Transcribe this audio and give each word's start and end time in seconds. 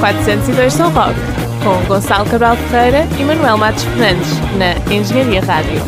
402 0.00 0.72
São 0.72 0.90
Roque, 0.90 1.20
com 1.62 1.86
Gonçalo 1.86 2.28
Cabral 2.30 2.56
Ferreira 2.56 3.04
e 3.20 3.22
Manuel 3.22 3.58
Matos 3.58 3.84
Fernandes, 3.84 4.30
na 4.56 4.72
Engenharia 4.90 5.42
Rádio. 5.42 5.78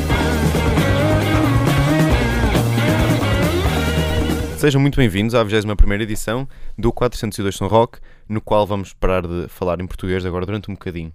Sejam 4.58 4.82
muito 4.82 4.96
bem-vindos 4.96 5.34
à 5.34 5.42
21 5.42 5.92
edição 6.02 6.46
do 6.76 6.92
402 6.92 7.56
São 7.56 7.68
Roque, 7.68 8.00
no 8.28 8.42
qual 8.42 8.66
vamos 8.66 8.92
parar 8.92 9.26
de 9.26 9.48
falar 9.48 9.80
em 9.80 9.86
português 9.86 10.26
agora 10.26 10.44
durante 10.44 10.70
um 10.70 10.74
bocadinho. 10.74 11.10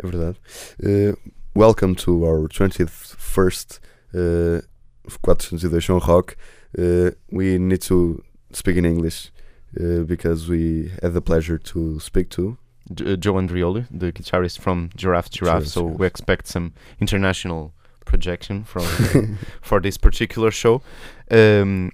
É 0.00 0.06
verdade. 0.06 0.38
Uh, 0.80 1.18
welcome 1.56 1.96
to 1.96 2.22
our 2.22 2.48
21st 2.48 3.80
uh, 4.14 4.62
402 5.24 5.84
São 5.84 5.98
Roque. 5.98 6.36
Uh, 6.78 7.10
we 7.32 7.58
need 7.58 7.84
to 7.84 8.22
speak 8.52 8.78
in 8.78 8.84
English 8.86 9.32
uh, 9.80 10.02
because 10.02 10.48
we 10.48 10.90
had 11.02 11.12
the 11.14 11.20
pleasure 11.20 11.58
to 11.58 12.00
speak 12.00 12.30
to 12.30 12.58
uh, 12.90 13.16
Joe 13.16 13.34
Andreoli, 13.34 13.86
the 13.90 14.12
guitarist 14.12 14.58
from 14.60 14.90
Giraffe 14.96 15.30
Giraffe. 15.30 15.62
Giraffe, 15.62 15.66
so 15.68 15.82
Giraffe. 15.82 15.98
we 15.98 16.06
expect 16.06 16.46
some 16.46 16.72
international 17.00 17.72
projection 18.04 18.64
from 18.64 19.38
for 19.60 19.80
this 19.80 19.98
particular 19.98 20.50
show. 20.50 20.82
Um, 21.30 21.92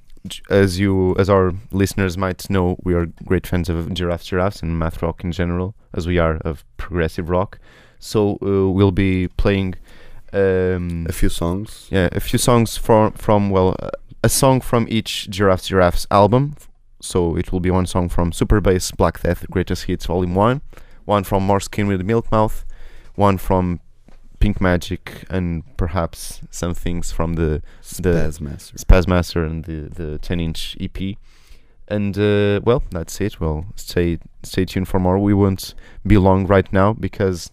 as 0.49 0.79
you, 0.79 1.15
as 1.19 1.29
our 1.29 1.53
listeners 1.71 2.17
might 2.17 2.49
know, 2.49 2.79
we 2.83 2.95
are 2.95 3.07
great 3.25 3.47
fans 3.47 3.69
of 3.69 3.93
Giraffe 3.93 4.25
Giraffes 4.25 4.63
and 4.63 4.79
math 4.79 5.03
rock 5.03 5.23
in 5.23 5.33
general, 5.33 5.75
as 5.93 6.07
we 6.07 6.19
are 6.19 6.37
of 6.37 6.65
progressive 6.77 7.29
rock. 7.29 7.59
So 7.99 8.39
uh, 8.43 8.71
we'll 8.71 8.93
be 8.93 9.29
playing. 9.29 9.75
Um, 10.33 11.07
a 11.09 11.13
few 11.13 11.29
songs. 11.29 11.89
yeah, 11.91 12.09
a 12.13 12.21
few 12.21 12.39
songs 12.39 12.77
from 12.77 13.13
from 13.13 13.51
well, 13.51 13.77
uh, 13.81 13.91
a 14.23 14.29
song 14.29 14.61
from 14.61 14.87
each 14.89 15.29
Giraffe 15.29 15.65
Giraffes 15.65 16.07
album. 16.11 16.57
So 17.05 17.37
it 17.37 17.53
will 17.53 17.61
be 17.61 17.71
one 17.71 17.87
song 17.87 18.09
from 18.09 18.33
Super 18.33 18.61
Bass 18.61 18.91
Black 18.91 19.21
Death 19.21 19.45
Greatest 19.51 19.85
Hits 19.85 20.07
Volume 20.07 20.35
One, 20.35 20.63
one 21.05 21.23
from 21.23 21.43
More 21.45 21.61
Skin 21.61 21.87
with 21.87 22.03
Milk 22.03 22.33
Mouth, 22.33 22.65
one 23.15 23.37
from 23.37 23.81
Pink 24.41 24.59
Magic, 24.59 25.25
and 25.29 25.65
perhaps 25.77 26.41
some 26.51 26.73
things 26.73 27.13
from 27.13 27.35
the 27.35 27.63
the 28.01 28.11
Spaz 28.11 28.41
Master. 28.41 28.77
Spazmaster 28.79 29.47
and 29.47 29.65
the 29.65 29.91
the 29.95 30.19
10 30.19 30.41
inch 30.41 30.77
EP. 30.81 31.17
And 31.89 32.17
uh, 32.17 32.61
well, 32.65 32.83
that's 32.91 33.21
it. 33.21 33.39
Well, 33.39 33.67
stay 33.77 34.19
stay 34.43 34.65
tuned 34.65 34.89
for 34.89 34.99
more. 34.99 35.19
We 35.19 35.35
won't 35.35 35.75
be 36.07 36.17
long 36.17 36.47
right 36.47 36.73
now 36.73 36.95
because 36.95 37.51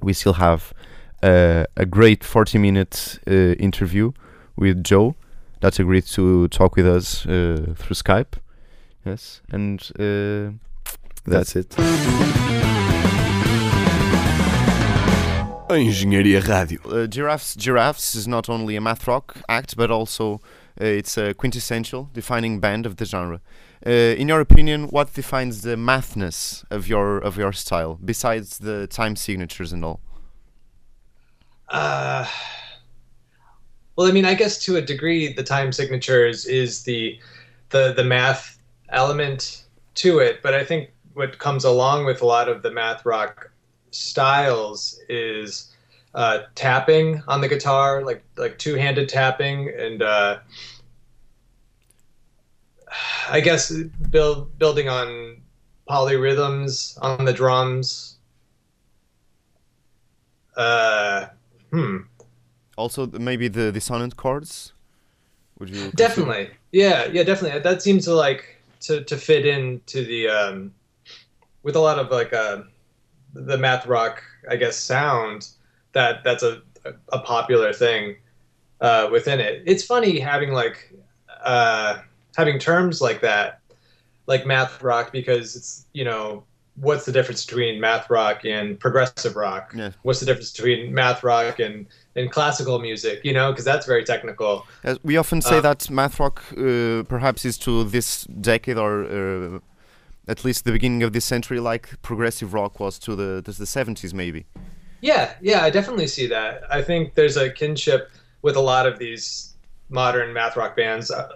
we 0.00 0.12
still 0.12 0.34
have 0.34 0.72
uh, 1.20 1.64
a 1.76 1.84
great 1.84 2.22
40 2.22 2.58
minute 2.58 3.18
uh, 3.26 3.54
interview 3.58 4.12
with 4.56 4.84
Joe 4.84 5.16
that 5.60 5.80
agreed 5.80 6.06
to 6.06 6.46
talk 6.48 6.76
with 6.76 6.86
us 6.86 7.26
uh, 7.26 7.74
through 7.76 7.96
Skype. 7.96 8.34
Yes, 9.04 9.42
and 9.50 9.80
uh, 9.98 10.52
That's 11.26 11.56
it. 11.56 11.76
Engenharia 15.70 16.40
Rádio. 16.40 16.80
uh, 16.86 17.06
Giraffes 17.06 17.56
Giraffes 17.56 18.14
is 18.14 18.28
not 18.28 18.48
only 18.48 18.76
a 18.76 18.80
math 18.80 19.06
rock 19.08 19.36
act 19.48 19.76
but 19.76 19.90
also 19.90 20.40
uh, 20.80 20.84
it's 20.84 21.16
a 21.16 21.34
quintessential 21.34 22.10
defining 22.12 22.60
band 22.60 22.86
of 22.86 22.96
the 22.96 23.04
genre. 23.04 23.40
Uh, 23.86 23.90
in 23.90 24.28
your 24.28 24.40
opinion, 24.40 24.84
what 24.88 25.12
defines 25.14 25.60
the 25.62 25.76
mathness 25.76 26.64
of 26.70 26.88
your 26.88 27.18
of 27.18 27.36
your 27.36 27.52
style 27.52 27.98
besides 28.04 28.58
the 28.58 28.86
time 28.86 29.16
signatures 29.16 29.72
and 29.72 29.84
all? 29.84 30.00
Uh, 31.68 32.26
well, 33.96 34.06
I 34.06 34.12
mean, 34.12 34.24
I 34.24 34.34
guess 34.34 34.58
to 34.64 34.76
a 34.76 34.82
degree, 34.82 35.32
the 35.32 35.42
time 35.42 35.72
signatures 35.72 36.46
is 36.46 36.82
the 36.84 37.18
the 37.70 37.92
the 37.94 38.04
math 38.04 38.53
element 38.94 39.64
to 39.96 40.18
it, 40.18 40.42
but 40.42 40.54
I 40.54 40.64
think 40.64 40.90
what 41.14 41.38
comes 41.38 41.64
along 41.64 42.04
with 42.04 42.22
a 42.22 42.26
lot 42.26 42.48
of 42.48 42.62
the 42.62 42.70
math 42.70 43.04
rock 43.04 43.50
styles 43.90 44.98
is 45.08 45.72
uh, 46.14 46.40
tapping 46.54 47.22
on 47.28 47.40
the 47.40 47.48
guitar, 47.48 48.02
like 48.02 48.22
like 48.36 48.58
two 48.58 48.74
handed 48.74 49.08
tapping, 49.08 49.68
and 49.68 50.02
uh, 50.02 50.38
I 53.28 53.40
guess 53.40 53.72
build 54.10 54.58
building 54.58 54.88
on 54.88 55.42
polyrhythms 55.88 56.98
on 57.02 57.24
the 57.24 57.32
drums. 57.32 58.16
Uh, 60.56 61.26
hmm. 61.70 61.98
Also, 62.76 63.06
maybe 63.06 63.48
the 63.48 63.72
dissonant 63.72 64.16
chords. 64.16 64.72
Would 65.58 65.68
you 65.68 65.80
consider- 65.90 65.96
definitely 65.96 66.50
yeah 66.72 67.06
yeah 67.06 67.22
definitely 67.22 67.60
that 67.60 67.80
seems 67.80 68.04
to 68.06 68.14
like 68.14 68.53
to 68.84 69.04
to 69.04 69.16
fit 69.16 69.46
into 69.46 70.04
the 70.04 70.28
um 70.28 70.72
with 71.62 71.76
a 71.76 71.80
lot 71.80 71.98
of 71.98 72.10
like 72.10 72.32
uh 72.32 72.62
the 73.32 73.58
math 73.58 73.86
rock 73.86 74.22
i 74.50 74.56
guess 74.56 74.76
sound 74.76 75.48
that 75.92 76.22
that's 76.24 76.42
a 76.42 76.62
a 77.12 77.18
popular 77.20 77.72
thing 77.72 78.16
uh 78.80 79.08
within 79.10 79.40
it. 79.40 79.62
It's 79.66 79.84
funny 79.84 80.18
having 80.18 80.52
like 80.52 80.92
uh 81.42 81.98
having 82.36 82.58
terms 82.58 83.00
like 83.00 83.20
that 83.22 83.60
like 84.26 84.46
math 84.46 84.82
rock 84.82 85.12
because 85.12 85.56
it's 85.56 85.86
you 85.92 86.04
know 86.04 86.44
what's 86.76 87.04
the 87.04 87.12
difference 87.12 87.46
between 87.46 87.80
math 87.80 88.10
rock 88.10 88.44
and 88.44 88.78
progressive 88.80 89.36
rock 89.36 89.72
Yeah. 89.74 89.90
what's 90.02 90.20
the 90.20 90.26
difference 90.26 90.50
between 90.52 90.92
math 90.92 91.22
rock 91.22 91.60
and 91.60 91.86
and 92.16 92.30
classical 92.30 92.78
music 92.78 93.20
you 93.24 93.32
know 93.32 93.50
because 93.52 93.64
that's 93.64 93.86
very 93.86 94.04
technical 94.04 94.66
As 94.82 94.98
we 95.04 95.16
often 95.16 95.40
say 95.40 95.58
Uh, 95.58 95.60
that 95.60 95.88
math 95.90 96.18
rock 96.18 96.42
uh, 96.52 97.02
perhaps 97.08 97.44
is 97.44 97.58
to 97.58 97.84
this 97.84 98.24
decade 98.24 98.76
or 98.78 99.04
uh, 99.04 99.58
at 100.26 100.44
least 100.44 100.64
the 100.64 100.72
beginning 100.72 101.02
of 101.02 101.12
this 101.12 101.24
century 101.24 101.60
like 101.60 102.00
progressive 102.02 102.52
rock 102.54 102.80
was 102.80 102.98
to 102.98 103.14
the 103.14 103.42
to 103.42 103.52
the 103.52 103.66
70s 103.66 104.12
maybe. 104.12 104.46
Yeah, 105.00 105.34
yeah, 105.42 105.60
I 105.66 105.70
definitely 105.70 106.06
see 106.06 106.26
that. 106.28 106.62
I 106.70 106.80
think 106.80 107.14
there's 107.14 107.36
a 107.36 107.50
kinship 107.50 108.10
with 108.40 108.56
a 108.56 108.60
lot 108.60 108.86
of 108.86 108.98
these 108.98 109.54
modern 109.90 110.32
math 110.32 110.56
rock 110.56 110.74
bands, 110.76 111.10
uh, 111.10 111.28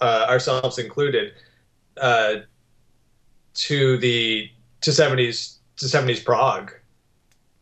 uh, 0.00 0.26
ourselves 0.28 0.78
included, 0.78 1.32
uh, 2.00 2.34
to 3.54 3.96
the 3.98 4.48
to 4.86 4.92
70s 4.92 5.56
to 5.78 5.86
70s 5.86 6.24
prog. 6.24 6.72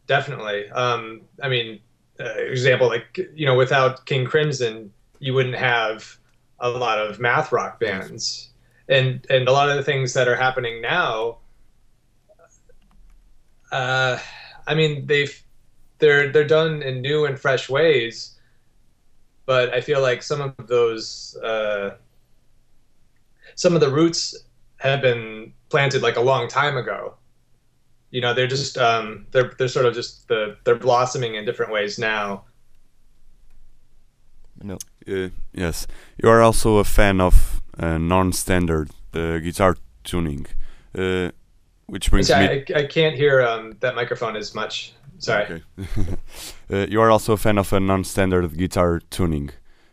Definitely. 0.06 0.68
Um, 0.68 1.22
I 1.42 1.48
mean, 1.48 1.80
uh, 2.20 2.34
example 2.34 2.86
like 2.86 3.18
you 3.34 3.46
know, 3.46 3.54
without 3.54 4.04
King 4.04 4.26
Crimson, 4.26 4.92
you 5.20 5.32
wouldn't 5.32 5.54
have 5.54 6.18
a 6.60 6.68
lot 6.68 6.98
of 6.98 7.18
math 7.18 7.50
rock 7.50 7.80
bands, 7.80 8.50
and 8.90 9.26
and 9.30 9.48
a 9.48 9.52
lot 9.52 9.70
of 9.70 9.76
the 9.76 9.82
things 9.82 10.12
that 10.12 10.28
are 10.28 10.36
happening 10.36 10.82
now. 10.82 11.38
Uh, 13.72 14.18
I 14.66 14.74
mean, 14.74 15.06
they've 15.06 15.42
they're 15.98 16.30
they're 16.30 16.46
done 16.46 16.82
in 16.82 17.00
new 17.00 17.24
and 17.24 17.40
fresh 17.40 17.70
ways, 17.70 18.38
but 19.46 19.72
I 19.72 19.80
feel 19.80 20.02
like 20.02 20.22
some 20.22 20.42
of 20.42 20.66
those 20.66 21.38
uh, 21.42 21.96
some 23.54 23.74
of 23.74 23.80
the 23.80 23.90
roots 23.90 24.36
have 24.76 25.00
been 25.00 25.54
planted 25.74 26.02
like 26.02 26.16
a 26.16 26.20
long 26.20 26.46
time 26.46 26.76
ago. 26.76 27.14
You 28.12 28.20
know, 28.20 28.32
they're 28.32 28.52
just 28.56 28.78
um, 28.78 29.26
they're 29.32 29.50
they're 29.58 29.74
sort 29.76 29.86
of 29.86 29.94
just 29.94 30.28
the 30.28 30.56
they're 30.64 30.82
blossoming 30.88 31.34
in 31.34 31.44
different 31.44 31.72
ways 31.72 31.98
now. 31.98 32.44
No. 34.62 34.78
Uh, 35.08 35.30
yes, 35.52 35.88
you 36.22 36.28
are 36.28 36.40
also 36.42 36.76
a 36.76 36.84
fan 36.84 37.20
of 37.20 37.60
uh, 37.76 37.98
non-standard 37.98 38.90
uh, 39.14 39.38
guitar 39.38 39.76
tuning, 40.04 40.46
uh, 40.96 41.30
which 41.86 42.08
brings 42.10 42.30
me. 42.30 42.36
I, 42.36 42.64
I 42.76 42.86
can't 42.86 43.16
hear 43.16 43.42
um, 43.42 43.76
that 43.80 43.96
microphone 43.96 44.36
as 44.36 44.54
much. 44.54 44.92
Sorry. 45.18 45.44
Okay. 45.44 45.62
uh, 46.72 46.86
you 46.88 47.00
are 47.00 47.10
also 47.10 47.32
a 47.32 47.36
fan 47.36 47.58
of 47.58 47.72
a 47.72 47.80
non-standard 47.80 48.56
guitar 48.56 49.00
tuning, 49.10 49.50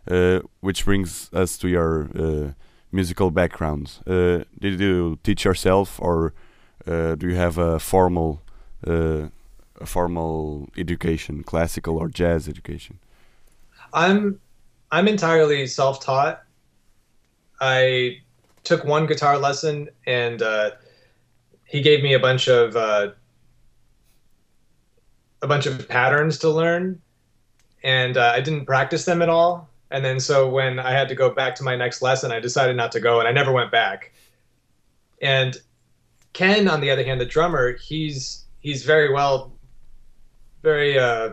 uh, 0.07 0.41
which 0.59 0.85
brings 0.85 1.33
us 1.33 1.57
to 1.57 1.67
your 1.67 2.09
uh, 2.15 2.51
musical 2.91 3.31
background. 3.31 3.99
Uh, 4.05 4.43
did 4.59 4.79
you 4.79 5.17
teach 5.23 5.45
yourself, 5.45 5.99
or 6.01 6.33
uh, 6.87 7.15
do 7.15 7.27
you 7.29 7.35
have 7.35 7.57
a 7.57 7.79
formal, 7.79 8.41
uh, 8.85 9.27
a 9.79 9.85
formal 9.85 10.69
education, 10.77 11.43
classical 11.43 11.97
or 11.97 12.09
jazz 12.09 12.47
education? 12.47 12.99
I'm 13.93 14.39
I'm 14.91 15.07
entirely 15.07 15.67
self-taught. 15.67 16.43
I 17.59 18.17
took 18.63 18.83
one 18.83 19.05
guitar 19.05 19.37
lesson, 19.37 19.89
and 20.05 20.41
uh, 20.41 20.71
he 21.65 21.81
gave 21.81 22.03
me 22.03 22.13
a 22.13 22.19
bunch 22.19 22.47
of 22.47 22.75
uh, 22.75 23.11
a 25.41 25.47
bunch 25.47 25.65
of 25.65 25.87
patterns 25.87 26.37
to 26.39 26.49
learn, 26.49 27.01
and 27.83 28.17
uh, 28.17 28.33
I 28.35 28.41
didn't 28.41 28.65
practice 28.65 29.05
them 29.05 29.21
at 29.21 29.29
all. 29.29 29.70
And 29.91 30.03
then 30.05 30.19
so 30.19 30.49
when 30.49 30.79
I 30.79 30.91
had 30.91 31.09
to 31.09 31.15
go 31.15 31.29
back 31.29 31.55
to 31.55 31.63
my 31.63 31.75
next 31.75 32.01
lesson, 32.01 32.31
I 32.31 32.39
decided 32.39 32.75
not 32.75 32.91
to 32.93 32.99
go, 32.99 33.19
and 33.19 33.27
I 33.27 33.31
never 33.31 33.51
went 33.51 33.71
back. 33.71 34.13
And 35.21 35.57
Ken, 36.33 36.67
on 36.67 36.81
the 36.81 36.89
other 36.89 37.03
hand, 37.03 37.19
the 37.19 37.25
drummer, 37.25 37.73
he's 37.73 38.45
he's 38.61 38.83
very 38.83 39.13
well, 39.13 39.51
very 40.63 40.97
uh, 40.97 41.31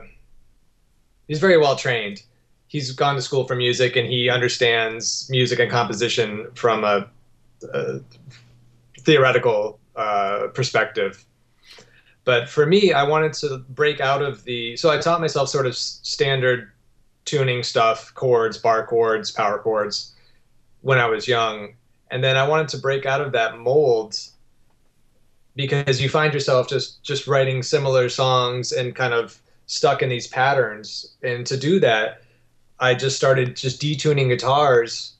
he's 1.29 1.39
very 1.41 1.57
well 1.57 1.77
trained 1.77 2.23
he's 2.69 2.93
gone 2.93 3.17
to 3.17 3.23
school 3.23 3.47
for 3.47 3.57
music 3.57 3.97
and 3.97 4.07
he 4.07 4.31
understands 4.31 5.27
music 5.31 5.59
and 5.59 5.71
composition 5.71 6.47
from 6.55 6.85
a, 6.85 7.09
a 7.73 8.01
theoretical 9.01 9.81
uh, 9.97 10.49
perspective. 10.55 11.25
But 12.25 12.49
for 12.49 12.67
me, 12.67 12.93
I 12.93 13.05
wanted 13.05 13.33
to 13.35 13.65
break 13.71 14.01
out 14.01 14.21
of 14.21 14.45
the. 14.45 14.77
So 14.77 14.91
I 14.91 14.99
taught 14.99 15.21
myself 15.21 15.49
sort 15.49 15.67
of 15.67 15.75
standard 15.75 16.71
tuning 17.25 17.63
stuff, 17.63 18.13
chords, 18.15 18.59
bar 18.59 18.87
chords, 18.87 19.31
power 19.31 19.59
chords, 19.59 20.15
when 20.81 20.99
I 20.99 21.07
was 21.07 21.29
young, 21.29 21.75
and 22.11 22.23
then 22.23 22.37
I 22.37 22.47
wanted 22.47 22.69
to 22.69 22.79
break 22.79 23.07
out 23.07 23.21
of 23.21 23.33
that 23.33 23.59
mold 23.59 24.17
because 25.57 26.01
you 26.01 26.09
find 26.09 26.33
yourself 26.33 26.69
just 26.69 27.03
just 27.03 27.27
writing 27.27 27.63
similar 27.63 28.09
songs 28.09 28.73
and 28.73 28.95
kind 28.95 29.13
of 29.13 29.41
stuck 29.67 30.03
in 30.03 30.09
these 30.09 30.29
patterns. 30.29 31.17
And 31.23 31.47
to 31.47 31.57
do 31.57 31.81
that, 31.81 32.23
I 32.81 32.95
just 32.95 33.17
started 33.17 33.57
just 33.57 33.83
detuning 33.83 34.29
guitars 34.29 35.17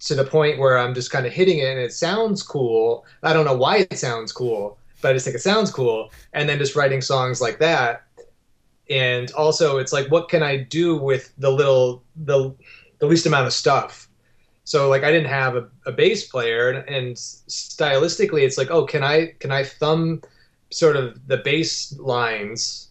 to 0.00 0.14
the 0.14 0.24
point 0.24 0.58
where 0.58 0.78
I'm 0.78 0.94
just 0.94 1.10
kind 1.10 1.26
of 1.26 1.32
hitting 1.32 1.58
it 1.58 1.68
and 1.68 1.78
it 1.78 1.92
sounds 1.92 2.42
cool. 2.42 3.04
I 3.22 3.32
don't 3.32 3.44
know 3.44 3.56
why 3.56 3.86
it 3.90 3.98
sounds 3.98 4.32
cool, 4.32 4.78
but 5.00 5.10
I 5.10 5.12
just 5.12 5.24
think 5.24 5.36
it 5.36 5.40
sounds 5.40 5.70
cool. 5.70 6.10
And 6.32 6.48
then 6.48 6.58
just 6.58 6.76
writing 6.76 7.00
songs 7.00 7.40
like 7.40 7.58
that. 7.58 8.03
And 8.90 9.30
also 9.32 9.78
it's 9.78 9.92
like 9.92 10.10
what 10.10 10.28
can 10.28 10.42
I 10.42 10.58
do 10.58 10.96
with 10.96 11.32
the 11.38 11.50
little 11.50 12.02
the 12.16 12.54
the 12.98 13.06
least 13.06 13.26
amount 13.26 13.46
of 13.46 13.52
stuff? 13.52 14.08
So 14.64 14.88
like 14.88 15.04
I 15.04 15.10
didn't 15.10 15.28
have 15.28 15.56
a, 15.56 15.68
a 15.86 15.92
bass 15.92 16.26
player 16.26 16.70
and, 16.70 16.88
and 16.88 17.16
stylistically 17.16 18.42
it's 18.42 18.58
like, 18.58 18.70
oh, 18.70 18.86
can 18.86 19.02
I 19.02 19.34
can 19.38 19.50
I 19.50 19.64
thumb 19.64 20.22
sort 20.70 20.96
of 20.96 21.26
the 21.28 21.36
bass 21.38 21.96
lines 21.98 22.90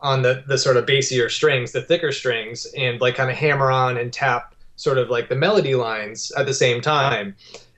on 0.00 0.22
the 0.22 0.44
the 0.46 0.58
sort 0.58 0.76
of 0.76 0.84
bassier 0.86 1.30
strings, 1.30 1.72
the 1.72 1.82
thicker 1.82 2.12
strings, 2.12 2.66
and 2.76 3.00
like 3.00 3.14
kind 3.16 3.30
of 3.30 3.36
hammer 3.36 3.70
on 3.70 3.96
and 3.96 4.12
tap 4.12 4.54
sort 4.76 4.98
of 4.98 5.08
like 5.08 5.28
the 5.28 5.34
melody 5.34 5.74
lines 5.74 6.30
at 6.32 6.46
the 6.46 6.54
same 6.54 6.80
time, 6.80 7.34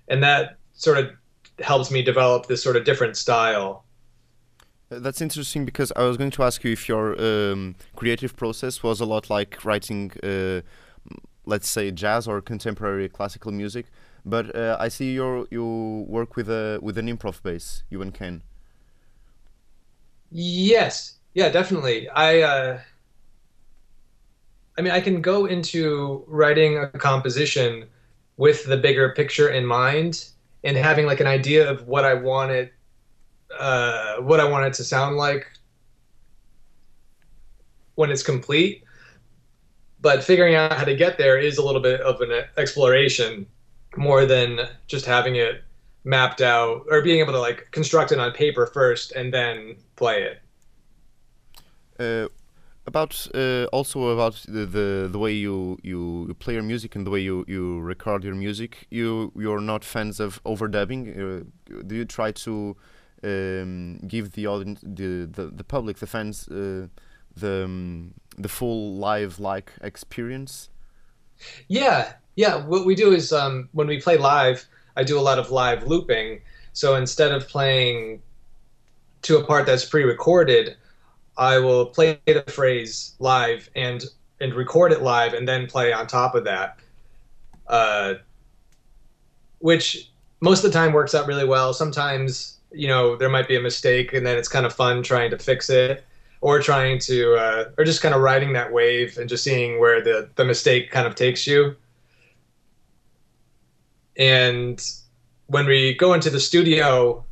and 0.09 0.23
that 0.23 0.57
sort 0.75 0.99
of 0.99 1.11
helps 1.61 1.91
me 1.91 2.03
develop 2.03 2.47
this 2.47 2.63
sort 2.63 2.77
of 2.77 2.85
different 2.85 3.17
style. 3.17 3.85
That's 4.89 5.21
interesting 5.21 5.65
because 5.65 5.93
I 5.97 6.03
was 6.05 6.17
going 6.17 6.31
to 6.31 6.43
ask 6.45 6.63
you 6.63 6.73
if 6.73 6.89
your 6.89 7.21
um, 7.21 7.75
creative 7.97 8.37
process 8.37 8.83
was 8.83 9.01
a 9.01 9.05
lot 9.05 9.29
like 9.29 9.65
writing, 9.65 10.13
uh, 10.23 10.61
let's 11.45 11.69
say, 11.69 11.91
jazz 11.91 12.29
or 12.29 12.41
contemporary 12.41 13.09
classical 13.09 13.51
music. 13.51 13.87
But 14.25 14.55
uh, 14.55 14.77
I 14.79 14.89
see 14.89 15.13
you 15.13 15.47
you 15.51 16.05
work 16.09 16.37
with 16.37 16.49
a 16.49 16.79
with 16.83 16.99
an 16.99 17.07
improv 17.07 17.43
bass. 17.43 17.83
You 17.91 18.03
and 18.03 18.13
Ken. 18.15 18.43
Yes, 20.31 21.15
yeah, 21.35 21.49
definitely. 21.49 22.09
I 22.09 22.41
uh, 22.43 22.81
I 24.79 24.83
mean, 24.83 24.93
I 24.93 25.01
can 25.01 25.21
go 25.21 25.47
into 25.47 26.25
writing 26.27 26.79
a 26.79 26.89
composition 26.89 27.87
with 28.37 28.67
the 28.67 28.77
bigger 28.77 29.11
picture 29.15 29.49
in 29.49 29.65
mind 29.65 30.29
and 30.65 30.77
having 30.77 31.07
like 31.07 31.21
an 31.21 31.27
idea 31.27 31.69
of 31.69 31.87
what 31.87 32.05
I 32.05 32.15
wanted 32.15 32.71
uh, 33.59 34.17
what 34.23 34.41
I 34.41 34.45
want 34.45 34.67
it 34.67 34.75
to 34.75 34.85
sound 34.85 35.17
like 35.17 35.47
when 37.95 38.11
it's 38.11 38.23
complete. 38.23 38.85
But 40.01 40.23
figuring 40.23 40.55
out 40.55 40.73
how 40.73 40.85
to 40.85 40.95
get 40.95 41.19
there 41.19 41.39
is 41.39 41.59
a 41.59 41.65
little 41.65 41.81
bit 41.81 42.01
of 42.01 42.21
an 42.21 42.45
exploration 42.57 43.47
more 43.97 44.27
than 44.27 44.69
just 44.87 45.07
having 45.07 45.37
it 45.37 45.63
mapped 46.05 46.41
out 46.41 46.87
or 46.91 47.03
being 47.03 47.19
able 47.19 47.33
to 47.33 47.41
like 47.41 47.69
construct 47.73 48.13
it 48.13 48.19
on 48.19 48.31
paper 48.33 48.67
first 48.67 49.13
and 49.13 49.35
then 49.35 49.77
play 49.97 50.23
it. 50.23 50.41
Uh, 51.99 52.29
about 52.87 53.27
uh, 53.35 53.65
also 53.73 54.09
about 54.11 54.35
the, 54.47 54.65
the 54.65 55.09
the 55.11 55.19
way 55.19 55.33
you, 55.33 55.77
you 55.83 56.35
play 56.39 56.55
your 56.55 56.63
music 56.63 56.95
and 56.95 57.05
the 57.05 57.11
way 57.11 57.21
you, 57.21 57.45
you 57.49 57.81
record 57.81 58.23
your 58.23 58.35
music. 58.35 58.87
You 58.91 59.33
you're 59.35 59.61
not 59.61 59.85
fans 59.85 60.21
of 60.21 60.43
overdubbing. 60.45 61.03
Uh, 61.19 61.45
do 61.87 61.97
you 61.97 62.05
try 62.05 62.31
to 62.33 62.77
um, 63.23 63.99
give 64.07 64.33
the 64.33 64.47
audience, 64.47 64.81
the, 64.83 65.27
the, 65.27 65.47
the 65.55 65.65
public, 65.65 65.99
the 65.99 66.07
fans, 66.07 66.49
uh, 66.49 66.87
the 67.37 67.65
um, 67.65 68.15
the 68.39 68.49
full 68.49 68.95
live 68.97 69.39
like 69.39 69.73
experience? 69.81 70.69
Yeah, 71.69 72.13
yeah. 72.37 72.57
What 72.57 72.87
we 72.87 72.95
do 72.95 73.13
is 73.13 73.33
um, 73.33 73.69
when 73.73 73.87
we 73.87 74.01
play 74.01 74.17
live, 74.17 74.65
I 74.97 75.05
do 75.05 75.19
a 75.19 75.21
lot 75.21 75.39
of 75.39 75.51
live 75.51 75.87
looping. 75.87 76.41
So 76.73 76.95
instead 76.95 77.33
of 77.33 77.49
playing 77.49 78.23
to 79.23 79.39
a 79.39 79.45
part 79.45 79.67
that's 79.67 79.85
pre-recorded, 79.85 80.77
I 81.39 81.59
will 81.59 81.87
play 81.87 82.21
the 82.27 82.45
phrase 82.49 83.15
live 83.19 83.71
and 83.75 84.05
and 84.41 84.55
record 84.55 84.93
it 84.93 85.03
live 85.03 85.33
and 85.33 85.49
then 85.49 85.67
play 85.67 85.93
on 85.93 86.07
top 86.07 86.35
of 86.35 86.45
that. 86.45 86.79
Uh, 87.67 88.15
which 89.61 90.11
most 90.41 90.65
of 90.65 90.71
the 90.71 90.79
time 90.79 90.93
works 90.93 91.15
out 91.15 91.27
really 91.27 91.47
well. 91.47 91.73
Sometimes 91.73 92.56
you 92.73 92.89
know 92.89 93.17
there 93.17 93.29
might 93.29 93.49
be 93.49 93.57
a 93.57 93.61
mistake 93.61 94.13
and 94.13 94.27
then 94.27 94.37
it's 94.37 94.49
kind 94.49 94.67
of 94.67 94.73
fun 94.73 95.03
trying 95.03 95.31
to 95.31 95.39
fix 95.39 95.71
it 95.71 96.05
or 96.41 96.61
trying 96.61 96.99
to 96.99 97.35
uh, 97.35 97.65
or 97.79 97.85
just 97.85 98.03
kind 98.03 98.15
of 98.15 98.21
riding 98.21 98.53
that 98.53 98.73
wave 98.73 99.19
and 99.19 99.29
just 99.29 99.43
seeing 99.43 99.81
where 99.81 100.03
the 100.03 100.29
the 100.37 100.45
mistake 100.45 100.91
kind 100.91 101.07
of 101.07 101.15
takes 101.15 101.47
you. 101.47 101.77
And 104.19 104.83
when 105.47 105.67
we 105.67 105.95
go 105.95 106.15
into 106.15 106.31
the 106.31 106.41
studio, 106.41 107.25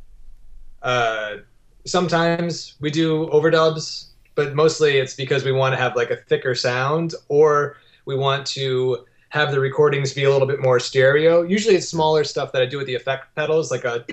uh, 0.83 1.37
sometimes 1.85 2.75
we 2.79 2.91
do 2.91 3.27
overdubs, 3.27 4.09
but 4.35 4.53
mostly 4.53 4.97
it's 4.97 5.15
because 5.15 5.43
we 5.43 5.51
want 5.51 5.73
to 5.73 5.77
have 5.77 5.95
like 5.95 6.11
a 6.11 6.17
thicker 6.17 6.53
sound 6.53 7.15
or 7.27 7.77
we 8.05 8.15
want 8.15 8.45
to 8.47 9.05
have 9.29 9.51
the 9.51 9.59
recordings 9.59 10.13
be 10.13 10.23
a 10.23 10.31
little 10.31 10.47
bit 10.47 10.61
more 10.61 10.79
stereo. 10.79 11.41
Usually 11.41 11.75
it's 11.75 11.89
smaller 11.89 12.23
stuff 12.23 12.51
that 12.51 12.61
I 12.61 12.65
do 12.65 12.77
with 12.77 12.87
the 12.87 12.95
effect 12.95 13.35
pedals, 13.35 13.71
like 13.71 13.83
a 13.83 14.05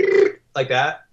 like 0.55 0.69
that. 0.69 1.05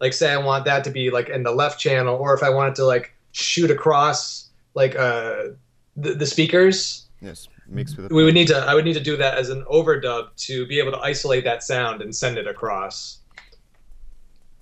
Like 0.00 0.12
say 0.12 0.32
I 0.32 0.36
want 0.36 0.64
that 0.66 0.84
to 0.84 0.90
be 0.90 1.10
like 1.10 1.28
in 1.28 1.42
the 1.42 1.52
left 1.52 1.80
channel, 1.80 2.16
or 2.16 2.34
if 2.34 2.42
I 2.42 2.50
want 2.50 2.70
it 2.70 2.76
to 2.76 2.84
like 2.84 3.14
shoot 3.32 3.70
across 3.70 4.48
like 4.74 4.96
uh 4.96 5.48
the, 5.96 6.14
the 6.14 6.26
speakers. 6.26 7.06
Yes, 7.20 7.48
mixed 7.66 7.96
with. 7.96 8.12
We 8.12 8.24
would 8.24 8.34
need 8.34 8.48
to. 8.48 8.58
I 8.58 8.74
would 8.74 8.84
need 8.84 8.94
to 8.94 9.00
do 9.00 9.16
that 9.16 9.38
as 9.38 9.48
an 9.48 9.64
overdub 9.64 10.36
to 10.46 10.66
be 10.66 10.78
able 10.78 10.92
to 10.92 10.98
isolate 10.98 11.44
that 11.44 11.62
sound 11.62 12.02
and 12.02 12.14
send 12.14 12.38
it 12.38 12.46
across. 12.46 13.18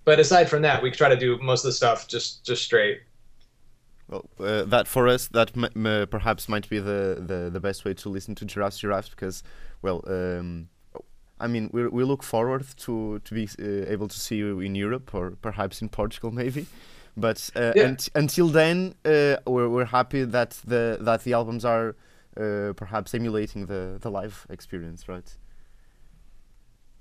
But 0.04 0.20
aside 0.20 0.48
from 0.48 0.62
that, 0.62 0.82
we 0.82 0.90
try 0.90 1.08
to 1.08 1.16
do 1.16 1.38
most 1.38 1.64
of 1.64 1.68
the 1.68 1.72
stuff 1.72 2.06
just 2.06 2.44
just 2.44 2.62
straight. 2.62 3.00
Well, 4.08 4.28
uh, 4.38 4.64
that 4.64 4.86
for 4.86 5.08
us, 5.08 5.28
that 5.28 5.52
perhaps 6.10 6.48
might 6.48 6.68
be 6.68 6.78
the, 6.78 7.22
the, 7.26 7.48
the 7.50 7.60
best 7.60 7.86
way 7.86 7.94
to 7.94 8.08
listen 8.10 8.34
to 8.34 8.44
Giraffes 8.44 8.78
Giraffes 8.78 9.08
because, 9.08 9.42
well, 9.80 10.04
um, 10.06 10.68
I 11.44 11.48
mean, 11.48 11.70
we 11.72 11.86
we 11.88 12.04
look 12.04 12.22
forward 12.22 12.64
to 12.86 13.18
to 13.24 13.34
be 13.34 13.44
uh, 13.58 13.92
able 13.92 14.08
to 14.08 14.18
see 14.18 14.36
you 14.36 14.60
in 14.60 14.74
Europe 14.74 15.14
or 15.14 15.32
perhaps 15.42 15.82
in 15.82 15.88
Portugal, 15.88 16.30
maybe. 16.30 16.66
But 17.16 17.50
uh, 17.56 17.72
Yeah. 17.76 17.86
unt- 17.88 18.10
until 18.14 18.48
then, 18.48 18.94
uh, 19.04 19.36
we're 19.46 19.68
we're 19.68 19.90
happy 19.90 20.24
that 20.24 20.50
the 20.66 20.98
that 21.00 21.22
the 21.24 21.32
albums 21.34 21.64
are 21.64 21.94
uh, 22.36 22.72
perhaps 22.74 23.14
emulating 23.14 23.66
the 23.66 23.98
the 24.00 24.10
live 24.10 24.46
experience, 24.50 25.08
right? 25.08 25.38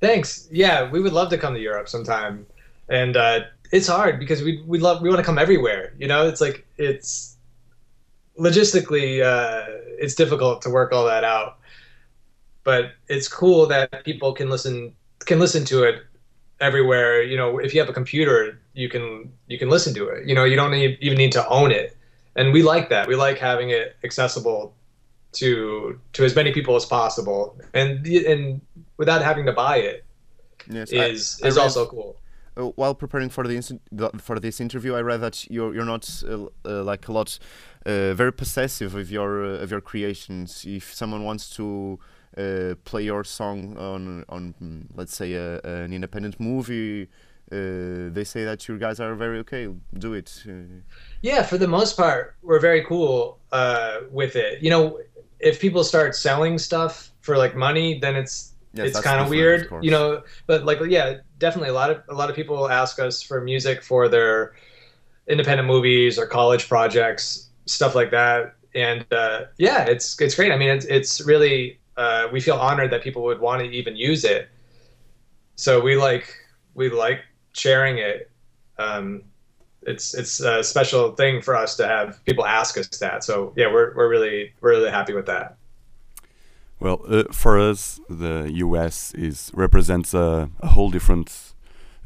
Thanks. 0.01 0.47
Yeah, 0.51 0.91
we 0.91 0.99
would 0.99 1.13
love 1.13 1.29
to 1.29 1.37
come 1.37 1.53
to 1.53 1.59
Europe 1.59 1.87
sometime, 1.87 2.45
and 2.89 3.15
uh, 3.15 3.39
it's 3.71 3.87
hard 3.87 4.19
because 4.19 4.43
we 4.43 4.61
we 4.67 4.79
love 4.79 5.01
we 5.01 5.09
want 5.09 5.19
to 5.19 5.25
come 5.25 5.39
everywhere. 5.39 5.93
You 5.97 6.07
know, 6.07 6.27
it's 6.27 6.41
like 6.41 6.65
it's 6.77 7.37
logistically 8.37 9.21
uh, 9.23 9.65
it's 9.99 10.15
difficult 10.15 10.61
to 10.63 10.69
work 10.69 10.91
all 10.91 11.05
that 11.05 11.23
out, 11.23 11.57
but 12.63 12.91
it's 13.07 13.27
cool 13.27 13.65
that 13.67 14.03
people 14.03 14.33
can 14.33 14.49
listen 14.49 14.93
can 15.25 15.39
listen 15.39 15.63
to 15.65 15.83
it 15.83 16.03
everywhere. 16.59 17.21
You 17.23 17.37
know, 17.37 17.59
if 17.59 17.73
you 17.73 17.79
have 17.79 17.89
a 17.89 17.93
computer, 17.93 18.59
you 18.73 18.89
can 18.89 19.31
you 19.47 19.57
can 19.57 19.69
listen 19.69 19.93
to 19.95 20.07
it. 20.07 20.27
You 20.27 20.35
know, 20.35 20.43
you 20.45 20.55
don't 20.55 20.71
need, 20.71 20.97
even 21.01 21.17
need 21.17 21.31
to 21.33 21.47
own 21.47 21.71
it, 21.71 21.95
and 22.35 22.53
we 22.53 22.63
like 22.63 22.89
that. 22.89 23.07
We 23.07 23.15
like 23.15 23.37
having 23.37 23.69
it 23.69 23.95
accessible 24.03 24.73
to 25.33 25.99
to 26.13 26.23
as 26.25 26.35
many 26.35 26.51
people 26.51 26.75
as 26.75 26.85
possible, 26.85 27.57
and 27.73 28.05
and 28.05 28.61
without 28.97 29.21
having 29.23 29.45
to 29.45 29.53
buy 29.53 29.77
it 29.77 30.05
Yes. 30.69 30.91
Is 30.91 31.41
I 31.43 31.47
is 31.47 31.55
read- 31.57 31.63
also 31.63 31.85
cool. 31.87 32.15
uh, 32.55 32.63
while 32.75 32.95
preparing 32.95 33.29
for 33.29 33.47
the, 33.47 33.79
the 33.91 34.09
for 34.19 34.39
this 34.39 34.59
interview, 34.59 34.93
I 34.93 35.01
read 35.01 35.21
that 35.21 35.49
you're 35.49 35.73
you're 35.73 35.85
not 35.85 36.23
uh, 36.27 36.45
uh, 36.65 36.83
like 36.83 37.07
a 37.07 37.11
lot 37.11 37.37
uh, 37.85 38.13
very 38.13 38.31
possessive 38.31 38.95
of 38.95 39.11
your 39.11 39.43
uh, 39.43 39.63
of 39.63 39.71
your 39.71 39.81
creations. 39.81 40.65
If 40.65 40.93
someone 40.93 41.23
wants 41.23 41.49
to 41.57 41.99
play 42.85 43.03
your 43.03 43.23
song 43.23 43.77
on 43.77 44.25
on 44.29 44.87
let's 44.95 45.15
say 45.15 45.33
a, 45.33 45.59
an 45.61 45.93
independent 45.93 46.39
movie, 46.39 47.09
uh, 47.51 48.09
they 48.11 48.23
say 48.23 48.43
that 48.45 48.67
you 48.67 48.77
guys 48.77 48.99
are 48.99 49.13
very 49.15 49.39
okay. 49.39 49.67
Do 49.97 50.13
it. 50.13 50.43
Uh, 50.47 50.81
Yeah, 51.21 51.43
for 51.43 51.57
the 51.57 51.67
most 51.67 51.95
part, 51.97 52.35
we're 52.41 52.59
very 52.59 52.83
cool 52.83 53.39
uh, 53.51 54.01
with 54.11 54.35
it. 54.35 54.63
You 54.63 54.69
know, 54.69 54.99
if 55.39 55.59
people 55.59 55.83
start 55.83 56.15
selling 56.15 56.57
stuff 56.57 57.11
for 57.21 57.37
like 57.37 57.55
money, 57.55 57.99
then 57.99 58.15
it's 58.15 58.53
yes, 58.73 58.87
it's 58.89 59.01
kind 59.01 59.19
of 59.19 59.29
weird, 59.29 59.69
you 59.81 59.91
know. 59.91 60.23
But 60.47 60.65
like, 60.65 60.79
yeah, 60.87 61.17
definitely 61.37 61.69
a 61.69 61.73
lot 61.73 61.91
of 61.91 62.01
a 62.09 62.13
lot 62.13 62.29
of 62.29 62.35
people 62.35 62.69
ask 62.69 62.99
us 62.99 63.21
for 63.21 63.41
music 63.41 63.83
for 63.83 64.07
their 64.07 64.53
independent 65.27 65.67
movies 65.67 66.17
or 66.17 66.25
college 66.25 66.67
projects, 66.67 67.49
stuff 67.65 67.93
like 67.95 68.11
that. 68.11 68.55
And 68.73 69.05
uh, 69.11 69.45
yeah, 69.57 69.83
it's 69.85 70.19
it's 70.19 70.35
great. 70.35 70.51
I 70.51 70.57
mean, 70.57 70.69
it's 70.69 70.85
it's 70.85 71.21
really 71.21 71.79
uh, 71.97 72.27
we 72.31 72.39
feel 72.39 72.55
honored 72.55 72.91
that 72.91 73.03
people 73.03 73.23
would 73.23 73.39
want 73.39 73.61
to 73.61 73.69
even 73.69 73.95
use 73.95 74.23
it. 74.23 74.49
So 75.55 75.79
we 75.79 75.95
like 75.95 76.33
we 76.73 76.89
like 76.89 77.21
sharing 77.53 77.97
it. 77.97 78.31
Um, 78.77 79.23
it's 79.85 80.13
it's 80.13 80.39
a 80.39 80.63
special 80.63 81.11
thing 81.15 81.41
for 81.41 81.55
us 81.55 81.75
to 81.77 81.87
have 81.87 82.23
people 82.25 82.45
ask 82.45 82.77
us 82.77 82.87
that. 82.99 83.23
So 83.23 83.53
yeah, 83.55 83.71
we're 83.71 83.93
we're 83.95 84.09
really 84.09 84.53
we're 84.61 84.71
really 84.71 84.91
happy 84.91 85.13
with 85.13 85.25
that. 85.27 85.57
Well, 86.79 87.01
uh, 87.07 87.23
for 87.31 87.59
us, 87.59 88.01
the 88.09 88.51
U.S. 88.55 89.13
is 89.13 89.51
represents 89.53 90.13
a, 90.13 90.49
a 90.59 90.67
whole 90.67 90.89
different 90.89 91.53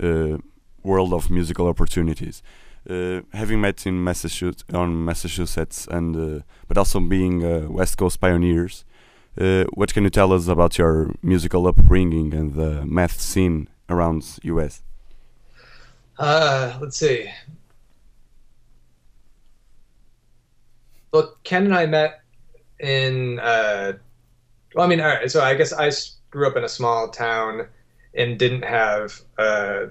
uh, 0.01 0.37
world 0.83 1.13
of 1.13 1.31
musical 1.31 1.67
opportunities. 1.67 2.43
Uh, 2.89 3.21
having 3.33 3.59
met 3.59 3.85
in 3.85 4.01
Massachusetts 4.03 4.63
on 4.73 5.03
Massachusetts 5.03 5.87
and 5.91 6.15
uh, 6.15 6.43
but 6.67 6.77
also 6.77 6.99
being 6.99 7.43
uh, 7.43 7.67
West 7.69 7.97
Coast 7.97 8.21
pioneers, 8.21 8.85
what 9.73 9.93
can 9.93 10.03
you 10.03 10.09
tell 10.09 10.33
us 10.33 10.47
about 10.47 10.77
your 10.77 11.13
musical 11.21 11.67
upbringing 11.67 12.33
and 12.33 12.55
the 12.55 12.85
math 12.85 13.19
scene 13.19 13.69
around 13.89 14.39
U.S.? 14.43 14.81
Uh, 16.17 16.77
let's 16.81 16.97
see. 16.97 17.29
Well, 21.11 21.35
Ken 21.43 21.65
and 21.65 21.75
I 21.75 21.85
met 21.85 22.21
in. 22.79 23.39
Uh, 23.39 23.93
well, 24.75 24.85
I 24.85 24.89
mean, 24.89 24.99
all 24.99 25.07
right. 25.07 25.31
So 25.31 25.41
I 25.41 25.55
guess 25.55 25.73
I 25.73 25.91
grew 26.31 26.47
up 26.47 26.57
in 26.57 26.63
a 26.63 26.69
small 26.69 27.09
town 27.09 27.67
and 28.13 28.37
didn't 28.37 28.63
have 28.63 29.21
uh, 29.37 29.85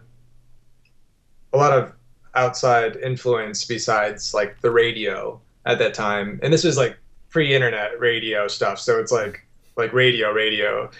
a 1.52 1.56
lot 1.56 1.72
of 1.72 1.92
outside 2.34 2.96
influence 2.96 3.64
besides 3.64 4.34
like 4.34 4.60
the 4.60 4.70
radio 4.70 5.40
at 5.64 5.78
that 5.78 5.94
time. 5.94 6.38
And 6.42 6.52
this 6.52 6.64
was 6.64 6.76
like 6.76 6.98
pre-internet 7.36 8.00
radio 8.00 8.48
stuff, 8.48 8.80
so 8.80 8.98
it's 8.98 9.12
like 9.12 9.46
like 9.76 9.92
radio, 9.92 10.32
radio, 10.32 10.90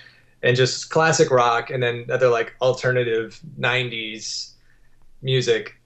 and 0.42 0.54
just 0.54 0.90
classic 0.90 1.30
rock, 1.30 1.70
and 1.70 1.82
then 1.82 2.04
other 2.10 2.28
like 2.28 2.54
alternative 2.60 3.40
'90s 3.58 4.50
music. 5.22 5.80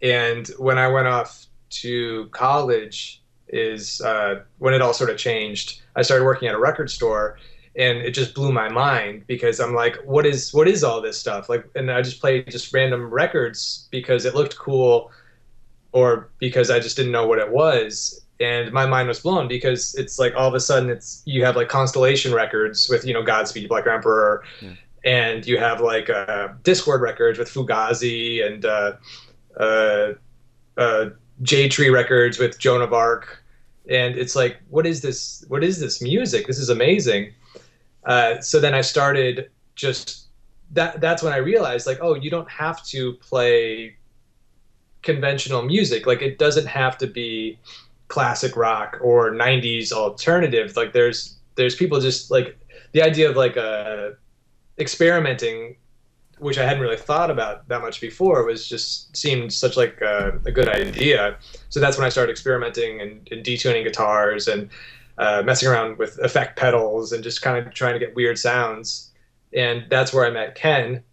And 0.00 0.48
when 0.56 0.78
I 0.78 0.88
went 0.88 1.08
off 1.08 1.44
to 1.82 2.26
college, 2.32 3.22
is 3.48 4.00
uh, 4.00 4.36
when 4.56 4.72
it 4.72 4.80
all 4.80 4.94
sort 4.94 5.10
of 5.10 5.18
changed. 5.18 5.82
I 5.94 6.00
started 6.00 6.24
working 6.24 6.48
at 6.48 6.54
a 6.54 6.58
record 6.58 6.90
store, 6.90 7.38
and 7.76 7.98
it 7.98 8.12
just 8.12 8.32
blew 8.32 8.50
my 8.50 8.70
mind 8.70 9.26
because 9.26 9.60
I'm 9.60 9.74
like, 9.74 9.96
what 10.06 10.24
is 10.24 10.54
what 10.54 10.68
is 10.68 10.82
all 10.82 11.02
this 11.02 11.20
stuff? 11.20 11.50
Like, 11.50 11.68
and 11.74 11.90
I 11.90 12.00
just 12.00 12.18
played 12.18 12.50
just 12.50 12.72
random 12.72 13.10
records 13.12 13.88
because 13.90 14.24
it 14.24 14.34
looked 14.34 14.56
cool, 14.56 15.10
or 15.92 16.30
because 16.38 16.70
I 16.70 16.80
just 16.80 16.96
didn't 16.96 17.12
know 17.12 17.26
what 17.26 17.40
it 17.40 17.52
was. 17.52 18.21
And 18.42 18.72
my 18.72 18.86
mind 18.86 19.08
was 19.08 19.20
blown 19.20 19.46
because 19.46 19.94
it's 19.94 20.18
like 20.18 20.34
all 20.34 20.48
of 20.48 20.54
a 20.54 20.60
sudden 20.60 20.90
it's 20.90 21.22
you 21.24 21.44
have 21.44 21.56
like 21.56 21.68
Constellation 21.68 22.34
Records 22.34 22.88
with 22.88 23.04
you 23.04 23.14
know 23.14 23.22
Godspeed 23.22 23.68
Black 23.68 23.86
Emperor, 23.86 24.42
yeah. 24.60 24.74
and 25.04 25.46
you 25.46 25.58
have 25.58 25.80
like 25.80 26.10
uh, 26.10 26.48
Dischord 26.62 27.00
Records 27.00 27.38
with 27.38 27.48
Fugazi 27.48 28.44
and 28.44 28.64
uh, 28.64 28.92
uh, 29.58 30.12
uh 30.76 31.10
Jade 31.42 31.70
Tree 31.70 31.90
Records 31.90 32.38
with 32.38 32.58
Joan 32.58 32.82
of 32.82 32.92
Arc, 32.92 33.42
and 33.88 34.16
it's 34.16 34.34
like 34.34 34.58
what 34.70 34.86
is 34.86 35.02
this? 35.02 35.44
What 35.48 35.62
is 35.62 35.78
this 35.78 36.02
music? 36.02 36.46
This 36.46 36.58
is 36.58 36.68
amazing 36.68 37.32
uh, 38.04 38.40
so 38.40 38.60
then 38.60 38.74
I 38.74 38.80
started 38.80 39.50
just 39.74 40.26
that. 40.72 41.00
That's 41.00 41.22
when 41.22 41.32
I 41.32 41.36
realized 41.36 41.86
like, 41.86 41.98
oh, 42.00 42.14
you 42.14 42.30
don't 42.30 42.50
have 42.50 42.84
to 42.86 43.14
play 43.14 43.96
conventional 45.02 45.62
music. 45.62 46.06
Like 46.06 46.22
it 46.22 46.38
doesn't 46.38 46.66
have 46.66 46.98
to 46.98 47.06
be 47.06 47.58
classic 48.12 48.56
rock 48.56 48.98
or 49.00 49.30
90s 49.32 49.90
alternative. 49.90 50.76
Like 50.76 50.92
there's 50.92 51.38
there's 51.54 51.74
people 51.74 51.98
just 51.98 52.30
like 52.30 52.58
the 52.92 53.02
idea 53.02 53.30
of 53.30 53.36
like 53.36 53.56
uh, 53.56 54.10
experimenting 54.78 55.76
which 56.38 56.58
I 56.58 56.64
hadn't 56.64 56.82
really 56.82 56.96
thought 56.96 57.30
about 57.30 57.68
that 57.68 57.80
much 57.82 58.00
before, 58.00 58.44
was 58.44 58.68
just 58.68 59.16
seemed 59.16 59.52
such 59.52 59.76
like 59.76 60.00
a, 60.00 60.40
a 60.44 60.50
good 60.50 60.68
idea. 60.68 61.36
So 61.68 61.78
that's 61.78 61.96
when 61.96 62.04
I 62.04 62.08
started 62.08 62.32
experimenting 62.32 63.00
and, 63.00 63.28
and 63.30 63.44
detuning 63.44 63.84
guitars 63.84 64.48
and 64.48 64.68
uh, 65.18 65.42
messing 65.44 65.68
around 65.68 65.98
with 65.98 66.18
effect 66.18 66.58
pedals 66.58 67.12
and 67.12 67.22
just 67.22 67.42
kind 67.42 67.64
of 67.64 67.72
trying 67.72 67.92
to 67.92 68.00
get 68.00 68.16
weird 68.16 68.40
sounds. 68.40 69.12
And 69.54 69.84
that's 69.88 70.12
where 70.12 70.26
I 70.26 70.30
met 70.30 70.56
Ken. 70.56 71.04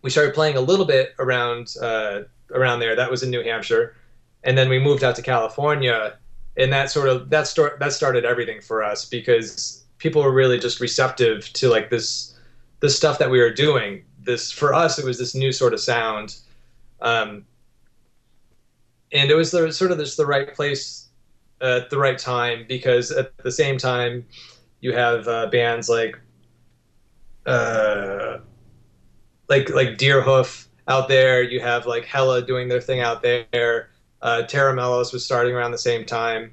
We 0.00 0.08
started 0.08 0.32
playing 0.32 0.56
a 0.56 0.62
little 0.62 0.86
bit 0.86 1.14
around 1.18 1.74
uh, 1.82 2.22
around 2.50 2.80
there. 2.80 2.96
That 2.96 3.10
was 3.10 3.22
in 3.22 3.28
New 3.28 3.42
Hampshire, 3.42 3.94
and 4.46 4.56
then 4.56 4.68
we 4.68 4.78
moved 4.78 5.04
out 5.04 5.16
to 5.16 5.22
California, 5.22 6.16
and 6.56 6.72
that 6.72 6.90
sort 6.90 7.08
of 7.08 7.28
that 7.30 7.46
start 7.46 7.78
that 7.80 7.92
started 7.92 8.24
everything 8.24 8.62
for 8.62 8.82
us 8.82 9.04
because 9.04 9.84
people 9.98 10.22
were 10.22 10.32
really 10.32 10.58
just 10.58 10.80
receptive 10.80 11.52
to 11.52 11.68
like 11.68 11.90
this 11.90 12.34
the 12.80 12.88
stuff 12.88 13.18
that 13.18 13.30
we 13.30 13.40
were 13.40 13.52
doing. 13.52 14.04
This 14.20 14.50
for 14.50 14.72
us, 14.72 14.98
it 14.98 15.04
was 15.04 15.18
this 15.18 15.34
new 15.34 15.52
sort 15.52 15.74
of 15.74 15.80
sound, 15.80 16.38
um, 17.02 17.44
and 19.12 19.30
it 19.30 19.34
was 19.34 19.50
the, 19.50 19.72
sort 19.72 19.90
of 19.90 19.98
just 19.98 20.16
the 20.16 20.26
right 20.26 20.54
place 20.54 21.08
at 21.60 21.90
the 21.90 21.98
right 21.98 22.18
time 22.18 22.64
because 22.68 23.10
at 23.10 23.36
the 23.38 23.50
same 23.50 23.78
time 23.78 24.24
you 24.80 24.92
have 24.92 25.26
uh, 25.26 25.46
bands 25.46 25.88
like 25.88 26.18
uh, 27.46 28.38
like 29.48 29.70
like 29.70 29.98
Deerhoof 29.98 30.66
out 30.86 31.08
there. 31.08 31.42
You 31.42 31.60
have 31.60 31.86
like 31.86 32.04
Hella 32.04 32.46
doing 32.46 32.68
their 32.68 32.80
thing 32.80 33.00
out 33.00 33.22
there. 33.22 33.90
Uh, 34.22 34.42
Tera 34.42 34.74
Melos 34.74 35.12
was 35.12 35.24
starting 35.24 35.54
around 35.54 35.72
the 35.72 35.78
same 35.78 36.04
time, 36.04 36.52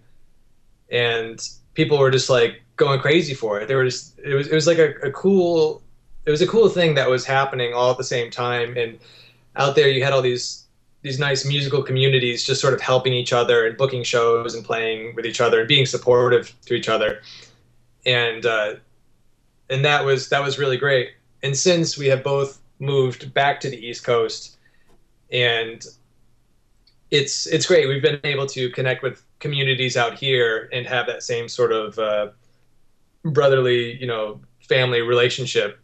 and 0.92 1.48
people 1.74 1.98
were 1.98 2.12
just 2.12 2.30
like 2.30 2.62
going 2.76 3.00
crazy 3.00 3.34
for 3.34 3.60
it. 3.60 3.68
They 3.68 3.76
were 3.76 3.86
just 3.86 4.20
it 4.20 4.36
was 4.36 4.48
it 4.48 4.56
was 4.56 4.68
like 4.68 4.80
a, 4.80 4.94
a 5.04 5.12
cool 5.12 5.82
it 6.26 6.32
was 6.32 6.42
a 6.42 6.48
cool 6.48 6.70
thing 6.70 6.96
that 6.96 7.10
was 7.10 7.26
happening 7.26 7.74
all 7.74 7.92
at 7.92 7.98
the 7.98 8.04
same 8.04 8.32
time. 8.32 8.78
And 8.78 9.00
out 9.56 9.76
there 9.76 9.90
you 9.90 10.04
had 10.04 10.14
all 10.14 10.22
these 10.22 10.64
these 11.04 11.20
nice 11.20 11.46
musical 11.46 11.84
communities 11.84 12.44
just 12.44 12.62
sort 12.62 12.74
of 12.74 12.82
helping 12.82 13.14
each 13.14 13.34
other 13.34 13.68
and 13.68 13.78
booking 13.78 14.04
shows 14.04 14.56
and 14.56 14.64
playing 14.66 15.14
with 15.16 15.26
each 15.26 15.42
other 15.42 15.60
and 15.60 15.68
being 15.68 15.86
supportive 15.86 16.56
to 16.66 16.74
each 16.74 16.90
other 16.90 17.22
and 18.06 18.46
uh, 18.46 18.76
and 19.70 19.86
that 19.86 20.04
was 20.04 20.30
that 20.30 20.42
was 20.42 20.58
really 20.58 20.78
great 20.78 21.12
and 21.44 21.56
since 21.56 21.98
we 21.98 22.08
have 22.08 22.24
both 22.24 22.60
moved 22.80 23.34
back 23.34 23.60
to 23.60 23.70
the 23.70 23.86
east 23.86 24.04
coast 24.04 24.58
and 25.32 25.86
it's 27.14 27.46
it's 27.46 27.68
great 27.68 27.88
we've 27.88 28.02
been 28.02 28.20
able 28.24 28.48
to 28.48 28.72
connect 28.72 29.04
with 29.04 29.24
communities 29.40 29.96
out 29.96 30.16
here 30.18 30.68
and 30.74 30.88
have 30.88 31.06
that 31.06 31.22
same 31.22 31.48
sort 31.48 31.72
of 31.72 32.00
uh, 32.00 32.30
brotherly 33.24 33.96
you 34.02 34.08
know 34.08 34.42
family 34.68 35.02
relationship 35.02 35.80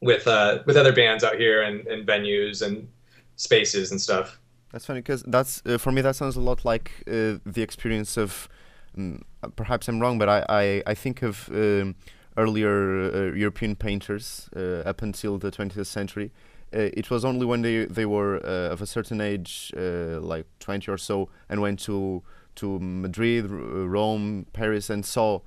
with 0.00 0.26
uh, 0.26 0.58
with 0.66 0.76
other 0.76 0.92
bands 0.92 1.22
out 1.22 1.36
here 1.36 1.62
and, 1.62 1.86
and 1.86 2.06
venues 2.06 2.60
and 2.66 2.88
spaces 3.36 3.92
and 3.92 4.00
stuff. 4.00 4.38
That's 4.72 4.84
funny 4.84 5.00
because 5.00 5.22
that's 5.28 5.62
uh, 5.64 5.78
for 5.78 5.92
me 5.92 6.02
that 6.02 6.16
sounds 6.16 6.36
a 6.36 6.40
lot 6.40 6.64
like 6.64 6.90
uh, 7.06 7.38
the 7.46 7.62
experience 7.62 8.16
of. 8.16 8.48
Um, 8.96 9.22
perhaps 9.54 9.86
I'm 9.88 10.00
wrong, 10.00 10.18
but 10.18 10.28
I 10.28 10.44
I, 10.48 10.82
I 10.92 10.94
think 10.94 11.22
of 11.22 11.48
um, 11.52 11.94
earlier 12.36 13.12
uh, 13.14 13.32
European 13.36 13.76
painters 13.76 14.48
uh, 14.56 14.90
up 14.90 15.02
until 15.02 15.38
the 15.38 15.50
20th 15.50 15.86
century. 15.86 16.32
Uh, 16.74 16.90
it 16.92 17.10
was 17.10 17.24
only 17.24 17.46
when 17.46 17.62
they 17.62 17.86
they 17.86 18.04
were 18.04 18.36
uh, 18.44 18.72
of 18.72 18.82
a 18.82 18.86
certain 18.86 19.20
age, 19.20 19.72
like 19.76 20.46
20 20.60 20.90
or 20.90 20.98
so, 20.98 21.28
and 21.48 21.60
went 21.60 21.78
to 21.80 22.22
to 22.56 22.78
Madrid, 22.80 23.46
Rome, 23.48 24.46
Paris, 24.52 24.90
and 24.90 25.06
saw 25.06 25.40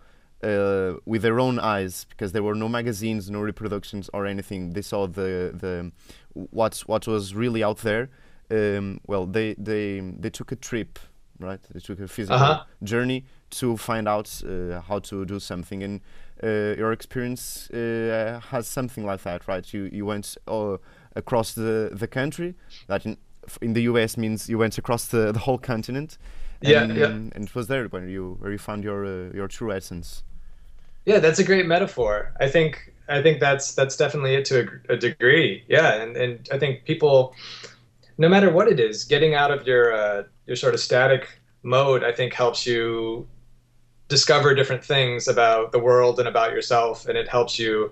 uh, 0.44 0.94
with 1.06 1.22
their 1.22 1.40
own 1.40 1.60
eyes 1.60 2.06
because 2.10 2.32
there 2.32 2.44
were 2.44 2.56
no 2.56 2.68
magazines, 2.68 3.30
no 3.30 3.42
reproductions 3.42 4.10
or 4.13 4.25
anything. 4.25 4.74
They 4.74 4.82
saw 4.82 5.08
the 5.08 5.51
the 5.54 5.92
what 6.34 6.80
what 6.88 7.08
was 7.08 7.36
really 7.36 7.63
out 7.63 7.78
there. 7.80 8.10
Um, 8.50 9.00
well, 9.08 9.25
they 9.25 9.56
they 9.58 10.00
they 10.00 10.30
took 10.30 10.51
a 10.51 10.56
trip, 10.56 11.00
right? 11.40 11.62
They 11.72 11.80
took 11.80 12.00
a 12.00 12.08
physical 12.08 12.42
uh-huh. 12.42 12.63
journey 12.84 13.25
to 13.51 13.78
find 13.78 14.08
out 14.08 14.42
uh, 14.44 14.82
how 14.82 15.00
to 15.00 15.25
do 15.25 15.40
something, 15.40 15.84
and 15.84 16.01
uh, 16.44 16.75
your 16.78 16.92
experience 16.92 17.70
uh, 17.72 18.40
has 18.50 18.68
something 18.68 19.06
like 19.06 19.24
that, 19.24 19.48
right? 19.48 19.74
You 19.74 19.90
you 19.92 20.06
went 20.06 20.38
uh, 20.48 20.78
across 21.15 21.53
the 21.53 21.89
the 21.91 22.08
country. 22.08 22.56
That 22.88 23.06
in, 23.06 23.18
in 23.62 23.74
the 23.74 23.84
U.S. 23.84 24.18
means 24.18 24.50
you 24.50 24.58
went 24.58 24.77
across 24.77 25.08
the, 25.08 25.32
the 25.32 25.39
whole 25.39 25.58
continent. 25.58 26.18
Yeah, 26.62 26.84
and, 26.84 26.96
yeah. 26.96 27.06
And 27.08 27.34
it 27.36 27.56
was 27.56 27.68
there 27.68 27.86
where 27.88 28.08
you 28.08 28.38
where 28.39 28.51
you 28.51 28.58
found 28.58 28.84
your 28.84 29.06
uh, 29.06 29.32
your 29.34 29.48
true 29.48 29.72
essence. 29.72 30.24
Yeah, 31.06 31.20
that's 31.20 31.39
a 31.39 31.44
great 31.44 31.65
metaphor. 31.65 32.34
I 32.39 32.48
think 32.48 32.94
I 33.10 33.22
think 33.22 33.39
that's 33.39 33.74
that's 33.74 33.98
definitely 33.98 34.36
it 34.36 34.46
to 34.46 34.68
a, 34.89 34.94
a, 34.94 34.98
degree. 34.98 35.63
Yeah, 35.68 35.94
and 35.94 36.15
and 36.15 36.48
I 36.51 36.60
think 36.60 36.86
people, 36.86 37.36
no 38.18 38.30
matter 38.30 38.51
what 38.51 38.68
it 38.68 38.80
is, 38.80 39.03
getting 39.03 39.34
out 39.34 39.51
of 39.51 39.65
your 39.65 39.94
uh, 39.94 40.24
your 40.46 40.56
sort 40.56 40.74
of 40.74 40.80
static 40.80 41.27
mode, 41.63 42.03
I 42.03 42.12
think 42.12 42.34
helps 42.34 42.65
you 42.65 43.27
discover 44.08 44.53
different 44.53 44.84
things 44.84 45.27
about 45.27 45.72
the 45.72 45.80
world 45.80 46.20
and 46.20 46.27
about 46.27 46.51
yourself, 46.51 47.08
and 47.08 47.18
it 47.18 47.27
helps 47.27 47.58
you 47.58 47.91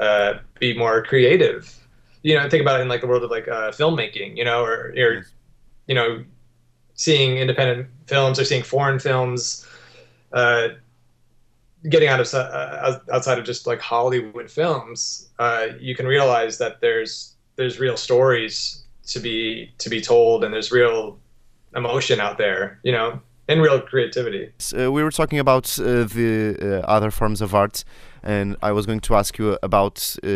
uh, 0.00 0.34
be 0.58 0.76
more 0.76 1.02
creative. 1.04 1.85
You 2.26 2.34
know, 2.34 2.48
think 2.48 2.60
about 2.60 2.80
it 2.80 2.82
in 2.82 2.88
like 2.88 3.02
the 3.02 3.06
world 3.06 3.22
of 3.22 3.30
like 3.30 3.46
uh, 3.46 3.70
filmmaking. 3.70 4.36
You 4.36 4.44
know, 4.44 4.64
or 4.64 4.92
or 4.96 5.26
you 5.86 5.94
know, 5.94 6.24
seeing 6.94 7.38
independent 7.38 7.86
films 8.06 8.40
or 8.40 8.44
seeing 8.44 8.64
foreign 8.64 8.98
films. 8.98 9.66
Uh, 10.32 10.68
getting 11.88 12.08
out 12.08 12.20
of 12.20 12.34
uh, 12.34 12.98
outside 13.12 13.38
of 13.38 13.44
just 13.44 13.66
like 13.66 13.80
Hollywood 13.80 14.50
films, 14.50 15.28
uh, 15.38 15.68
you 15.78 15.94
can 15.94 16.06
realize 16.06 16.58
that 16.58 16.80
there's 16.80 17.36
there's 17.54 17.78
real 17.78 17.96
stories 17.96 18.82
to 19.06 19.20
be 19.20 19.72
to 19.78 19.88
be 19.88 20.00
told, 20.00 20.42
and 20.42 20.52
there's 20.52 20.72
real 20.72 21.18
emotion 21.76 22.20
out 22.20 22.38
there, 22.38 22.80
you 22.82 22.92
know, 22.92 23.20
and 23.48 23.62
real 23.62 23.80
creativity. 23.80 24.50
Uh, 24.76 24.90
we 24.90 25.02
were 25.02 25.10
talking 25.10 25.38
about 25.38 25.78
uh, 25.78 26.04
the 26.04 26.56
uh, 26.60 26.90
other 26.90 27.10
forms 27.10 27.40
of 27.40 27.54
art, 27.54 27.84
and 28.26 28.56
I 28.62 28.72
was 28.72 28.84
going 28.86 29.00
to 29.08 29.14
ask 29.14 29.38
you 29.38 29.56
about 29.62 30.16
uh, 30.24 30.28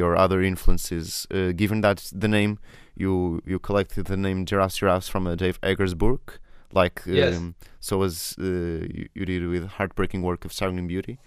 your 0.00 0.12
other 0.24 0.42
influences. 0.42 1.26
Uh, 1.30 1.52
given 1.62 1.80
that 1.82 1.98
the 2.22 2.28
name 2.28 2.58
you 3.02 3.40
you 3.50 3.58
collected 3.58 4.06
the 4.06 4.16
name 4.16 4.44
Giraffes 4.46 4.76
Giraffes 4.80 5.08
from 5.08 5.26
uh, 5.26 5.34
Dave 5.36 5.58
Eggers' 5.62 5.94
book, 5.94 6.40
like 6.72 7.06
um, 7.06 7.14
Yes. 7.14 7.40
so 7.80 8.02
as 8.02 8.34
you, 8.38 9.08
you 9.14 9.24
did 9.26 9.42
with 9.46 9.64
heartbreaking 9.78 10.22
work 10.22 10.44
of 10.44 10.52
Starling 10.52 10.86
Beauty. 10.88 11.18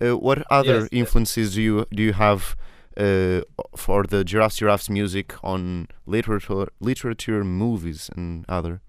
what 0.00 0.38
other 0.50 0.78
Yes, 0.80 0.88
influences 0.92 1.54
do 1.54 1.62
you 1.62 1.86
do 1.98 2.02
you 2.02 2.12
have? 2.14 2.42
Uh, 2.96 3.42
for 3.76 4.02
the 4.12 4.24
Giraffes 4.24 4.56
Giraffes 4.60 4.90
music 4.90 5.28
on 5.44 5.86
literature, 6.04 6.66
literature, 6.80 7.44
movies, 7.44 8.10
and 8.16 8.44
other. 8.48 8.80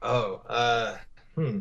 Oh, 0.00 0.40
uh, 0.48 0.96
hmm. 1.34 1.58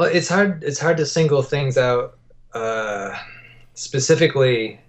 Well, 0.00 0.08
it's 0.10 0.30
hard. 0.30 0.64
It's 0.64 0.80
hard 0.80 0.96
to 0.96 1.04
single 1.04 1.42
things 1.42 1.76
out 1.76 2.16
uh, 2.54 3.14
specifically 3.74 4.80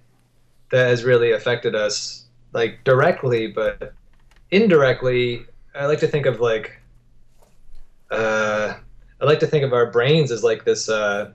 that 0.71 0.87
has 0.87 1.03
really 1.03 1.33
affected 1.33 1.75
us, 1.75 2.27
like 2.53 2.85
directly, 2.85 3.47
but 3.47 3.93
indirectly. 4.51 5.45
I 5.75 5.87
like 5.87 5.99
to 5.99 6.07
think 6.07 6.27
of 6.27 6.39
like. 6.39 6.79
Uh, 8.09 8.75
I 9.19 9.25
like 9.25 9.39
to 9.39 9.47
think 9.47 9.65
of 9.65 9.73
our 9.73 9.91
brains 9.91 10.31
as 10.31 10.45
like 10.45 10.63
this. 10.63 10.87
Uh, 10.87 11.31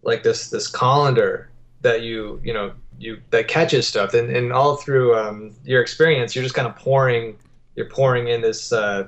like 0.00 0.22
this 0.22 0.48
this 0.48 0.68
colander 0.68 1.50
that 1.82 2.00
you 2.00 2.40
you 2.42 2.54
know 2.54 2.72
you 2.98 3.20
that 3.28 3.46
catches 3.46 3.86
stuff 3.86 4.14
and, 4.14 4.34
and 4.34 4.54
all 4.54 4.76
through 4.76 5.14
um, 5.14 5.54
your 5.64 5.82
experience 5.82 6.34
you're 6.34 6.42
just 6.42 6.54
kind 6.54 6.66
of 6.66 6.74
pouring 6.76 7.36
you're 7.76 7.90
pouring 7.90 8.28
in 8.28 8.40
this 8.40 8.72
uh, 8.72 9.06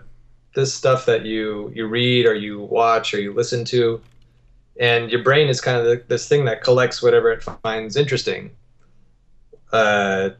this 0.54 0.74
stuff 0.74 1.06
that 1.06 1.24
you 1.24 1.72
you 1.74 1.86
read 1.86 2.26
or 2.26 2.34
you 2.34 2.60
watch 2.60 3.14
or 3.14 3.20
you 3.20 3.32
listen 3.32 3.64
to 3.64 4.00
and 4.78 5.10
your 5.10 5.22
brain 5.22 5.48
is 5.48 5.60
kind 5.60 5.76
of 5.76 5.84
the, 5.84 6.02
this 6.08 6.28
thing 6.28 6.44
that 6.46 6.62
collects 6.62 7.02
whatever 7.02 7.30
it 7.30 7.42
finds 7.62 7.96
interesting. 7.96 8.50
Uh, 9.72 10.30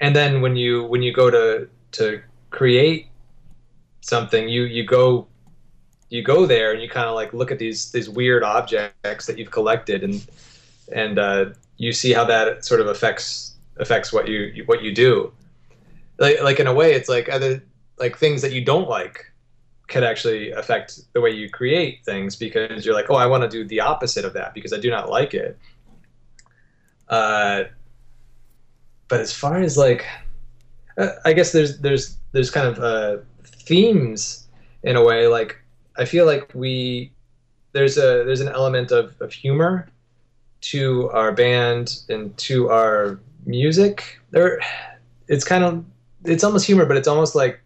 and 0.00 0.14
then 0.14 0.40
when 0.40 0.56
you 0.56 0.84
when 0.84 1.02
you 1.02 1.12
go 1.12 1.30
to 1.30 1.68
to 1.92 2.22
create 2.50 3.06
something 4.00 4.48
you 4.48 4.64
you 4.64 4.84
go 4.84 5.26
you 6.10 6.22
go 6.22 6.44
there 6.44 6.72
and 6.72 6.82
you 6.82 6.88
kind 6.88 7.08
of 7.08 7.14
like 7.14 7.32
look 7.32 7.50
at 7.50 7.58
these 7.58 7.90
these 7.92 8.08
weird 8.08 8.42
objects 8.42 9.26
that 9.26 9.38
you've 9.38 9.50
collected 9.50 10.02
and 10.04 10.26
and 10.92 11.18
uh, 11.18 11.46
you 11.78 11.92
see 11.92 12.12
how 12.12 12.24
that 12.24 12.64
sort 12.64 12.80
of 12.80 12.86
affects 12.88 13.54
affects 13.78 14.12
what 14.12 14.28
you 14.28 14.62
what 14.66 14.82
you 14.82 14.94
do. 14.94 15.32
Like 16.18 16.42
like 16.42 16.60
in 16.60 16.66
a 16.66 16.74
way 16.74 16.92
it's 16.92 17.08
like 17.08 17.28
other 17.28 17.62
like 17.98 18.16
things 18.16 18.42
that 18.42 18.52
you 18.52 18.64
don't 18.64 18.88
like 18.88 19.30
could 19.88 20.02
actually 20.02 20.50
affect 20.52 21.00
the 21.12 21.20
way 21.20 21.30
you 21.30 21.48
create 21.50 22.04
things 22.04 22.36
because 22.36 22.84
you're 22.84 22.94
like 22.94 23.10
oh 23.10 23.16
I 23.16 23.26
want 23.26 23.42
to 23.42 23.48
do 23.48 23.64
the 23.66 23.80
opposite 23.80 24.24
of 24.24 24.32
that 24.32 24.54
because 24.54 24.72
I 24.72 24.78
do 24.78 24.90
not 24.90 25.10
like 25.10 25.34
it 25.34 25.58
uh 27.08 27.64
but 29.08 29.20
as 29.20 29.32
far 29.32 29.58
as 29.58 29.76
like 29.76 30.06
uh, 30.96 31.10
I 31.24 31.32
guess 31.32 31.52
there's 31.52 31.78
there's 31.78 32.16
there's 32.32 32.50
kind 32.50 32.66
of 32.66 32.78
uh 32.78 33.22
themes 33.44 34.48
in 34.82 34.96
a 34.96 35.04
way 35.04 35.26
like 35.26 35.60
I 35.96 36.04
feel 36.04 36.26
like 36.26 36.50
we 36.54 37.12
there's 37.72 37.98
a 37.98 38.24
there's 38.24 38.40
an 38.40 38.48
element 38.48 38.90
of, 38.90 39.20
of 39.20 39.32
humor 39.32 39.88
to 40.62 41.10
our 41.10 41.32
band 41.32 41.98
and 42.08 42.36
to 42.38 42.70
our 42.70 43.20
music. 43.44 44.18
There, 44.30 44.60
it's 45.28 45.44
kind 45.44 45.62
of 45.62 45.84
it's 46.24 46.42
almost 46.42 46.66
humor, 46.66 46.86
but 46.86 46.96
it's 46.96 47.08
almost 47.08 47.34
like 47.34 47.60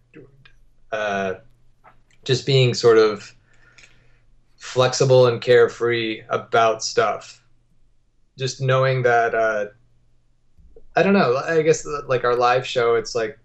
uh, 0.93 1.35
just 2.25 2.47
being 2.47 2.75
sort 2.75 2.99
of 2.99 3.35
flexible 4.57 5.27
and 5.27 5.41
carefree 5.41 6.23
about 6.29 6.83
stuff. 6.83 7.43
Just 8.37 8.61
knowing 8.61 9.03
that 9.03 9.35
uh, 9.35 9.67
I 10.97 11.03
don't 11.03 11.15
know. 11.15 11.37
I 11.37 11.63
guess 11.63 11.87
like 12.07 12.25
our 12.25 12.37
live 12.37 12.67
show, 12.67 12.95
it's 12.95 13.15
like 13.15 13.39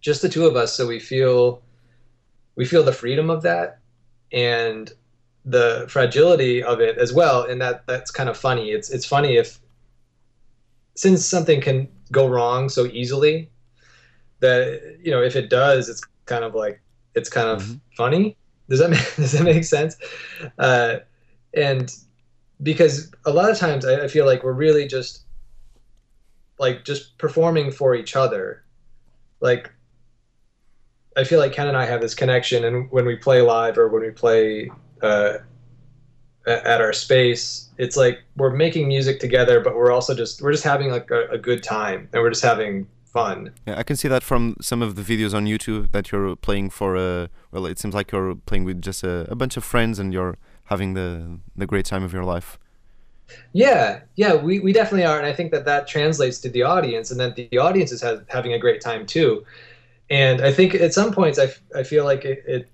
just 0.00 0.22
the 0.22 0.28
two 0.28 0.46
of 0.46 0.56
us, 0.56 0.74
so 0.74 0.86
we 0.86 1.00
feel 1.00 1.62
we 2.56 2.64
feel 2.64 2.82
the 2.82 2.92
freedom 2.92 3.30
of 3.30 3.42
that 3.42 3.78
and 4.32 4.92
the 5.44 5.86
fragility 5.88 6.62
of 6.62 6.80
it 6.80 6.98
as 6.98 7.12
well 7.12 7.42
and 7.42 7.62
that 7.62 7.86
that's 7.86 8.10
kind 8.10 8.28
of 8.28 8.36
funny 8.36 8.70
it's 8.70 8.90
it's 8.90 9.06
funny 9.06 9.36
if 9.36 9.60
since 10.94 11.24
something 11.24 11.60
can 11.60 11.88
go 12.12 12.26
wrong 12.28 12.68
so 12.68 12.84
easily 12.86 13.50
that 14.40 14.98
you 15.02 15.10
know 15.10 15.22
if 15.22 15.36
it 15.36 15.48
does 15.48 15.88
it's 15.88 16.02
kind 16.28 16.44
of 16.44 16.54
like 16.54 16.80
it's 17.14 17.28
kind 17.28 17.48
of 17.48 17.62
Mhm. 17.62 17.80
funny. 17.96 18.36
Does 18.68 18.78
that 18.80 18.90
make, 18.90 19.00
does 19.16 19.32
that 19.32 19.44
make 19.44 19.64
sense? 19.64 19.96
Uh, 20.58 20.98
and 21.54 21.92
because 22.62 23.10
a 23.24 23.32
lot 23.32 23.50
of 23.50 23.56
times 23.58 23.84
I, 23.84 24.04
I 24.04 24.08
feel 24.08 24.26
like 24.26 24.44
we're 24.44 24.52
really 24.52 24.86
just 24.86 25.22
like 26.58 26.84
just 26.84 27.16
performing 27.18 27.70
for 27.70 27.94
each 27.94 28.14
other. 28.16 28.64
Like 29.40 29.72
I 31.16 31.24
feel 31.24 31.38
like 31.40 31.52
Ken 31.52 31.66
and 31.68 31.76
I 31.76 31.84
have 31.86 32.00
this 32.00 32.14
connection, 32.14 32.64
and 32.64 32.90
when 32.92 33.06
we 33.06 33.16
play 33.16 33.42
live 33.42 33.78
or 33.78 33.88
when 33.88 34.02
we 34.02 34.10
play 34.10 34.70
uh, 35.02 35.38
at 36.46 36.80
our 36.80 36.92
space, 36.92 37.70
it's 37.78 37.96
like 37.96 38.20
we're 38.36 38.54
making 38.54 38.86
music 38.88 39.18
together, 39.20 39.60
but 39.60 39.74
we're 39.76 39.90
also 39.90 40.14
just 40.14 40.42
we're 40.42 40.52
just 40.52 40.64
having 40.64 40.90
like 40.90 41.10
a, 41.10 41.28
a 41.30 41.38
good 41.38 41.62
time, 41.62 42.08
and 42.12 42.22
we're 42.22 42.30
just 42.30 42.42
having 42.42 42.86
fun. 43.18 43.52
Yeah, 43.66 43.78
I 43.78 43.82
can 43.82 43.96
see 43.96 44.08
that 44.08 44.22
from 44.22 44.56
some 44.60 44.80
of 44.86 44.90
the 44.96 45.02
videos 45.02 45.34
on 45.34 45.46
YouTube 45.46 45.90
that 45.92 46.04
you're 46.10 46.36
playing 46.36 46.70
for. 46.70 46.96
Uh, 46.96 47.26
well, 47.52 47.66
it 47.66 47.78
seems 47.78 47.94
like 47.94 48.12
you're 48.12 48.34
playing 48.34 48.64
with 48.64 48.80
just 48.82 49.04
a, 49.04 49.26
a 49.30 49.34
bunch 49.34 49.56
of 49.56 49.64
friends 49.64 49.98
and 49.98 50.12
you're 50.12 50.36
having 50.64 50.94
the 50.94 51.38
the 51.56 51.66
great 51.66 51.86
time 51.86 52.04
of 52.04 52.12
your 52.12 52.24
life. 52.24 52.58
Yeah, 53.52 54.00
yeah, 54.16 54.34
we, 54.34 54.58
we 54.60 54.72
definitely 54.72 55.04
are, 55.04 55.18
and 55.18 55.26
I 55.26 55.34
think 55.34 55.50
that 55.52 55.64
that 55.66 55.86
translates 55.86 56.38
to 56.40 56.48
the 56.48 56.62
audience, 56.62 57.10
and 57.10 57.20
that 57.20 57.36
the 57.36 57.58
audience 57.58 57.92
is 57.92 58.02
ha- 58.02 58.22
having 58.28 58.52
a 58.54 58.58
great 58.58 58.80
time 58.80 59.06
too. 59.06 59.44
And 60.10 60.40
I 60.40 60.52
think 60.52 60.74
at 60.74 60.94
some 60.94 61.12
points, 61.12 61.38
I, 61.38 61.44
f- 61.44 61.62
I 61.74 61.82
feel 61.82 62.04
like 62.04 62.24
it, 62.24 62.42
it 62.46 62.70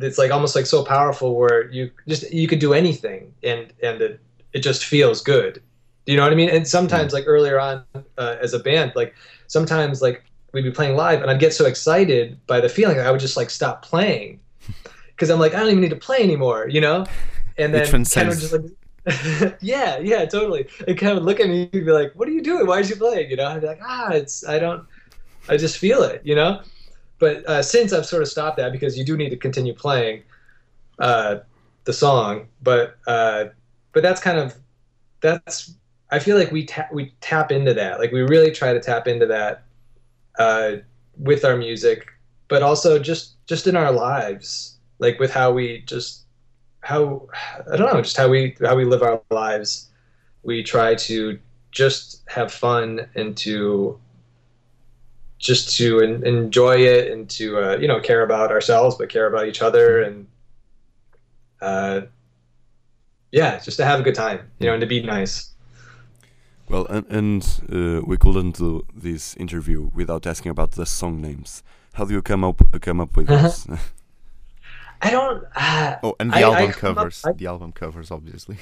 it's 0.00 0.18
like 0.18 0.30
almost 0.30 0.56
like 0.56 0.66
so 0.66 0.84
powerful 0.84 1.36
where 1.36 1.70
you 1.70 1.90
just 2.08 2.32
you 2.32 2.48
could 2.48 2.60
do 2.60 2.72
anything, 2.72 3.32
and 3.42 3.72
and 3.82 4.00
it 4.00 4.20
it 4.52 4.60
just 4.60 4.84
feels 4.84 5.20
good. 5.22 5.62
Do 6.06 6.12
you 6.12 6.18
know 6.18 6.24
what 6.24 6.32
I 6.32 6.36
mean? 6.36 6.50
And 6.50 6.66
sometimes, 6.66 7.12
like 7.12 7.24
earlier 7.26 7.58
on, 7.60 7.84
uh, 8.18 8.36
as 8.40 8.54
a 8.54 8.58
band, 8.58 8.92
like 8.94 9.14
sometimes 9.46 10.02
like 10.02 10.24
we'd 10.52 10.62
be 10.62 10.70
playing 10.70 10.96
live, 10.96 11.22
and 11.22 11.30
I'd 11.30 11.40
get 11.40 11.52
so 11.52 11.66
excited 11.66 12.38
by 12.46 12.60
the 12.60 12.68
feeling 12.68 12.96
that 12.96 13.06
I 13.06 13.10
would 13.10 13.20
just 13.20 13.36
like 13.36 13.50
stop 13.50 13.82
playing 13.84 14.40
because 15.08 15.30
I'm 15.30 15.38
like 15.38 15.54
I 15.54 15.60
don't 15.60 15.68
even 15.68 15.80
need 15.80 15.90
to 15.90 15.96
play 15.96 16.18
anymore, 16.22 16.68
you 16.68 16.80
know. 16.80 17.06
And 17.56 17.72
then 17.72 18.04
Ken 18.04 18.28
would 18.28 18.38
just 18.38 18.52
like 18.52 18.62
yeah, 19.60 19.98
yeah, 19.98 20.24
totally. 20.24 20.66
And 20.88 20.96
Ken 20.96 21.14
would 21.14 21.24
look 21.24 21.38
at 21.38 21.48
me 21.48 21.68
and 21.72 21.84
be 21.84 21.92
like, 21.92 22.12
"What 22.14 22.26
are 22.26 22.32
you 22.32 22.42
doing? 22.42 22.66
Why 22.66 22.78
are 22.78 22.82
you 22.82 22.96
playing?" 22.96 23.30
You 23.30 23.36
know, 23.36 23.46
I'd 23.46 23.60
be 23.60 23.66
like, 23.66 23.80
"Ah, 23.82 24.10
it's 24.12 24.46
I 24.48 24.58
don't, 24.58 24.86
I 25.48 25.58
just 25.58 25.76
feel 25.76 26.02
it," 26.02 26.22
you 26.24 26.34
know. 26.34 26.62
But 27.18 27.46
uh, 27.46 27.62
since 27.62 27.92
I've 27.92 28.06
sort 28.06 28.22
of 28.22 28.28
stopped 28.28 28.56
that 28.56 28.72
because 28.72 28.96
you 28.96 29.04
do 29.04 29.16
need 29.16 29.28
to 29.30 29.36
continue 29.36 29.74
playing 29.74 30.22
uh, 30.98 31.36
the 31.84 31.92
song, 31.92 32.48
but 32.62 32.96
uh, 33.06 33.46
but 33.92 34.02
that's 34.02 34.20
kind 34.20 34.38
of 34.38 34.54
that's 35.20 35.74
I 36.14 36.20
feel 36.20 36.38
like 36.38 36.52
we 36.52 36.64
tap 36.64 36.92
we 36.92 37.12
tap 37.20 37.50
into 37.50 37.74
that. 37.74 37.98
Like 37.98 38.12
we 38.12 38.20
really 38.20 38.52
try 38.52 38.72
to 38.72 38.78
tap 38.78 39.08
into 39.08 39.26
that 39.26 39.64
uh, 40.38 40.76
with 41.18 41.44
our 41.44 41.56
music, 41.56 42.06
but 42.46 42.62
also 42.62 43.00
just 43.00 43.44
just 43.46 43.66
in 43.66 43.74
our 43.74 43.90
lives, 43.90 44.76
like 45.00 45.18
with 45.18 45.32
how 45.32 45.50
we 45.50 45.80
just 45.86 46.26
how 46.82 47.26
I 47.68 47.76
don't 47.76 47.92
know, 47.92 48.00
just 48.00 48.16
how 48.16 48.28
we 48.28 48.56
how 48.60 48.76
we 48.76 48.84
live 48.84 49.02
our 49.02 49.20
lives. 49.32 49.90
We 50.44 50.62
try 50.62 50.94
to 50.94 51.36
just 51.72 52.22
have 52.28 52.52
fun 52.52 53.08
and 53.16 53.36
to 53.38 53.98
just 55.38 55.76
to 55.78 56.00
en- 56.00 56.24
enjoy 56.24 56.76
it 56.76 57.10
and 57.10 57.28
to 57.30 57.58
uh, 57.58 57.76
you 57.78 57.88
know 57.88 57.98
care 57.98 58.22
about 58.22 58.52
ourselves, 58.52 58.94
but 58.96 59.08
care 59.08 59.26
about 59.26 59.48
each 59.48 59.62
other 59.62 60.00
and 60.00 60.28
uh, 61.60 62.02
yeah, 63.32 63.58
just 63.58 63.78
to 63.78 63.84
have 63.84 63.98
a 63.98 64.04
good 64.04 64.14
time, 64.14 64.48
you 64.60 64.68
know, 64.68 64.74
and 64.74 64.80
to 64.80 64.86
be 64.86 65.02
nice. 65.02 65.53
Well, 66.68 66.86
and, 66.86 67.06
and 67.10 67.42
uh, 67.70 68.02
we 68.06 68.16
couldn't 68.16 68.56
do 68.58 68.86
this 68.94 69.36
interview 69.36 69.90
without 69.94 70.26
asking 70.26 70.50
about 70.50 70.72
the 70.72 70.86
song 70.86 71.20
names. 71.20 71.62
How 71.94 72.04
do 72.06 72.14
you 72.14 72.22
come 72.22 72.42
up 72.44 72.60
come 72.80 73.00
up 73.00 73.16
with 73.16 73.30
Uh-huh. 73.30 73.42
this? 73.42 73.66
I 75.02 75.10
don't. 75.10 75.44
Uh, 75.54 75.96
Oh, 76.02 76.14
and 76.18 76.30
the 76.32 76.36
I- 76.36 76.40
I 76.40 76.42
album 76.42 76.70
up- 76.70 76.76
covers. 76.76 77.22
I- 77.24 77.32
the 77.32 77.46
album 77.46 77.72
covers, 77.72 78.10
obviously. 78.10 78.56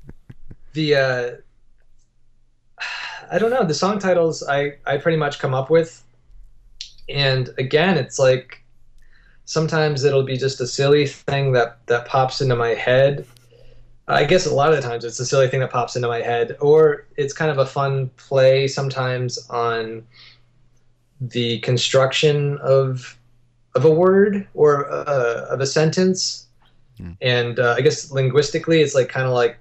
the 0.74 0.94
uh, 0.94 1.30
I 3.30 3.38
don't 3.38 3.50
know 3.50 3.64
the 3.64 3.74
song 3.74 3.98
titles 3.98 4.42
I 4.48 4.74
I 4.86 4.98
pretty 4.98 5.18
much 5.18 5.38
come 5.40 5.54
up 5.54 5.68
with, 5.70 6.04
and 7.08 7.50
again 7.58 7.98
it's 7.98 8.18
like 8.18 8.62
sometimes 9.46 10.04
it'll 10.04 10.22
be 10.24 10.36
just 10.36 10.60
a 10.60 10.66
silly 10.66 11.06
thing 11.06 11.52
that 11.52 11.78
that 11.86 12.06
pops 12.06 12.40
into 12.40 12.54
my 12.56 12.70
head, 12.74 13.26
I 14.08 14.24
guess 14.24 14.46
a 14.46 14.54
lot 14.54 14.70
of 14.70 14.76
the 14.76 14.82
times 14.82 15.04
it's 15.04 15.18
a 15.18 15.26
silly 15.26 15.48
thing 15.48 15.60
that 15.60 15.70
pops 15.70 15.96
into 15.96 16.06
my 16.06 16.20
head, 16.20 16.56
or 16.60 17.06
it's 17.16 17.32
kind 17.32 17.50
of 17.50 17.58
a 17.58 17.66
fun 17.66 18.08
play 18.16 18.68
sometimes 18.68 19.48
on 19.50 20.06
the 21.20 21.58
construction 21.60 22.58
of 22.58 23.18
of 23.74 23.84
a 23.84 23.90
word 23.90 24.46
or 24.54 24.90
uh, 24.90 25.46
of 25.50 25.60
a 25.60 25.66
sentence. 25.66 26.46
Mm. 27.00 27.16
And 27.20 27.58
uh, 27.58 27.74
I 27.76 27.80
guess 27.80 28.10
linguistically, 28.10 28.80
it's 28.80 28.94
like 28.94 29.08
kind 29.08 29.26
of 29.26 29.32
like 29.32 29.58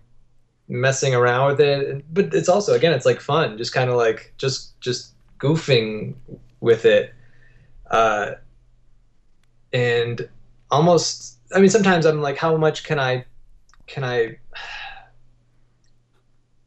messing 0.67 1.13
around 1.15 1.47
with 1.47 1.59
it, 1.61 2.05
but 2.13 2.33
it's 2.33 2.49
also 2.49 2.73
again, 2.73 2.93
it's 2.93 3.05
like 3.05 3.19
fun, 3.19 3.57
just 3.57 3.73
kind 3.73 3.89
of 3.89 3.95
like 3.97 4.33
just 4.37 4.79
just 4.79 5.13
goofing 5.39 6.13
with 6.59 6.85
it, 6.85 7.13
uh, 7.89 8.33
and 9.73 10.29
almost. 10.69 11.31
I 11.55 11.59
mean, 11.59 11.69
sometimes 11.69 12.05
I'm 12.05 12.21
like, 12.21 12.37
how 12.37 12.57
much 12.57 12.83
can 12.83 12.99
I 12.99 13.25
can 13.87 14.03
I 14.03 14.37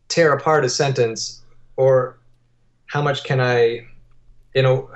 tear 0.09 0.33
apart 0.33 0.64
a 0.64 0.68
sentence, 0.68 1.42
or 1.76 2.18
how 2.87 3.02
much 3.02 3.24
can 3.24 3.40
I, 3.40 3.87
you 4.54 4.62
know, 4.62 4.90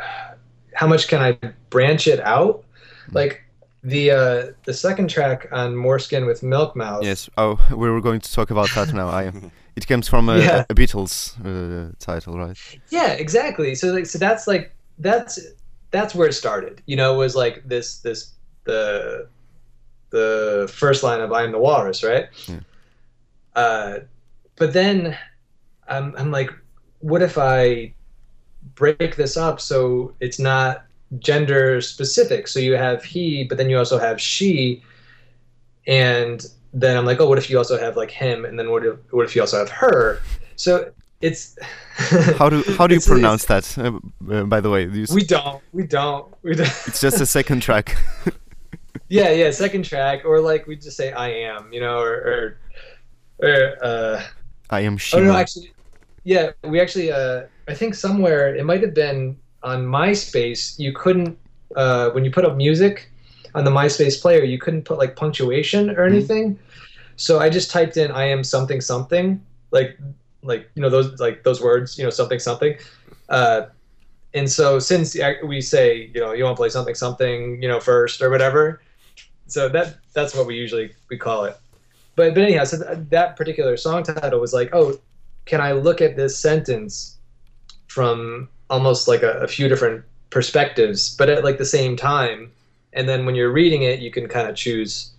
how 0.74 0.86
much 0.86 1.08
can 1.08 1.20
I 1.20 1.38
branch 1.70 2.06
it 2.06 2.20
out? 2.20 2.64
Like 3.12 3.42
the 3.82 4.10
uh, 4.10 4.52
the 4.64 4.72
second 4.74 5.10
track 5.10 5.48
on 5.52 5.74
Moreskin 5.74 6.26
with 6.26 6.42
Milk 6.42 6.74
Mouth. 6.76 7.04
Yes. 7.04 7.28
Oh, 7.36 7.58
we 7.70 7.90
were 7.90 8.00
going 8.00 8.20
to 8.20 8.32
talk 8.32 8.50
about 8.50 8.70
that 8.74 8.92
now. 8.92 9.08
I 9.08 9.24
am. 9.24 9.50
It 9.74 9.86
comes 9.86 10.06
from 10.06 10.28
a, 10.28 10.38
Yeah. 10.38 10.64
a 10.68 10.74
Beatles 10.74 11.32
uh, 11.40 11.92
title, 11.98 12.36
right? 12.36 12.58
Yeah, 12.90 13.12
exactly. 13.12 13.74
So 13.74 13.88
like 13.90 14.04
so 14.04 14.18
that's 14.18 14.46
like 14.46 14.70
that's 14.98 15.40
that's 15.92 16.14
where 16.14 16.28
it 16.28 16.34
started. 16.34 16.82
You 16.84 16.96
know, 16.96 17.14
was 17.14 17.34
like 17.34 17.66
this 17.66 18.00
this 18.00 18.32
the 18.64 19.26
the 20.12 20.72
first 20.72 21.02
line 21.02 21.20
of 21.20 21.32
I 21.32 21.42
am 21.42 21.52
the 21.52 21.58
walrus, 21.58 22.04
right? 22.04 22.28
Yeah. 22.46 22.60
Uh 23.54 23.98
but 24.56 24.72
then 24.72 25.16
I'm 25.88 26.14
I'm 26.16 26.30
like 26.30 26.50
what 27.00 27.22
if 27.22 27.36
I 27.36 27.92
break 28.76 29.16
this 29.16 29.36
up 29.36 29.60
so 29.60 30.14
it's 30.20 30.38
not 30.38 30.84
gender 31.18 31.80
specific. 31.80 32.48
So 32.48 32.60
you 32.60 32.74
have 32.74 33.02
he, 33.04 33.44
but 33.44 33.58
then 33.58 33.68
you 33.68 33.76
also 33.76 33.98
have 33.98 34.20
she 34.20 34.82
and 35.86 36.46
then 36.72 36.96
I'm 36.96 37.04
like, 37.04 37.20
oh, 37.20 37.28
what 37.28 37.38
if 37.38 37.50
you 37.50 37.58
also 37.58 37.78
have 37.78 37.96
like 37.96 38.10
him, 38.10 38.44
and 38.44 38.58
then 38.58 38.70
what 38.70 38.84
if 38.84 38.96
what 39.10 39.24
if 39.26 39.36
you 39.36 39.42
also 39.42 39.58
have 39.58 39.68
her? 39.70 40.20
So 40.56 40.90
it's 41.20 41.56
How 42.38 42.48
do 42.48 42.62
how 42.78 42.86
do 42.86 42.94
you 42.94 43.00
pronounce 43.00 43.44
that? 43.46 43.76
Uh, 43.78 43.98
uh, 44.30 44.44
by 44.44 44.60
the 44.60 44.70
way, 44.70 44.86
Do 44.86 44.98
you 44.98 45.06
We 45.12 45.24
don't. 45.24 45.62
We 45.72 45.86
don't. 45.86 46.32
We 46.42 46.54
don't. 46.54 46.66
it's 46.86 47.00
just 47.00 47.20
a 47.20 47.26
second 47.26 47.60
track. 47.60 47.96
yeah, 49.12 49.30
yeah. 49.30 49.50
Second 49.50 49.84
track, 49.84 50.24
or 50.24 50.40
like 50.40 50.66
we 50.66 50.74
just 50.74 50.96
say 50.96 51.12
"I 51.12 51.28
am," 51.28 51.70
you 51.70 51.80
know, 51.80 51.98
or 51.98 52.14
or, 52.30 52.58
or 53.46 53.84
uh, 53.84 54.22
I 54.70 54.80
am 54.80 54.96
oh 55.12 55.20
no, 55.20 55.36
actually, 55.36 55.74
yeah. 56.24 56.52
We 56.64 56.80
actually, 56.80 57.12
uh, 57.12 57.42
I 57.68 57.74
think 57.74 57.94
somewhere 57.94 58.56
it 58.56 58.64
might 58.64 58.80
have 58.80 58.94
been 58.94 59.36
on 59.62 59.84
MySpace. 59.84 60.78
You 60.78 60.94
couldn't 60.94 61.38
uh, 61.76 62.08
when 62.10 62.24
you 62.24 62.30
put 62.30 62.46
up 62.46 62.56
music 62.56 63.12
on 63.54 63.64
the 63.64 63.70
MySpace 63.70 64.18
player, 64.18 64.44
you 64.44 64.58
couldn't 64.58 64.84
put 64.84 64.96
like 64.96 65.14
punctuation 65.14 65.90
or 65.90 66.04
anything. 66.04 66.58
So 67.16 67.38
I 67.38 67.50
just 67.50 67.70
typed 67.70 67.98
in 67.98 68.10
"I 68.10 68.24
am 68.24 68.42
something 68.42 68.80
something," 68.80 69.44
like 69.72 69.98
like 70.42 70.70
you 70.74 70.80
know 70.80 70.88
those 70.88 71.20
like 71.20 71.44
those 71.44 71.60
words, 71.60 71.98
you 71.98 72.04
know, 72.04 72.10
something 72.10 72.38
something. 72.38 72.78
Uh, 73.28 73.66
and 74.32 74.50
so 74.50 74.78
since 74.78 75.14
we 75.44 75.60
say 75.60 76.10
you 76.14 76.20
know 76.22 76.32
you 76.32 76.44
want 76.44 76.56
to 76.56 76.60
play 76.60 76.70
something 76.70 76.94
something 76.94 77.60
you 77.60 77.68
know 77.68 77.78
first 77.78 78.22
or 78.22 78.30
whatever 78.30 78.80
so 79.52 79.68
that 79.68 79.96
that's 80.14 80.34
what 80.34 80.46
we 80.46 80.56
usually 80.56 80.94
we 81.10 81.16
call 81.16 81.44
it. 81.44 81.56
But 82.16 82.34
but 82.34 82.42
anyhow 82.42 82.64
so 82.64 82.82
th- 82.82 83.08
that 83.10 83.36
particular 83.36 83.76
song 83.76 84.02
title 84.02 84.40
was 84.40 84.52
like 84.52 84.70
oh 84.72 84.98
can 85.44 85.60
i 85.60 85.72
look 85.72 86.00
at 86.00 86.16
this 86.16 86.38
sentence 86.38 87.18
from 87.88 88.48
almost 88.70 89.08
like 89.08 89.22
a, 89.22 89.32
a 89.40 89.48
few 89.48 89.68
different 89.68 90.04
perspectives 90.30 91.14
but 91.16 91.28
at 91.28 91.44
like 91.44 91.58
the 91.58 91.64
same 91.64 91.96
time? 91.96 92.50
And 92.94 93.08
then 93.08 93.24
when 93.24 93.34
you're 93.34 93.52
reading 93.52 93.82
it 93.82 94.00
you 94.00 94.10
can 94.10 94.28
kind 94.28 94.48
of 94.48 94.56
choose 94.56 95.12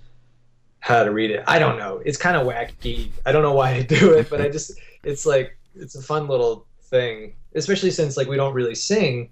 how 0.80 1.04
to 1.04 1.12
read 1.12 1.32
it. 1.32 1.44
I 1.48 1.60
don't 1.60 1.78
know. 1.78 2.02
It's 2.06 2.18
kind 2.18 2.36
of 2.36 2.46
wacky. 2.46 3.10
I 3.26 3.32
don't 3.32 3.42
know 3.42 3.54
why 3.54 3.72
i 3.72 3.82
do 3.82 4.14
it 4.14 4.30
but 4.30 4.42
i 4.42 4.50
just 4.50 4.80
it's 5.04 5.26
like 5.26 5.58
it's 5.76 5.96
a 5.96 6.02
fun 6.02 6.28
little 6.28 6.66
thing. 6.84 7.36
Especially 7.56 7.92
since 7.92 8.18
like 8.18 8.28
we 8.28 8.36
don't 8.36 8.54
really 8.54 8.76
sing 8.76 9.30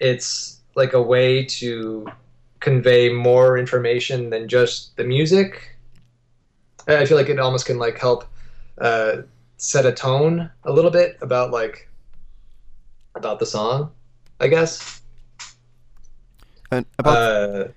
it's 0.00 0.60
like 0.74 0.92
a 0.92 1.00
way 1.00 1.44
to 1.44 2.06
convey 2.64 3.08
more 3.12 3.58
information 3.58 4.30
than 4.30 4.48
just 4.48 4.96
the 4.96 5.04
music 5.04 5.76
i 6.88 7.04
feel 7.04 7.16
like 7.16 7.28
it 7.28 7.38
almost 7.38 7.66
can 7.66 7.78
like 7.78 7.98
help 7.98 8.24
uh, 8.80 9.22
set 9.56 9.86
a 9.86 9.92
tone 9.92 10.50
a 10.64 10.72
little 10.72 10.90
bit 10.90 11.16
about 11.22 11.50
like 11.50 11.88
about 13.14 13.38
the 13.38 13.46
song 13.46 13.90
i 14.40 14.48
guess 14.48 15.00
And 16.70 16.86
about 16.98 17.18
uh, 17.18 17.68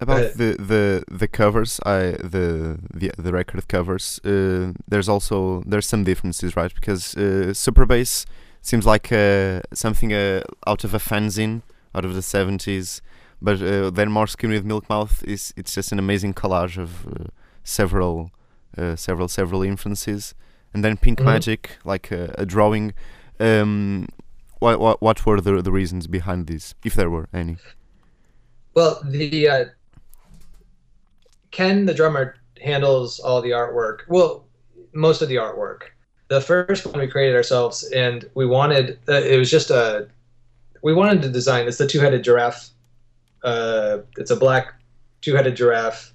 about 0.00 0.18
ahead. 0.18 0.34
the, 0.36 0.56
the 0.58 1.04
the 1.10 1.28
covers, 1.28 1.80
I 1.86 2.16
the 2.22 2.78
the 2.92 3.12
the 3.18 3.32
record 3.32 3.66
covers. 3.68 4.20
Uh, 4.24 4.72
there's 4.88 5.08
also 5.08 5.62
there's 5.66 5.86
some 5.88 6.04
differences, 6.04 6.56
right? 6.56 6.74
Because 6.74 7.16
uh, 7.16 7.54
Super 7.54 7.86
Bass 7.86 8.26
seems 8.60 8.86
like 8.86 9.12
uh, 9.12 9.60
something 9.72 10.12
uh, 10.12 10.42
out 10.66 10.84
of 10.84 10.94
a 10.94 10.98
fanzine 10.98 11.62
out 11.94 12.04
of 12.04 12.14
the 12.14 12.22
seventies, 12.22 13.00
but 13.40 13.60
uh, 13.62 13.90
then 13.90 14.10
More 14.10 14.26
Skin 14.26 14.50
with 14.50 14.64
Milk 14.64 14.88
Mouth 14.88 15.22
is 15.24 15.52
it's 15.56 15.74
just 15.74 15.92
an 15.92 15.98
amazing 15.98 16.34
collage 16.34 16.78
of 16.78 17.06
uh, 17.06 17.24
several 17.62 18.30
uh, 18.78 18.96
several 18.96 19.28
several 19.28 19.62
influences, 19.62 20.34
and 20.72 20.84
then 20.84 20.96
Pink 20.96 21.18
Mhm. 21.20 21.24
Magic 21.24 21.78
like 21.84 22.10
a, 22.10 22.34
a 22.38 22.44
drawing. 22.46 22.92
Um, 23.40 24.08
what 24.60 24.80
what 24.80 25.00
what 25.00 25.26
were 25.26 25.40
the 25.40 25.62
the 25.62 25.72
reasons 25.72 26.06
behind 26.06 26.46
this, 26.46 26.74
if 26.84 26.94
there 26.94 27.10
were 27.10 27.28
any? 27.32 27.56
Well, 28.74 29.00
the 29.04 29.48
uh, 29.48 29.64
Ken, 31.50 31.86
the 31.86 31.94
drummer, 31.94 32.36
handles 32.60 33.20
all 33.20 33.40
the 33.40 33.50
artwork. 33.50 33.98
Well, 34.08 34.46
most 34.92 35.22
of 35.22 35.28
the 35.28 35.36
artwork. 35.36 35.82
The 36.28 36.40
first 36.40 36.86
one 36.86 36.98
we 36.98 37.06
created 37.06 37.36
ourselves, 37.36 37.84
and 37.92 38.28
we 38.34 38.46
wanted 38.46 38.98
uh, 39.08 39.20
it 39.20 39.38
was 39.38 39.50
just 39.50 39.70
a 39.70 40.08
we 40.82 40.92
wanted 40.94 41.22
to 41.22 41.28
design. 41.28 41.66
It's 41.68 41.78
the 41.78 41.86
two-headed 41.86 42.24
giraffe. 42.24 42.70
Uh, 43.44 43.98
it's 44.16 44.30
a 44.30 44.36
black 44.36 44.74
two-headed 45.20 45.56
giraffe 45.56 46.12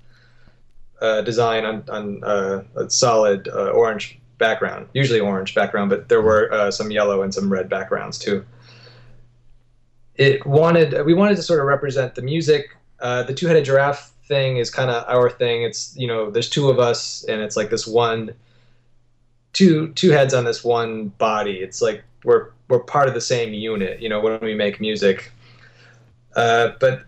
uh, 1.02 1.22
design 1.22 1.64
on 1.66 1.84
on 1.90 2.24
uh, 2.24 2.64
a 2.76 2.90
solid 2.90 3.48
uh, 3.48 3.70
orange 3.70 4.20
background, 4.38 4.88
usually 4.94 5.20
orange 5.20 5.56
background, 5.56 5.90
but 5.90 6.10
there 6.10 6.22
were 6.22 6.52
uh, 6.52 6.72
some 6.72 6.92
yellow 6.92 7.22
and 7.22 7.34
some 7.34 7.52
red 7.52 7.70
backgrounds 7.70 8.18
too 8.18 8.44
it 10.20 10.46
wanted 10.46 11.06
we 11.06 11.14
wanted 11.14 11.38
to 11.38 11.42
sort 11.42 11.60
of 11.62 11.66
represent 11.66 12.14
the 12.14 12.22
music. 12.22 12.76
Uh, 13.00 13.24
the 13.24 13.34
two-headed 13.34 13.64
giraffe 13.64 14.12
thing 14.28 14.58
is 14.58 14.70
kind 14.70 14.92
of 14.92 15.06
our 15.08 15.30
thing. 15.30 15.64
It's 15.64 15.96
you 15.96 16.06
know 16.06 16.30
there's 16.30 16.50
two 16.50 16.70
of 16.70 16.78
us 16.78 17.24
and 17.24 17.42
it's 17.42 17.56
like 17.56 17.70
this 17.70 17.88
one 17.88 18.34
two 19.54 19.94
two 19.94 20.12
heads 20.12 20.34
on 20.34 20.44
this 20.44 20.64
one 20.64 21.08
body. 21.18 21.54
It's 21.54 21.82
like 21.82 22.04
we're 22.26 22.50
we're 22.68 22.82
part 22.82 23.08
of 23.08 23.14
the 23.14 23.22
same 23.22 23.54
unit. 23.54 24.02
You 24.02 24.10
know 24.10 24.20
when 24.20 24.40
we 24.42 24.54
make 24.54 24.80
music. 24.80 25.32
Uh, 26.36 26.70
but 26.80 27.04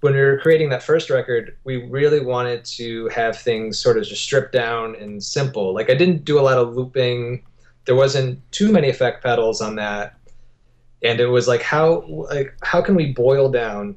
when 0.00 0.14
we 0.14 0.20
were 0.20 0.38
creating 0.38 0.68
that 0.70 0.82
first 0.82 1.08
record, 1.10 1.56
we 1.64 1.88
really 1.88 2.20
wanted 2.20 2.64
to 2.64 3.08
have 3.08 3.38
things 3.38 3.78
sort 3.78 3.96
of 3.96 4.04
just 4.04 4.22
stripped 4.22 4.52
down 4.52 4.94
and 4.96 5.22
simple. 5.22 5.72
Like 5.72 5.90
I 5.90 5.94
didn't 5.94 6.24
do 6.24 6.38
a 6.38 6.42
lot 6.42 6.58
of 6.58 6.74
looping. 6.74 7.42
There 7.86 7.94
wasn't 7.94 8.40
too 8.52 8.70
many 8.70 8.88
effect 8.88 9.22
pedals 9.22 9.60
on 9.60 9.76
that 9.76 10.18
and 11.04 11.20
it 11.20 11.26
was 11.26 11.46
like 11.46 11.62
how 11.62 12.02
like 12.30 12.56
how 12.62 12.80
can 12.80 12.94
we 12.94 13.12
boil 13.12 13.50
down 13.50 13.94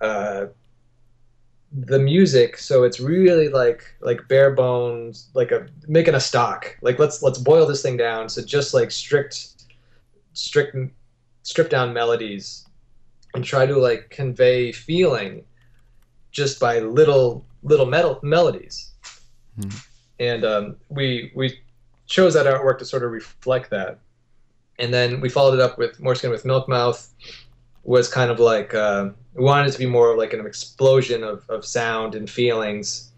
uh, 0.00 0.46
the 1.72 1.98
music 1.98 2.56
so 2.58 2.84
it's 2.84 2.98
really 2.98 3.48
like 3.48 3.84
like 4.00 4.26
bare 4.28 4.50
bones 4.50 5.28
like 5.34 5.52
a 5.52 5.66
making 5.86 6.14
a 6.14 6.20
stock 6.20 6.76
like 6.80 6.98
let's 6.98 7.22
let's 7.22 7.38
boil 7.38 7.66
this 7.66 7.82
thing 7.82 7.96
down 7.96 8.28
so 8.28 8.42
just 8.42 8.72
like 8.72 8.90
strict 8.90 9.66
strict 10.32 10.74
strip 11.42 11.68
down 11.68 11.92
melodies 11.92 12.65
and 13.36 13.44
try 13.44 13.66
to 13.66 13.76
like 13.76 14.10
convey 14.10 14.72
feeling 14.72 15.44
just 16.32 16.58
by 16.58 16.80
little 16.80 17.44
little 17.62 17.86
metal 17.86 18.18
melodies. 18.22 18.92
Hmm. 19.60 19.70
and 20.20 20.44
um, 20.44 20.76
we 20.90 21.32
we 21.34 21.60
chose 22.06 22.34
that 22.34 22.46
artwork 22.46 22.78
to 22.78 22.84
sort 22.84 23.04
of 23.04 23.10
reflect 23.10 23.70
that. 23.70 23.98
And 24.78 24.92
then 24.92 25.20
we 25.20 25.28
followed 25.30 25.54
it 25.54 25.60
up 25.60 25.78
with 25.78 25.98
more 26.00 26.14
skin 26.14 26.30
with 26.30 26.44
Milk 26.44 26.68
Mouth 26.68 27.08
was 27.84 28.08
kind 28.08 28.30
of 28.30 28.38
like 28.38 28.74
uh, 28.74 29.10
we 29.34 29.44
wanted 29.44 29.68
it 29.68 29.72
to 29.72 29.78
be 29.78 29.86
more 29.86 30.16
like 30.16 30.32
an 30.32 30.44
explosion 30.44 31.22
of, 31.22 31.48
of 31.48 31.64
sound 31.64 32.14
and 32.14 32.28
feelings. 32.28 33.12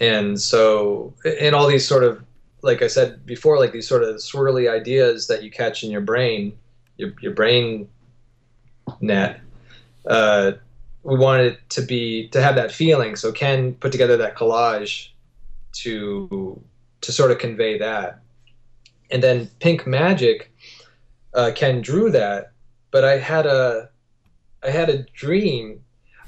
And 0.00 0.40
so 0.40 1.14
and 1.24 1.54
all 1.54 1.66
these 1.66 1.86
sort 1.86 2.04
of 2.04 2.22
like 2.62 2.82
I 2.82 2.86
said 2.86 3.24
before 3.26 3.58
like 3.58 3.72
these 3.72 3.88
sort 3.88 4.02
of 4.02 4.16
swirly 4.16 4.70
ideas 4.70 5.26
that 5.26 5.42
you 5.42 5.50
catch 5.50 5.84
in 5.84 5.90
your 5.90 6.00
brain 6.00 6.56
your, 6.96 7.12
your 7.20 7.32
brain 7.32 7.88
net 9.00 9.40
uh, 10.06 10.52
we 11.02 11.16
wanted 11.16 11.52
it 11.52 11.70
to 11.70 11.82
be 11.82 12.28
to 12.28 12.42
have 12.42 12.54
that 12.56 12.72
feeling 12.72 13.16
so 13.16 13.32
Ken 13.32 13.74
put 13.74 13.92
together 13.92 14.16
that 14.16 14.36
collage 14.36 15.10
to 15.72 16.60
to 17.00 17.12
sort 17.12 17.30
of 17.30 17.38
convey 17.38 17.78
that. 17.78 18.20
And 19.10 19.22
then 19.22 19.48
Pink 19.60 19.86
Magic, 19.86 20.52
uh, 21.34 21.52
Ken 21.54 21.80
drew 21.80 22.10
that, 22.10 22.52
but 22.90 23.04
I 23.04 23.18
had 23.18 23.46
a 23.46 23.88
I 24.62 24.70
had 24.70 24.88
a 24.88 25.04
dream. 25.14 25.80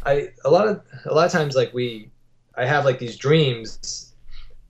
I 0.07 0.29
a 0.45 0.51
lot 0.51 0.69
of 0.69 0.81
a 1.05 1.15
lot 1.15 1.27
of 1.27 1.33
times 1.33 1.55
like 1.55 1.75
we 1.75 2.11
I 2.57 2.65
have 2.65 2.85
like 2.85 2.99
these 2.99 3.17
dreams 3.17 4.13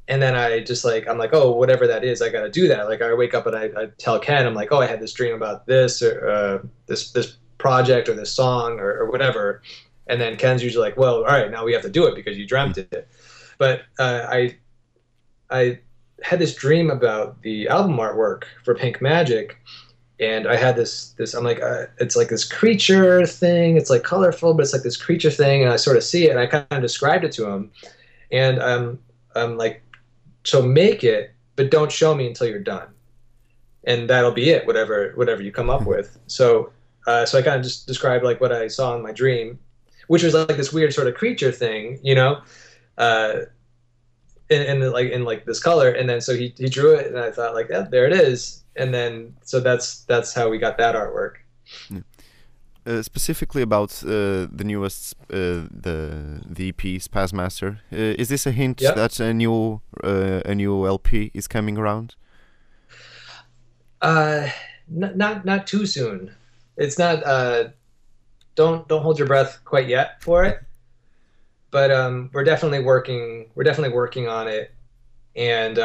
and 0.08 0.20
then 0.20 0.34
I 0.34 0.60
just 0.60 0.84
like 0.84 1.06
I'm 1.06 1.18
like 1.18 1.30
oh 1.32 1.52
whatever 1.52 1.86
that 1.86 2.02
is 2.02 2.20
I 2.20 2.30
got 2.30 2.40
to 2.40 2.50
do 2.50 2.66
that 2.68 2.88
like 2.88 3.00
I 3.00 3.14
wake 3.14 3.34
up 3.34 3.46
and 3.46 3.54
I, 3.54 3.70
I, 3.76 3.86
tell 3.98 4.18
Ken 4.18 4.46
I'm 4.46 4.54
like 4.54 4.72
oh 4.72 4.80
I 4.80 4.86
had 4.86 5.00
this 5.00 5.12
dream 5.12 5.34
about 5.34 5.66
this 5.66 6.02
or 6.02 6.28
uh, 6.28 6.58
this 6.86 7.12
this 7.12 7.36
project 7.60 8.08
or 8.08 8.14
this 8.14 8.32
song 8.32 8.80
or, 8.80 8.90
or, 9.00 9.10
whatever. 9.10 9.62
And 10.06 10.20
then 10.20 10.36
Ken's 10.36 10.62
usually 10.64 10.84
like 10.88 10.96
well 10.96 11.16
all 11.16 11.24
right 11.24 11.50
now 11.50 11.64
we 11.64 11.72
have 11.72 11.82
to 11.82 11.90
do 11.90 12.06
it 12.06 12.14
because 12.14 12.36
you 12.36 12.46
dreamt 12.46 12.78
it. 12.78 13.06
But 13.58 13.82
uh, 13.98 14.26
I 14.28 14.56
I 15.50 15.78
had 16.22 16.38
this 16.38 16.54
dream 16.54 16.90
about 16.90 17.42
the 17.42 17.68
album 17.68 17.96
artwork 17.96 18.44
for 18.64 18.74
Pink 18.74 19.00
Magic. 19.00 19.58
And 20.18 20.46
I 20.46 20.56
had 20.56 20.76
this 20.76 21.10
this 21.12 21.32
I'm 21.34 21.44
like 21.44 21.62
uh, 21.62 21.86
it's 21.98 22.16
like 22.16 22.28
this 22.28 22.44
creature 22.44 23.24
thing. 23.26 23.76
It's 23.76 23.88
like 23.88 24.02
colorful, 24.02 24.52
but 24.52 24.62
it's 24.62 24.72
like 24.72 24.82
this 24.82 24.96
creature 24.96 25.30
thing, 25.30 25.62
and 25.62 25.72
I 25.72 25.76
sort 25.76 25.96
of 25.96 26.04
see 26.04 26.26
it, 26.26 26.30
and 26.30 26.38
I 26.38 26.46
kind 26.46 26.66
of 26.70 26.82
described 26.82 27.24
it 27.24 27.32
to 27.32 27.48
him, 27.48 27.70
and 28.30 28.62
I'm 28.62 28.98
I'm 29.34 29.56
like, 29.56 29.82
so 30.44 30.60
make 30.60 31.04
it, 31.04 31.32
but 31.56 31.70
don't 31.70 31.90
show 31.90 32.14
me 32.14 32.26
until 32.26 32.48
you're 32.48 32.58
done, 32.58 32.88
and 33.84 34.10
that'll 34.10 34.30
be 34.32 34.50
it. 34.50 34.66
Whatever 34.66 35.12
whatever 35.14 35.42
you 35.42 35.52
come 35.52 35.70
up 35.70 35.86
with. 35.86 36.18
So 36.26 36.70
uh, 37.06 37.24
so 37.26 37.38
I 37.38 37.42
kind 37.42 37.56
of 37.56 37.62
just 37.62 37.86
described 37.86 38.24
like 38.24 38.40
what 38.40 38.52
I 38.52 38.68
saw 38.68 38.94
in 38.96 39.02
my 39.02 39.12
dream, 39.12 39.58
which 40.08 40.22
was 40.22 40.34
like 40.34 40.56
this 40.56 40.72
weird 40.72 40.92
sort 40.92 41.06
of 41.06 41.14
creature 41.14 41.52
thing, 41.52 41.98
you 42.02 42.14
know. 42.14 42.42
Uh, 42.98 43.42
in, 44.50 44.62
in 44.62 44.92
like 44.92 45.10
in 45.10 45.24
like 45.24 45.44
this 45.46 45.60
color, 45.60 45.90
and 45.90 46.08
then 46.08 46.20
so 46.20 46.34
he, 46.34 46.52
he 46.58 46.68
drew 46.68 46.94
it, 46.94 47.06
and 47.06 47.18
I 47.18 47.30
thought 47.30 47.54
like, 47.54 47.68
yeah, 47.70 47.86
there 47.90 48.06
it 48.06 48.12
is, 48.12 48.64
and 48.76 48.92
then 48.92 49.34
so 49.44 49.60
that's 49.60 50.00
that's 50.04 50.34
how 50.34 50.48
we 50.48 50.58
got 50.58 50.76
that 50.78 50.94
artwork. 50.94 51.36
Yeah. 51.88 52.00
Uh, 52.86 53.02
specifically 53.02 53.62
about 53.62 54.02
uh, 54.02 54.48
the 54.50 54.64
newest 54.64 55.14
uh, 55.30 55.68
the 55.70 56.40
the 56.44 56.68
EP 56.70 57.00
Spazmaster, 57.00 57.76
uh, 57.92 57.96
is 58.18 58.28
this 58.28 58.46
a 58.46 58.52
hint 58.52 58.80
yep. 58.80 58.96
that 58.96 59.20
a 59.20 59.32
new 59.32 59.80
uh, 60.02 60.40
a 60.44 60.54
new 60.54 60.86
LP 60.86 61.30
is 61.34 61.46
coming 61.46 61.78
around? 61.78 62.16
Uh, 64.00 64.48
n- 64.90 65.12
not 65.14 65.44
not 65.44 65.66
too 65.66 65.86
soon. 65.86 66.34
It's 66.80 66.98
not. 66.98 67.22
don't 68.56 68.88
don't 68.88 69.02
hold 69.02 69.18
your 69.18 69.28
breath 69.28 69.60
quite 69.64 69.86
yet 69.86 70.22
for 70.22 70.44
it. 70.44 70.60
But 71.70 71.92
um, 71.92 72.30
we're 72.32 72.44
definitely 72.44 72.82
working. 72.82 73.50
We're 73.54 73.64
definitely 73.64 73.94
working 73.94 74.26
on 74.26 74.48
it, 74.48 74.74
and 75.36 75.78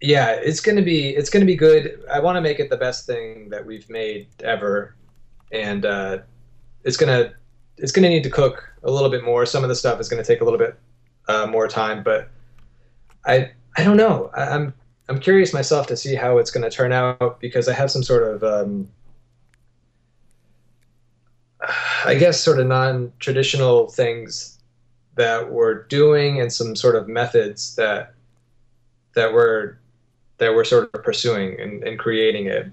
yeah, 0.00 0.32
it's 0.32 0.60
gonna 0.60 0.82
be 0.82 1.10
it's 1.10 1.30
gonna 1.30 1.44
be 1.44 1.56
good. 1.56 2.00
I 2.12 2.20
want 2.20 2.36
to 2.36 2.40
make 2.40 2.60
it 2.60 2.70
the 2.70 2.76
best 2.76 3.06
thing 3.06 3.48
that 3.50 3.64
we've 3.64 3.88
made 3.90 4.28
ever, 4.44 4.94
and 5.52 5.84
uh, 5.84 6.18
it's 6.84 6.96
gonna 6.96 7.32
it's 7.76 7.92
gonna 7.92 8.08
need 8.08 8.22
to 8.24 8.30
cook 8.30 8.72
a 8.84 8.90
little 8.90 9.10
bit 9.10 9.24
more. 9.24 9.44
Some 9.46 9.64
of 9.64 9.68
the 9.68 9.74
stuff 9.74 10.00
is 10.00 10.08
gonna 10.08 10.24
take 10.24 10.40
a 10.40 10.44
little 10.44 10.58
bit 10.58 10.78
uh, 11.28 11.46
more 11.46 11.66
time, 11.66 12.02
but 12.02 12.30
I 13.26 13.50
I 13.76 13.84
don't 13.84 13.96
know. 13.96 14.30
I, 14.34 14.54
am 14.54 14.74
I'm, 15.08 15.20
curious 15.20 15.54
myself 15.54 15.86
to 15.88 15.96
see 15.96 16.14
how 16.14 16.38
it's 16.38 16.50
gonna 16.50 16.70
turn 16.70 16.92
out 16.92 17.40
because 17.40 17.68
I 17.68 17.72
have 17.74 17.90
some 17.90 18.02
sort 18.02 18.22
of 18.22 18.44
um, 18.44 18.88
I 22.04 22.14
guess 22.14 22.40
sort 22.40 22.60
of 22.60 22.66
non-traditional 22.66 23.88
things 23.88 24.58
that 25.16 25.50
we're 25.50 25.82
doing 25.84 26.40
and 26.40 26.52
some 26.52 26.76
sort 26.76 26.94
of 26.94 27.08
methods 27.08 27.74
that 27.76 28.14
that 29.14 29.32
we're 29.32 29.78
that 30.38 30.54
we're 30.54 30.64
sort 30.64 30.90
of 30.94 31.02
pursuing 31.02 31.60
and, 31.60 31.82
and 31.82 31.98
creating 31.98 32.46
it. 32.46 32.68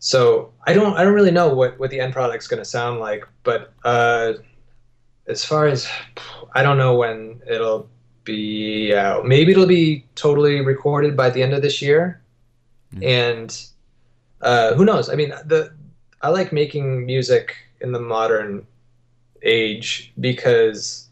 So 0.00 0.52
I 0.66 0.74
don't 0.74 0.96
I 0.96 1.04
don't 1.04 1.14
really 1.14 1.30
know 1.30 1.54
what, 1.54 1.78
what 1.78 1.90
the 1.90 2.00
end 2.00 2.12
product's 2.12 2.48
going 2.48 2.60
to 2.60 2.64
sound 2.64 3.00
like, 3.00 3.26
but 3.44 3.72
uh, 3.84 4.34
as 5.26 5.44
far 5.44 5.66
as 5.66 5.88
I 6.54 6.62
don't 6.62 6.78
know 6.78 6.96
when 6.96 7.40
it'll 7.48 7.88
be 8.28 8.94
out. 8.94 9.26
Maybe 9.26 9.52
it'll 9.52 9.66
be 9.66 10.04
totally 10.14 10.60
recorded 10.60 11.16
by 11.16 11.30
the 11.30 11.42
end 11.42 11.54
of 11.54 11.62
this 11.62 11.82
year, 11.82 12.20
mm-hmm. 12.94 13.02
and 13.02 13.48
uh, 14.42 14.74
who 14.74 14.84
knows? 14.84 15.08
I 15.08 15.14
mean, 15.14 15.30
the 15.44 15.72
I 16.22 16.28
like 16.28 16.52
making 16.52 17.06
music 17.06 17.56
in 17.80 17.92
the 17.92 18.00
modern 18.00 18.66
age 19.42 20.12
because 20.20 21.08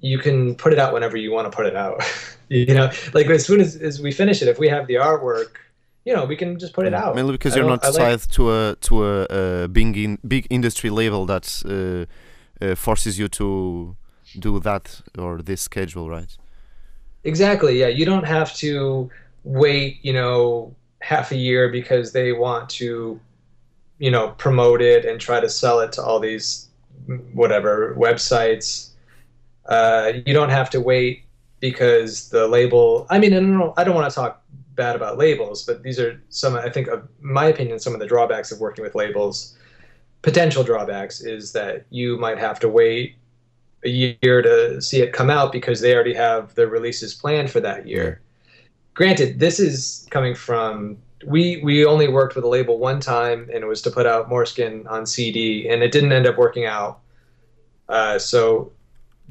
you 0.00 0.18
can 0.18 0.54
put 0.54 0.72
it 0.72 0.78
out 0.78 0.92
whenever 0.92 1.16
you 1.16 1.32
want 1.32 1.50
to 1.50 1.56
put 1.56 1.66
it 1.66 1.76
out. 1.76 2.02
you 2.48 2.74
know, 2.74 2.90
like 3.14 3.26
as 3.26 3.44
soon 3.44 3.60
as, 3.60 3.76
as 3.76 4.00
we 4.00 4.12
finish 4.12 4.42
it, 4.42 4.48
if 4.48 4.58
we 4.58 4.68
have 4.68 4.86
the 4.86 4.94
artwork, 4.94 5.52
you 6.04 6.14
know, 6.14 6.24
we 6.24 6.36
can 6.36 6.58
just 6.58 6.72
put 6.72 6.86
it 6.86 6.94
out. 6.94 7.14
Mainly 7.14 7.32
because 7.32 7.56
you're 7.56 7.68
not 7.68 7.82
tied 7.82 7.96
like, 7.96 8.26
to 8.28 8.52
a 8.52 8.76
to 8.86 9.04
a, 9.04 9.64
a 9.64 9.68
big 9.68 9.96
in, 9.96 10.18
big 10.26 10.46
industry 10.50 10.90
label 10.90 11.26
that 11.26 11.46
uh, 11.64 12.64
uh, 12.64 12.74
forces 12.74 13.18
you 13.18 13.28
to 13.28 13.96
do 14.38 14.60
that 14.60 15.00
or 15.18 15.42
this 15.42 15.62
schedule, 15.62 16.08
right? 16.08 16.36
Exactly. 17.24 17.78
Yeah, 17.78 17.88
you 17.88 18.04
don't 18.04 18.26
have 18.26 18.54
to 18.56 19.10
wait, 19.44 19.98
you 20.02 20.12
know, 20.12 20.74
half 21.00 21.32
a 21.32 21.36
year 21.36 21.68
because 21.68 22.12
they 22.12 22.32
want 22.32 22.68
to, 22.70 23.20
you 23.98 24.10
know, 24.10 24.30
promote 24.30 24.82
it 24.82 25.04
and 25.04 25.20
try 25.20 25.40
to 25.40 25.48
sell 25.48 25.80
it 25.80 25.92
to 25.92 26.02
all 26.02 26.20
these 26.20 26.68
whatever 27.32 27.94
websites. 27.98 28.90
Uh, 29.66 30.12
you 30.26 30.34
don't 30.34 30.50
have 30.50 30.70
to 30.70 30.80
wait 30.80 31.24
because 31.60 32.28
the 32.30 32.48
label. 32.48 33.06
I 33.10 33.18
mean, 33.18 33.32
I 33.32 33.40
don't, 33.40 33.78
I 33.78 33.84
don't 33.84 33.94
want 33.94 34.10
to 34.10 34.14
talk 34.14 34.42
bad 34.74 34.96
about 34.96 35.18
labels, 35.18 35.64
but 35.64 35.82
these 35.82 36.00
are 36.00 36.20
some. 36.28 36.56
I 36.56 36.68
think, 36.70 36.88
of 36.88 37.08
my 37.20 37.46
opinion, 37.46 37.78
some 37.78 37.94
of 37.94 38.00
the 38.00 38.06
drawbacks 38.06 38.50
of 38.50 38.60
working 38.60 38.82
with 38.82 38.94
labels. 38.94 39.56
Potential 40.22 40.62
drawbacks 40.62 41.20
is 41.20 41.52
that 41.52 41.84
you 41.90 42.16
might 42.16 42.38
have 42.38 42.60
to 42.60 42.68
wait 42.68 43.16
a 43.84 43.88
year 43.88 44.42
to 44.42 44.80
see 44.80 45.00
it 45.00 45.12
come 45.12 45.30
out 45.30 45.52
because 45.52 45.80
they 45.80 45.94
already 45.94 46.14
have 46.14 46.54
the 46.54 46.66
releases 46.66 47.14
planned 47.14 47.50
for 47.50 47.60
that 47.60 47.86
year. 47.86 48.20
Granted, 48.94 49.38
this 49.38 49.58
is 49.58 50.06
coming 50.10 50.34
from 50.34 50.98
we 51.26 51.60
we 51.62 51.84
only 51.84 52.08
worked 52.08 52.34
with 52.34 52.44
a 52.44 52.48
label 52.48 52.78
one 52.78 53.00
time, 53.00 53.48
and 53.52 53.62
it 53.62 53.66
was 53.66 53.82
to 53.82 53.90
put 53.90 54.06
out 54.06 54.28
More 54.28 54.44
Skin 54.44 54.86
on 54.88 55.06
CD, 55.06 55.68
and 55.68 55.82
it 55.82 55.92
didn't 55.92 56.12
end 56.12 56.26
up 56.26 56.36
working 56.36 56.66
out. 56.66 57.00
Uh, 57.88 58.18
so, 58.18 58.72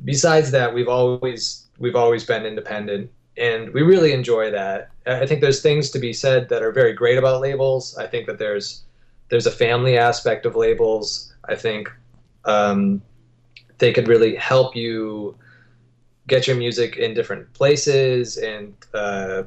besides 0.04 0.52
that, 0.52 0.74
we've 0.74 0.88
always 0.88 1.68
we've 1.80 1.96
always 1.96 2.24
been 2.24 2.46
independent 2.46 3.10
and 3.38 3.74
we 3.74 3.82
really 3.82 4.14
enjoy 4.14 4.52
that. 4.52 4.92
I 5.08 5.26
think 5.26 5.42
there's 5.42 5.62
things 5.62 5.90
to 5.92 6.00
be 6.00 6.14
said 6.14 6.50
that 6.50 6.62
are 6.62 6.72
very 6.72 6.94
great 6.94 7.18
about 7.18 7.42
labels. 7.42 7.98
I 7.98 8.08
think 8.08 8.28
that 8.28 8.38
there's 8.38 8.84
there's 9.30 9.48
a 9.48 9.52
family 9.52 9.98
aspect 9.98 10.46
of 10.46 10.56
labels. 10.56 11.34
I 11.48 11.56
think 11.56 11.92
um, 12.46 13.02
they 13.82 13.92
could 13.92 14.08
really 14.08 14.36
help 14.36 14.76
you 14.76 15.36
get 16.28 16.48
your 16.48 16.56
music 16.56 16.96
in 16.96 17.14
different 17.14 17.52
places, 17.54 18.38
and 18.38 18.74
uh, 18.94 19.44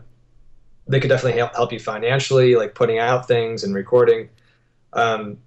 they 0.86 1.00
could 1.00 1.08
definitely 1.08 1.38
help 1.38 1.54
help 1.54 1.72
you 1.72 1.78
financially, 1.78 2.56
like 2.56 2.74
putting 2.74 2.98
out 2.98 3.26
things 3.26 3.64
and 3.64 3.74
recording. 3.74 4.28
Um, 4.92 5.38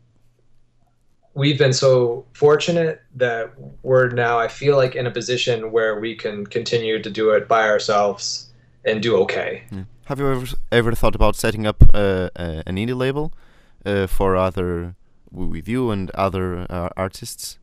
we've 1.36 1.60
been 1.60 1.73
so 1.73 2.26
fortunate 2.34 3.04
that 3.15 3.52
we're 3.84 4.10
now 4.10 4.39
i 4.39 4.47
feel 4.47 4.76
like 4.76 4.95
in 4.95 5.06
a 5.06 5.12
position 5.12 5.71
where 5.71 6.00
we 6.00 6.15
can 6.15 6.47
continue 6.47 7.00
to 7.00 7.12
do 7.12 7.30
it 7.30 7.47
by 7.47 7.69
ourselves 7.69 8.50
and 8.86 9.04
do 9.04 9.15
okay 9.15 9.63
yeah. 9.71 9.84
have 10.06 10.19
you 10.19 10.28
ever 10.32 10.47
ever 10.71 10.95
thought 10.95 11.13
about 11.13 11.36
setting 11.36 11.67
up 11.67 11.84
uh, 11.93 12.30
uh, 12.36 12.63
an 12.65 12.76
indie 12.78 12.97
label 12.97 13.32
uh, 13.86 14.08
for 14.08 14.36
other 14.36 14.95
with 15.32 15.67
you 15.67 15.91
and 15.91 16.10
other 16.15 16.65
uh, 16.71 16.89
artists 16.97 17.60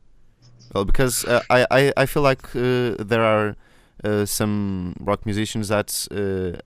well 0.73 0.85
because 0.85 1.25
uh, 1.25 1.41
I, 1.49 1.65
I 1.71 1.93
i 1.97 2.05
feel 2.05 2.23
like 2.23 2.55
uh, 2.55 2.95
there 2.99 3.23
are 3.23 3.55
some 4.25 4.93
rock 4.99 5.25
musicians 5.25 5.69
that 5.69 6.07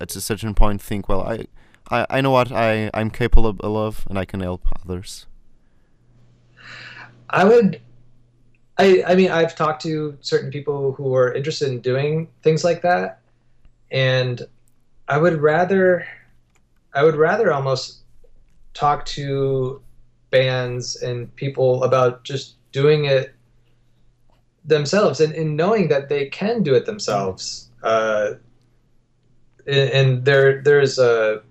at 0.02 0.16
a 0.16 0.22
certain 0.22 0.54
point 0.54 0.82
think 0.82 1.08
well 1.08 1.22
i 1.22 1.46
I, 1.90 2.06
I 2.10 2.22
know 2.22 2.32
what 2.32 2.52
I, 2.52 2.90
I'm 2.94 3.10
capable 3.10 3.78
of 3.78 4.06
and 4.10 4.18
I 4.18 4.26
can 4.26 4.40
help 4.40 4.68
others. 4.84 5.26
I 7.30 7.44
would. 7.44 7.82
I 8.78 9.04
I 9.06 9.16
mean, 9.16 9.32
I've 9.32 9.56
talked 9.56 9.82
to 9.84 10.18
certain 10.22 10.52
people 10.52 10.94
who 10.94 11.14
are 11.16 11.34
interested 11.34 11.70
in 11.70 11.82
doing 11.82 12.28
things 12.44 12.64
like 12.64 12.82
that, 12.82 13.22
and 13.92 14.42
I 15.08 15.18
would 15.18 15.42
rather, 15.42 16.08
I 16.94 17.04
would 17.04 17.16
rather 17.16 17.52
almost 17.52 18.00
talk 18.74 19.06
to 19.06 19.82
bands 20.32 20.96
and 21.02 21.34
people 21.36 21.84
about 21.84 22.24
just 22.24 22.56
doing 22.72 23.06
it 23.06 23.36
themselves 24.70 25.20
and, 25.20 25.34
and 25.34 25.58
knowing 25.58 25.90
that 25.90 26.10
they 26.10 26.28
can 26.28 26.64
do 26.64 26.74
it 26.74 26.86
themselves. 26.86 27.70
Uh, 27.84 28.34
and, 29.68 30.26
there 30.26 30.62
there's 30.62 30.98
a 30.98 31.42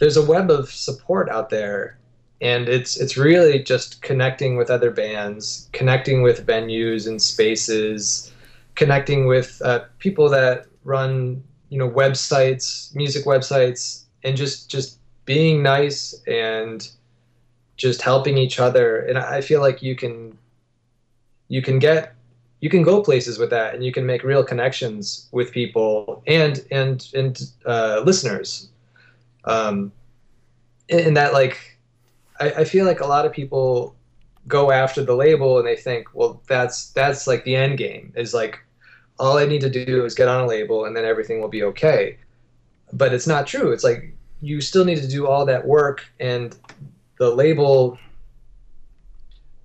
there's 0.00 0.16
a 0.16 0.24
web 0.24 0.50
of 0.50 0.70
support 0.70 1.28
out 1.28 1.50
there 1.50 1.98
and 2.40 2.68
it's 2.68 2.96
it's 2.96 3.16
really 3.16 3.62
just 3.62 4.00
connecting 4.02 4.56
with 4.56 4.70
other 4.70 4.90
bands, 4.90 5.68
connecting 5.72 6.22
with 6.22 6.46
venues 6.46 7.06
and 7.06 7.20
spaces, 7.20 8.32
connecting 8.76 9.26
with 9.26 9.60
uh, 9.64 9.80
people 9.98 10.28
that 10.28 10.66
run 10.84 11.42
you 11.68 11.78
know 11.78 11.90
websites, 11.90 12.94
music 12.94 13.24
websites, 13.24 14.04
and 14.22 14.36
just 14.36 14.70
just 14.70 14.98
being 15.24 15.62
nice 15.62 16.14
and 16.26 16.90
just 17.76 18.02
helping 18.02 18.38
each 18.38 18.60
other. 18.60 19.00
And 19.00 19.18
I 19.18 19.40
feel 19.40 19.60
like 19.60 19.82
you 19.82 19.96
can 19.96 20.38
you 21.48 21.62
can 21.62 21.78
get 21.78 22.14
you 22.60 22.68
can 22.68 22.82
go 22.82 23.02
places 23.02 23.38
with 23.38 23.50
that 23.50 23.74
and 23.74 23.84
you 23.84 23.92
can 23.92 24.04
make 24.04 24.24
real 24.24 24.42
connections 24.44 25.28
with 25.32 25.52
people 25.52 26.22
and 26.26 26.64
and 26.70 27.08
and 27.14 27.52
uh, 27.66 28.02
listeners. 28.04 28.68
Um, 29.44 29.92
and 30.90 31.16
that 31.16 31.32
like 31.32 31.78
I, 32.40 32.50
I 32.50 32.64
feel 32.64 32.84
like 32.84 33.00
a 33.00 33.06
lot 33.06 33.24
of 33.24 33.32
people 33.32 33.94
go 34.46 34.70
after 34.70 35.04
the 35.04 35.14
label 35.14 35.58
and 35.58 35.66
they 35.66 35.76
think 35.76 36.08
well 36.14 36.40
that's 36.48 36.90
that's 36.92 37.26
like 37.26 37.44
the 37.44 37.54
end 37.54 37.76
game 37.76 38.12
is 38.16 38.32
like 38.32 38.58
all 39.18 39.36
i 39.36 39.44
need 39.44 39.60
to 39.60 39.68
do 39.68 40.04
is 40.06 40.14
get 40.14 40.26
on 40.26 40.44
a 40.44 40.46
label 40.46 40.86
and 40.86 40.96
then 40.96 41.04
everything 41.04 41.40
will 41.40 41.48
be 41.48 41.62
okay. 41.62 42.18
But 42.92 43.12
it's 43.12 43.26
not 43.26 43.46
true. 43.46 43.70
It's 43.72 43.84
like 43.84 44.14
you 44.40 44.60
still 44.60 44.84
need 44.84 44.98
to 45.02 45.08
do 45.08 45.26
all 45.26 45.44
that 45.46 45.66
work 45.66 46.04
and 46.20 46.56
the 47.18 47.30
label 47.30 47.98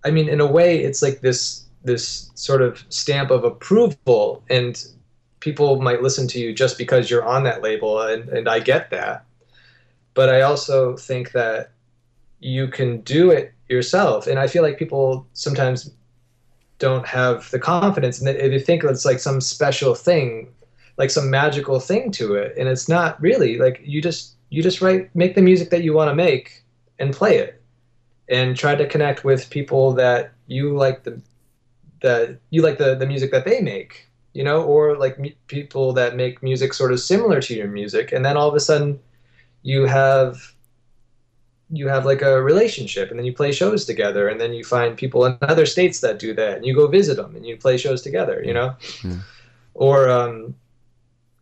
i 0.03 0.11
mean 0.11 0.27
in 0.27 0.41
a 0.41 0.45
way 0.45 0.83
it's 0.83 1.01
like 1.01 1.21
this 1.21 1.62
this 1.83 2.31
sort 2.35 2.61
of 2.61 2.83
stamp 2.89 3.31
of 3.31 3.43
approval 3.43 4.43
and 4.49 4.85
people 5.39 5.81
might 5.81 6.01
listen 6.01 6.27
to 6.29 6.39
you 6.39 6.53
just 6.53 6.77
because 6.77 7.09
you're 7.09 7.25
on 7.25 7.43
that 7.43 7.61
label 7.61 8.01
and, 8.01 8.29
and 8.29 8.47
i 8.47 8.59
get 8.59 8.89
that. 8.89 9.25
But 10.13 10.29
i 10.29 10.41
also 10.41 10.95
think 10.95 11.31
that 11.31 11.71
you 12.39 12.67
can 12.67 13.01
do 13.01 13.31
it 13.31 13.53
yourself 13.69 14.27
and 14.27 14.37
i 14.37 14.47
feel 14.47 14.61
like 14.63 14.77
people 14.77 15.25
sometimes 15.33 15.89
don't 16.79 17.07
have 17.07 17.49
the 17.51 17.59
confidence 17.59 18.19
and 18.19 18.27
they, 18.27 18.59
think 18.59 18.83
it's 18.83 19.05
like 19.05 19.19
some 19.19 19.39
special 19.39 19.95
thing 19.95 20.53
like 20.97 21.09
some 21.09 21.29
magical 21.29 21.79
thing 21.79 22.11
to 22.11 22.35
it 22.35 22.53
and 22.57 22.67
it's 22.67 22.89
not 22.89 23.19
really 23.21 23.57
like 23.57 23.79
you 23.83 24.01
just 24.01 24.35
you 24.49 24.61
just 24.61 24.81
write 24.81 25.09
make 25.15 25.33
the 25.35 25.41
music 25.41 25.69
that 25.69 25.83
you 25.83 25.93
want 25.93 26.09
to 26.09 26.15
make 26.15 26.63
and 26.99 27.13
play 27.13 27.37
it 27.37 27.61
and 28.29 28.57
try 28.57 28.75
to 28.75 28.85
connect 28.87 29.23
with 29.23 29.49
people 29.49 29.93
that 29.93 30.33
you 30.47 30.75
like 30.75 31.03
the 31.03 31.21
that 32.03 32.37
you 32.51 32.61
like 32.61 32.77
the 32.77 32.95
the 32.95 33.07
music 33.07 33.31
that 33.31 33.45
they 33.45 33.59
make, 33.61 34.07
you 34.33 34.43
know, 34.43 34.61
or 34.63 34.95
like 34.97 35.17
m- 35.19 35.33
people 35.47 35.93
that 35.93 36.15
make 36.15 36.43
music 36.43 36.73
sort 36.73 36.91
of 36.91 36.99
similar 36.99 37.41
to 37.41 37.55
your 37.55 37.67
music, 37.67 38.11
and 38.13 38.23
then 38.23 38.37
all 38.37 38.47
of 38.47 38.55
a 38.55 38.59
sudden 38.59 38.99
you 39.63 39.85
have 39.87 40.53
you 41.69 41.87
have 41.87 42.05
like 42.05 42.21
a 42.21 42.41
relationship 42.41 43.09
and 43.09 43.17
then 43.17 43.25
you 43.25 43.33
play 43.33 43.51
shows 43.51 43.85
together 43.85 44.27
and 44.27 44.39
then 44.39 44.53
you 44.53 44.63
find 44.63 44.97
people 44.97 45.25
in 45.25 45.37
other 45.41 45.65
states 45.65 46.01
that 46.01 46.19
do 46.19 46.33
that 46.33 46.57
and 46.57 46.65
you 46.65 46.75
go 46.75 46.87
visit 46.87 47.15
them 47.17 47.35
and 47.35 47.45
you 47.45 47.57
play 47.57 47.77
shows 47.77 48.01
together 48.01 48.43
you 48.45 48.53
know 48.53 48.75
Yeah. 49.03 49.17
or 49.73 50.09
um, 50.09 50.55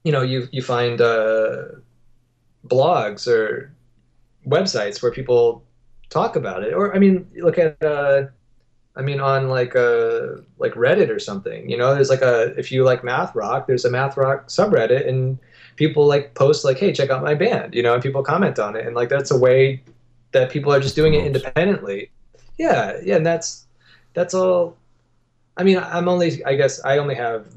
you 0.03 0.11
know 0.11 0.21
you 0.21 0.47
you 0.51 0.61
find 0.61 1.01
uh, 1.01 1.63
blogs 2.67 3.27
or 3.27 3.73
websites 4.47 5.01
where 5.01 5.11
people 5.11 5.63
talk 6.09 6.35
about 6.35 6.63
it 6.63 6.73
or 6.73 6.95
i 6.95 6.99
mean 6.99 7.27
look 7.35 7.57
at 7.57 7.81
uh, 7.83 8.23
I 8.95 9.01
mean, 9.01 9.19
on 9.19 9.49
like 9.49 9.73
a 9.75 10.41
like 10.57 10.73
Reddit 10.73 11.09
or 11.09 11.19
something. 11.19 11.69
You 11.69 11.77
know, 11.77 11.93
there's 11.95 12.09
like 12.09 12.21
a 12.21 12.53
if 12.57 12.71
you 12.71 12.83
like 12.83 13.03
math 13.03 13.33
rock, 13.35 13.67
there's 13.67 13.85
a 13.85 13.91
math 13.91 14.17
rock 14.17 14.47
subreddit, 14.47 15.07
and 15.07 15.37
people 15.77 16.05
like 16.07 16.33
post 16.33 16.65
like, 16.65 16.77
"Hey, 16.77 16.91
check 16.91 17.09
out 17.09 17.23
my 17.23 17.33
band," 17.33 17.73
you 17.73 17.83
know, 17.83 17.93
and 17.93 18.03
people 18.03 18.23
comment 18.23 18.59
on 18.59 18.75
it, 18.75 18.85
and 18.85 18.95
like 18.95 19.09
that's 19.09 19.31
a 19.31 19.37
way 19.37 19.81
that 20.31 20.51
people 20.51 20.73
are 20.73 20.79
just 20.79 20.95
doing 20.95 21.13
it 21.13 21.25
independently. 21.25 22.11
Yeah, 22.57 22.99
yeah, 23.03 23.15
and 23.15 23.25
that's 23.25 23.65
that's 24.13 24.33
all. 24.33 24.77
I 25.57 25.63
mean, 25.63 25.77
I'm 25.77 26.07
only, 26.07 26.43
I 26.45 26.55
guess, 26.55 26.83
I 26.83 26.97
only 26.97 27.15
have 27.15 27.47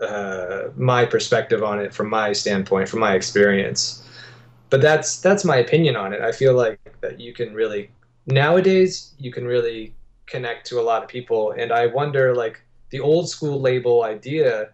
uh, 0.00 0.68
my 0.76 1.04
perspective 1.04 1.62
on 1.62 1.80
it 1.80 1.92
from 1.92 2.08
my 2.08 2.32
standpoint, 2.32 2.88
from 2.88 3.00
my 3.00 3.14
experience. 3.14 4.04
But 4.70 4.82
that's 4.82 5.20
that's 5.20 5.44
my 5.44 5.56
opinion 5.56 5.96
on 5.96 6.12
it. 6.12 6.20
I 6.20 6.32
feel 6.32 6.54
like 6.54 6.78
that 7.00 7.18
you 7.18 7.32
can 7.32 7.54
really 7.54 7.90
nowadays 8.26 9.14
you 9.18 9.32
can 9.32 9.46
really 9.46 9.94
connect 10.28 10.66
to 10.68 10.80
a 10.80 10.84
lot 10.90 11.02
of 11.02 11.08
people. 11.08 11.52
And 11.52 11.72
i 11.72 11.86
wonder 11.86 12.34
like 12.34 12.60
the 12.90 13.00
old 13.00 13.28
school 13.28 13.60
label 13.60 14.02
idea 14.04 14.70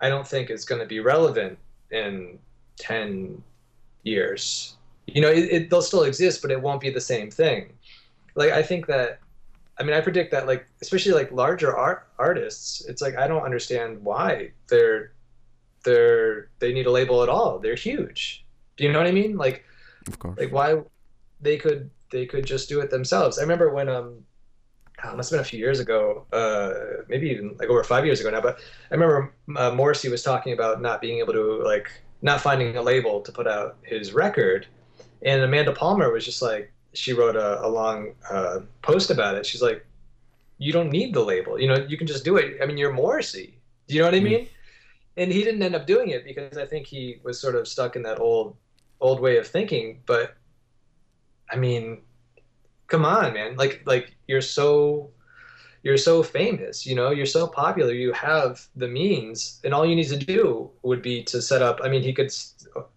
i 0.00 0.08
don't 0.08 0.26
think 0.26 0.50
is 0.50 0.64
going 0.64 0.80
to 0.80 0.86
be 0.86 1.00
relevant 1.00 1.58
in 1.90 2.38
10 2.76 3.42
years. 4.04 4.76
You 5.06 5.20
know 5.22 5.30
it, 5.30 5.44
it, 5.56 5.70
they'll 5.70 5.82
still 5.82 6.04
exist 6.04 6.42
but 6.42 6.50
it 6.50 6.60
won't 6.60 6.80
be 6.80 6.90
the 6.90 7.00
same 7.00 7.30
thing. 7.30 7.72
Like 8.34 8.52
i 8.52 8.62
think 8.62 8.86
that 8.86 9.20
i 9.78 9.82
mean 9.82 9.94
i 9.94 10.00
predict 10.00 10.30
that 10.32 10.46
like 10.46 10.66
especially 10.82 11.12
like 11.12 11.30
larger 11.32 11.76
art 11.76 12.08
artists 12.18 12.84
it's 12.88 13.00
like 13.00 13.16
i 13.16 13.26
don't 13.26 13.42
understand 13.42 14.02
why 14.02 14.50
they're 14.68 15.12
they're 15.84 16.50
they 16.58 16.72
need 16.72 16.86
a 16.86 16.90
label 16.90 17.22
at 17.22 17.28
all. 17.28 17.58
They're 17.58 17.74
huge. 17.74 18.44
Do 18.76 18.84
you 18.84 18.92
know 18.92 18.98
what 18.98 19.06
i 19.08 19.12
mean? 19.12 19.36
Like 19.36 19.64
Of 20.06 20.18
course. 20.18 20.38
like 20.38 20.52
why 20.52 20.82
they 21.40 21.56
could 21.56 21.90
they 22.10 22.26
could 22.26 22.44
just 22.46 22.68
do 22.68 22.80
it 22.80 22.90
themselves. 22.90 23.38
I 23.38 23.42
remember 23.42 23.72
when 23.72 23.88
um 23.88 24.24
oh, 25.04 25.12
it 25.12 25.16
must 25.16 25.30
have 25.30 25.38
been 25.38 25.42
a 25.42 25.48
few 25.48 25.58
years 25.58 25.80
ago, 25.80 26.26
uh, 26.32 27.02
maybe 27.08 27.28
even 27.30 27.56
like 27.58 27.68
over 27.68 27.82
five 27.84 28.04
years 28.04 28.20
ago 28.20 28.30
now. 28.30 28.40
But 28.40 28.58
I 28.90 28.94
remember 28.94 29.34
uh, 29.56 29.70
Morrissey 29.72 30.08
was 30.08 30.22
talking 30.22 30.52
about 30.52 30.80
not 30.80 31.00
being 31.00 31.18
able 31.18 31.32
to 31.32 31.62
like 31.64 31.90
not 32.22 32.40
finding 32.40 32.76
a 32.76 32.82
label 32.82 33.20
to 33.20 33.32
put 33.32 33.46
out 33.46 33.76
his 33.82 34.12
record, 34.12 34.66
and 35.22 35.42
Amanda 35.42 35.72
Palmer 35.72 36.12
was 36.12 36.24
just 36.24 36.42
like 36.42 36.72
she 36.94 37.12
wrote 37.12 37.36
a, 37.36 37.64
a 37.64 37.68
long 37.68 38.14
uh, 38.30 38.60
post 38.82 39.10
about 39.10 39.36
it. 39.36 39.46
She's 39.46 39.62
like, 39.62 39.84
you 40.58 40.72
don't 40.72 40.90
need 40.90 41.14
the 41.14 41.22
label, 41.22 41.60
you 41.60 41.68
know, 41.68 41.76
you 41.88 41.96
can 41.96 42.06
just 42.06 42.24
do 42.24 42.36
it. 42.36 42.58
I 42.60 42.66
mean, 42.66 42.76
you're 42.76 42.92
Morrissey. 42.92 43.58
Do 43.86 43.94
you 43.94 44.00
know 44.00 44.06
what 44.08 44.14
I 44.14 44.20
mean? 44.20 44.48
And 45.16 45.32
he 45.32 45.42
didn't 45.42 45.62
end 45.62 45.74
up 45.74 45.86
doing 45.86 46.10
it 46.10 46.24
because 46.24 46.58
I 46.58 46.66
think 46.66 46.86
he 46.86 47.20
was 47.22 47.40
sort 47.40 47.54
of 47.54 47.66
stuck 47.66 47.96
in 47.96 48.02
that 48.02 48.20
old 48.20 48.56
old 49.00 49.20
way 49.20 49.36
of 49.36 49.46
thinking. 49.46 50.00
But 50.06 50.36
I 51.50 51.56
mean, 51.56 52.02
come 52.88 53.04
on, 53.04 53.32
man. 53.32 53.56
Like 53.56 53.82
like 53.86 54.16
you're 54.26 54.40
so 54.42 55.10
you're 55.84 55.96
so 55.96 56.22
famous, 56.22 56.84
you 56.84 56.94
know, 56.94 57.10
you're 57.10 57.24
so 57.24 57.46
popular, 57.46 57.92
you 57.92 58.12
have 58.12 58.66
the 58.74 58.88
means, 58.88 59.60
and 59.62 59.72
all 59.72 59.86
you 59.86 59.94
need 59.94 60.08
to 60.08 60.16
do 60.16 60.68
would 60.82 61.00
be 61.00 61.22
to 61.22 61.40
set 61.40 61.62
up. 61.62 61.78
I 61.84 61.88
mean, 61.88 62.02
he 62.02 62.12
could 62.12 62.32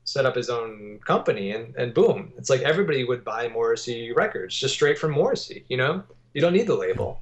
set 0.04 0.25
up 0.25 0.36
his 0.36 0.49
own 0.49 0.99
company, 1.06 1.51
and 1.51 1.75
and 1.75 1.93
boom, 1.93 2.34
it's 2.38 2.49
like 2.49 2.62
everybody 2.62 3.04
would 3.04 3.23
buy 3.23 3.47
Morrissey 3.47 4.12
records 4.13 4.58
just 4.58 4.73
straight 4.73 4.97
from 4.97 5.12
Morrissey. 5.12 5.63
You 5.69 5.77
know, 5.77 6.04
you 6.34 6.41
don't 6.41 6.54
need 6.54 6.67
the 6.67 6.75
label. 6.75 7.21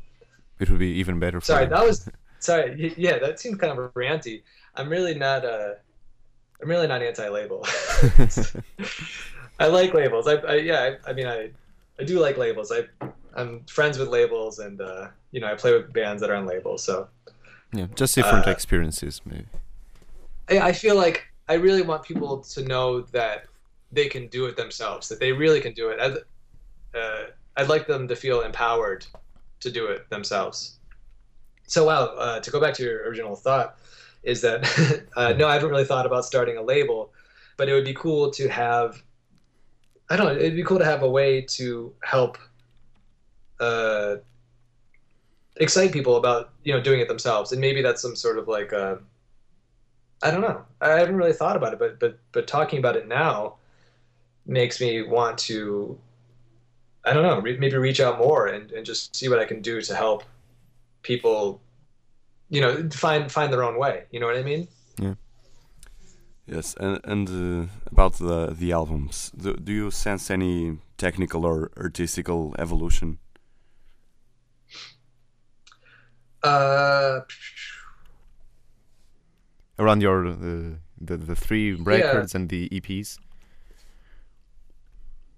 It 0.59 0.69
would 0.69 0.79
be 0.79 0.91
even 0.93 1.19
better 1.19 1.39
for 1.39 1.45
Sorry, 1.45 1.65
him. 1.65 1.71
that 1.71 1.85
was 1.85 2.09
sorry. 2.39 2.93
Yeah, 2.97 3.19
that 3.19 3.39
seemed 3.39 3.59
kind 3.59 3.77
of 3.77 3.93
ranty. 3.93 4.43
I'm 4.75 4.89
really 4.89 5.13
not 5.15 5.43
uh 5.45 5.73
I'm 6.61 6.69
really 6.69 6.87
not 6.87 7.01
anti-label. 7.01 7.65
I 9.59 9.67
like 9.67 9.93
labels. 9.93 10.27
I, 10.27 10.35
I 10.35 10.55
yeah. 10.55 10.95
I, 11.05 11.09
I 11.09 11.13
mean, 11.13 11.27
I 11.27 11.51
I 11.99 12.03
do 12.03 12.19
like 12.19 12.37
labels. 12.37 12.71
I 12.71 12.87
I'm 13.35 13.63
friends 13.65 13.97
with 13.97 14.09
labels, 14.09 14.59
and 14.59 14.81
uh, 14.81 15.09
you 15.31 15.39
know, 15.39 15.47
I 15.47 15.55
play 15.55 15.73
with 15.73 15.93
bands 15.93 16.21
that 16.21 16.29
are 16.29 16.35
on 16.35 16.45
labels. 16.45 16.83
So 16.83 17.09
yeah, 17.73 17.87
just 17.95 18.15
different 18.15 18.47
Uh, 18.47 18.51
experiences, 18.51 19.21
maybe. 19.25 19.45
I, 20.49 20.59
I 20.69 20.71
feel 20.73 20.95
like 20.95 21.27
I 21.47 21.53
really 21.55 21.81
want 21.81 22.03
people 22.03 22.39
to 22.39 22.63
know 22.63 23.01
that 23.01 23.45
they 23.91 24.07
can 24.07 24.27
do 24.27 24.45
it 24.45 24.55
themselves. 24.57 25.09
That 25.09 25.19
they 25.19 25.31
really 25.31 25.61
can 25.61 25.73
do 25.73 25.89
it. 25.89 25.99
I'd, 25.99 26.97
uh, 26.97 27.23
I'd 27.57 27.69
like 27.69 27.87
them 27.87 28.07
to 28.07 28.15
feel 28.15 28.41
empowered 28.41 29.05
to 29.61 29.71
do 29.71 29.87
it 29.87 30.09
themselves. 30.09 30.79
So 31.67 31.85
wow, 31.85 32.05
uh, 32.17 32.39
to 32.39 32.51
go 32.51 32.59
back 32.59 32.73
to 32.75 32.83
your 32.83 33.07
original 33.07 33.35
thought, 33.35 33.77
is 34.23 34.41
that 34.41 34.63
uh, 35.15 35.33
no, 35.33 35.47
I 35.47 35.53
haven't 35.53 35.69
really 35.69 35.85
thought 35.85 36.05
about 36.05 36.25
starting 36.25 36.57
a 36.57 36.61
label, 36.61 37.13
but 37.57 37.69
it 37.69 37.73
would 37.73 37.85
be 37.85 37.93
cool 37.93 38.31
to 38.31 38.47
have. 38.49 39.01
I 40.09 40.17
don't 40.17 40.25
know. 40.25 40.39
It'd 40.39 40.55
be 40.55 40.63
cool 40.63 40.79
to 40.79 40.85
have 40.85 41.03
a 41.03 41.09
way 41.09 41.41
to 41.41 41.93
help 42.03 42.37
uh, 43.59 44.15
excite 45.57 45.91
people 45.91 46.17
about 46.17 46.51
you 46.63 46.73
know 46.73 46.81
doing 46.81 46.99
it 46.99 47.07
themselves, 47.07 47.51
and 47.51 47.61
maybe 47.61 47.81
that's 47.81 48.01
some 48.01 48.15
sort 48.15 48.37
of 48.39 48.47
like 48.47 48.73
uh, 48.73 48.95
I 50.23 50.31
don't 50.31 50.41
know. 50.41 50.65
I 50.81 50.91
haven't 50.91 51.15
really 51.15 51.33
thought 51.33 51.55
about 51.55 51.73
it, 51.73 51.79
but 51.79 51.99
but 51.99 52.19
but 52.31 52.47
talking 52.47 52.79
about 52.79 52.95
it 52.95 53.07
now 53.07 53.55
makes 54.45 54.81
me 54.81 55.01
want 55.03 55.37
to. 55.39 55.97
I 57.05 57.13
don't 57.13 57.23
know. 57.23 57.39
Re- 57.39 57.57
maybe 57.57 57.77
reach 57.77 57.99
out 57.99 58.17
more 58.17 58.47
and, 58.47 58.71
and 58.71 58.85
just 58.85 59.15
see 59.15 59.29
what 59.29 59.39
I 59.39 59.45
can 59.45 59.61
do 59.61 59.81
to 59.81 59.95
help 59.95 60.23
people. 61.03 61.61
You 62.49 62.61
know, 62.61 62.89
find 62.89 63.31
find 63.31 63.53
their 63.53 63.63
own 63.63 63.77
way. 63.77 64.05
You 64.11 64.19
know 64.19 64.25
what 64.25 64.35
I 64.35 64.43
mean? 64.43 64.67
Yes, 66.51 66.73
and 66.79 66.99
and 67.03 67.29
uh, 67.29 67.67
about 67.91 68.13
the 68.17 68.47
the 68.47 68.71
albums, 68.71 69.31
do, 69.37 69.53
do 69.53 69.71
you 69.71 69.91
sense 69.91 70.31
any 70.33 70.77
technical 70.97 71.45
or 71.45 71.69
artistical 71.77 72.55
evolution? 72.57 73.19
Uh, 76.43 77.21
Around 79.77 80.01
your 80.01 80.27
uh, 80.27 80.35
the 80.99 81.17
the 81.17 81.35
three 81.35 81.73
records 81.73 82.35
and 82.35 82.49
the 82.49 82.67
E 82.71 82.81
EPs. 82.81 83.19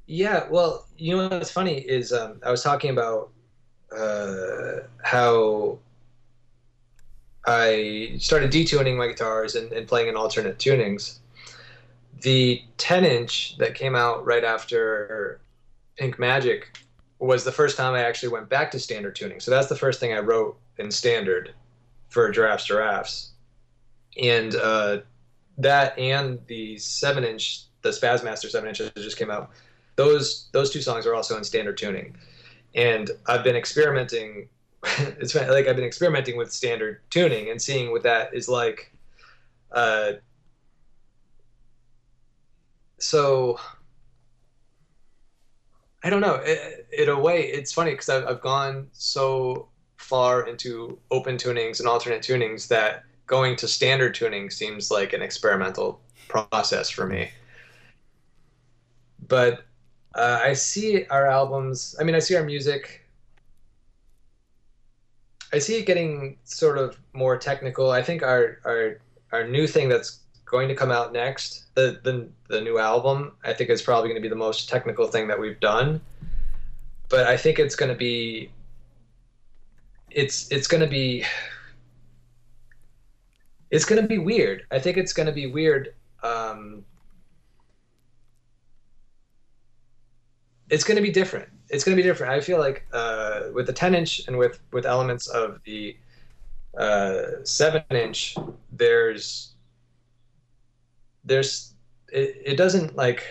Yeah, 0.07 0.47
well, 0.49 0.87
you 0.97 1.15
know 1.15 1.27
what's 1.29 1.51
funny 1.51 1.79
is 1.79 2.11
um, 2.11 2.39
I 2.43 2.51
was 2.51 2.63
talking 2.63 2.89
about 2.89 3.29
uh, 3.95 4.81
how 5.03 5.33
I 5.33 5.60
started 8.21 8.51
detuning 8.51 8.95
my 8.95 9.07
guitars 9.07 9.55
and, 9.55 9.71
and 9.73 9.87
playing 9.87 10.07
in 10.07 10.15
alternate 10.15 10.59
tunings. 10.59 11.17
The 12.21 12.63
10 12.77 13.03
inch 13.03 13.57
that 13.57 13.73
came 13.73 13.95
out 13.95 14.23
right 14.25 14.43
after 14.43 15.41
Pink 15.97 16.19
Magic 16.19 16.77
was 17.17 17.43
the 17.43 17.51
first 17.51 17.77
time 17.77 17.95
I 17.95 18.03
actually 18.03 18.29
went 18.29 18.47
back 18.47 18.69
to 18.71 18.79
standard 18.79 19.15
tuning. 19.15 19.39
So 19.39 19.49
that's 19.49 19.67
the 19.67 19.75
first 19.75 19.99
thing 19.99 20.13
I 20.13 20.19
wrote 20.19 20.55
in 20.77 20.91
standard 20.91 21.53
for 22.09 22.29
Giraffes 22.29 22.65
Giraffes. 22.65 23.31
And 24.21 24.55
uh, 24.55 24.99
that 25.57 25.97
and 25.97 26.39
the 26.45 26.77
7 26.77 27.23
inch, 27.23 27.63
the 27.81 27.89
Spazmaster 27.89 28.49
7 28.49 28.69
inch 28.69 28.79
that 28.79 28.95
just 28.95 29.17
came 29.17 29.31
out, 29.31 29.49
those 29.95 30.47
those 30.51 30.71
two 30.71 30.81
songs 30.81 31.07
are 31.07 31.15
also 31.15 31.37
in 31.37 31.43
standard 31.43 31.77
tuning. 31.77 32.15
And 32.75 33.09
I've 33.27 33.43
been 33.43 33.55
experimenting 33.55 34.47
it's 35.19 35.35
like 35.35 35.67
I've 35.67 35.75
been 35.75 35.85
experimenting 35.85 36.37
with 36.37 36.51
standard 36.51 37.01
tuning 37.09 37.49
and 37.49 37.61
seeing 37.61 37.91
what 37.91 38.03
that 38.03 38.33
is 38.33 38.49
like. 38.49 38.91
Uh, 39.71 40.13
so 42.97 43.59
I 46.03 46.09
don't 46.09 46.21
know. 46.21 46.35
It, 46.43 46.87
in 46.91 47.09
a 47.09 47.19
way, 47.19 47.43
it's 47.43 47.71
funny 47.71 47.91
because 47.91 48.09
I've, 48.09 48.25
I've 48.25 48.41
gone 48.41 48.87
so 48.93 49.69
far 49.97 50.47
into 50.47 50.97
open 51.11 51.37
tunings 51.37 51.79
and 51.79 51.87
alternate 51.87 52.21
tunings 52.21 52.67
that 52.69 53.03
going 53.27 53.55
to 53.57 53.67
standard 53.67 54.15
tuning 54.15 54.49
seems 54.49 54.89
like 54.89 55.13
an 55.13 55.21
experimental 55.21 56.01
process 56.27 56.89
for 56.89 57.05
me. 57.05 57.29
But 59.27 59.63
uh, 60.15 60.39
I 60.43 60.53
see 60.53 61.05
our 61.05 61.27
albums. 61.27 61.95
I 61.99 62.03
mean, 62.03 62.15
I 62.15 62.19
see 62.19 62.35
our 62.35 62.43
music 62.43 63.00
I 65.53 65.59
see 65.59 65.77
it 65.77 65.85
getting 65.85 66.37
sort 66.43 66.77
of 66.77 66.97
more 67.13 67.37
technical. 67.37 67.91
I 67.91 68.01
think 68.01 68.23
our 68.23 68.59
our 68.65 68.97
our 69.31 69.47
new 69.47 69.67
thing 69.67 69.89
that's 69.89 70.19
going 70.45 70.67
to 70.67 70.75
come 70.75 70.91
out 70.91 71.13
next, 71.13 71.65
the 71.75 71.99
the 72.03 72.29
the 72.47 72.61
new 72.61 72.77
album, 72.77 73.33
I 73.43 73.53
think 73.53 73.69
is 73.69 73.81
probably 73.81 74.09
going 74.09 74.21
to 74.21 74.21
be 74.21 74.29
the 74.29 74.35
most 74.35 74.69
technical 74.69 75.07
thing 75.07 75.27
that 75.27 75.39
we've 75.39 75.59
done. 75.59 76.01
But 77.09 77.27
I 77.27 77.37
think 77.37 77.59
it's 77.59 77.75
going 77.75 77.91
to 77.91 77.97
be 77.97 78.51
it's 80.09 80.51
it's 80.51 80.67
going 80.67 80.81
to 80.81 80.87
be 80.87 81.25
it's 83.69 83.85
going 83.85 84.01
to 84.01 84.07
be 84.07 84.17
weird. 84.17 84.65
I 84.71 84.79
think 84.79 84.97
it's 84.97 85.13
going 85.13 85.27
to 85.27 85.33
be 85.33 85.47
weird 85.47 85.93
um, 86.23 86.85
it's 90.69 90.83
going 90.83 90.95
to 90.95 91.01
be 91.01 91.11
different. 91.11 91.49
It's 91.71 91.83
going 91.85 91.95
to 91.95 92.01
be 92.01 92.07
different. 92.07 92.33
I 92.33 92.41
feel 92.41 92.59
like 92.59 92.85
uh, 92.91 93.43
with 93.53 93.65
the 93.65 93.73
10 93.73 93.95
inch 93.95 94.27
and 94.27 94.37
with 94.37 94.59
with 94.71 94.85
elements 94.85 95.27
of 95.27 95.61
the 95.63 95.95
uh, 96.77 97.43
seven 97.43 97.83
inch, 97.89 98.35
there's 98.71 99.53
there's 101.23 101.73
it, 102.11 102.41
it 102.45 102.55
doesn't 102.57 102.95
like 102.95 103.23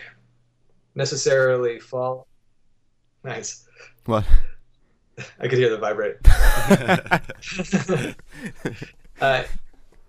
necessarily 0.95 1.79
fall. 1.79 2.27
Nice. 3.23 3.69
What? 4.07 4.25
I 5.41 5.49
could 5.49 5.59
hear 5.59 5.69
the 5.69 5.77
vibrate. 5.77 6.17
uh, 9.21 9.45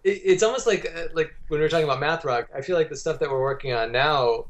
it, 0.04 0.22
it's 0.24 0.44
almost 0.44 0.68
like 0.68 0.90
uh, 0.96 1.08
like 1.14 1.36
when 1.50 1.60
we 1.60 1.66
are 1.66 1.70
talking 1.70 1.84
about 1.84 2.00
math 2.00 2.24
rock. 2.24 2.50
I 2.56 2.62
feel 2.62 2.78
like 2.78 2.90
the 2.90 2.96
stuff 2.96 3.20
that 3.20 3.30
we're 3.30 3.42
working 3.42 3.74
on 3.74 3.92
now 3.92 4.46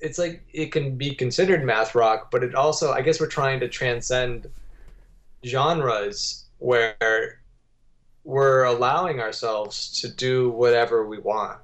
it's 0.00 0.18
like 0.18 0.42
it 0.52 0.72
can 0.72 0.96
be 0.96 1.14
considered 1.14 1.64
math 1.64 1.94
rock, 1.94 2.30
but 2.30 2.42
it 2.42 2.54
also 2.54 2.92
I 2.92 3.02
guess 3.02 3.20
we're 3.20 3.26
trying 3.26 3.60
to 3.60 3.68
transcend 3.68 4.48
genres 5.44 6.46
where 6.58 7.40
we're 8.24 8.64
allowing 8.64 9.20
ourselves 9.20 10.00
to 10.00 10.08
do 10.08 10.50
whatever 10.50 11.06
we 11.06 11.18
want. 11.18 11.58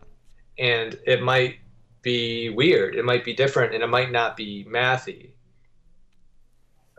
And 0.59 0.99
it 1.07 1.22
might 1.22 1.57
be 2.03 2.51
weird, 2.51 2.95
it 2.95 3.05
might 3.05 3.24
be 3.24 3.34
different, 3.34 3.74
and 3.74 3.82
it 3.82 3.89
might 3.89 4.11
not 4.11 4.37
be 4.37 4.66
mathy. 4.68 5.30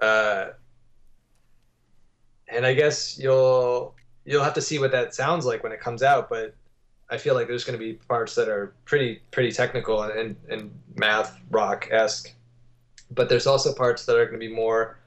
Uh, 0.01 0.49
and 2.47 2.65
I 2.65 2.73
guess 2.73 3.17
you'll 3.17 3.95
you'll 4.25 4.43
have 4.43 4.53
to 4.55 4.61
see 4.61 4.79
what 4.79 4.91
that 4.91 5.15
sounds 5.15 5.45
like 5.45 5.63
when 5.63 5.71
it 5.71 5.79
comes 5.79 6.03
out, 6.03 6.29
but 6.29 6.53
I 7.09 7.17
feel 7.17 7.35
like 7.35 7.47
there's 7.47 7.63
going 7.63 7.79
to 7.79 7.83
be 7.83 7.93
parts 7.93 8.35
that 8.35 8.49
are 8.49 8.73
pretty 8.85 9.21
pretty 9.31 9.51
technical 9.51 10.01
and, 10.03 10.35
and, 10.49 10.71
math 10.95 11.39
rock 11.51 11.87
esque, 11.91 12.33
but 13.11 13.29
there's 13.29 13.45
also 13.45 13.71
parts 13.71 14.05
that 14.05 14.15
are 14.17 14.25
going 14.25 14.39
to 14.39 14.47
be 14.47 14.53
more 14.53 14.97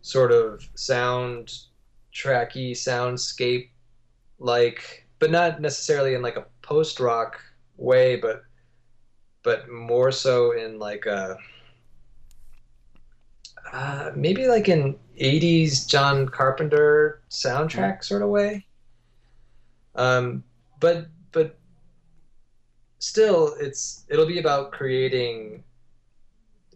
sort 0.00 0.32
of 0.32 0.66
sound 0.74 1.52
tracky, 2.14 2.72
soundscape 2.72 3.68
like, 4.38 5.06
but 5.18 5.30
not 5.30 5.60
necessarily 5.60 6.14
in 6.14 6.22
like 6.22 6.36
a 6.36 6.46
post 6.62 6.98
rock 6.98 7.38
way, 7.76 8.16
but 8.16 8.44
but 9.42 9.68
more 9.68 10.10
so 10.10 10.52
in 10.52 10.78
like 10.78 11.06
a 11.06 11.36
uh, 13.72 14.10
maybe 14.14 14.46
like 14.46 14.68
an 14.68 14.96
80s 15.20 15.86
John 15.86 16.28
Carpenter 16.28 17.20
soundtrack 17.30 18.02
sort 18.04 18.22
of 18.22 18.28
way. 18.28 18.64
Um, 19.94 20.42
but 20.80 21.06
but 21.32 21.58
still 22.98 23.54
it's 23.60 24.04
it'll 24.08 24.26
be 24.26 24.38
about 24.38 24.72
creating 24.72 25.62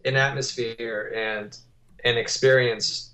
an 0.05 0.15
atmosphere 0.15 1.11
and 1.15 1.57
an 2.03 2.17
experience 2.17 3.11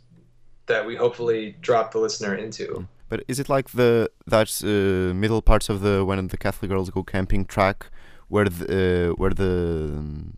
that 0.68 0.86
we 0.86 0.96
hopefully 0.96 1.56
drop 1.62 1.92
the 1.92 2.00
listener 2.00 2.36
into. 2.36 2.88
But 3.10 3.24
is 3.28 3.40
it 3.40 3.50
like 3.50 3.70
the 3.72 4.12
that 4.26 4.50
uh, 4.64 5.14
middle 5.14 5.42
parts 5.42 5.70
of 5.70 5.82
the 5.82 6.04
when 6.06 6.28
the 6.28 6.38
Catholic 6.38 6.70
girls 6.70 6.90
go 6.90 7.04
camping 7.04 7.46
track, 7.46 7.90
where 8.28 8.50
the 8.50 8.66
uh, 8.66 9.16
where 9.16 9.34
the 9.34 9.94
um, 9.98 10.34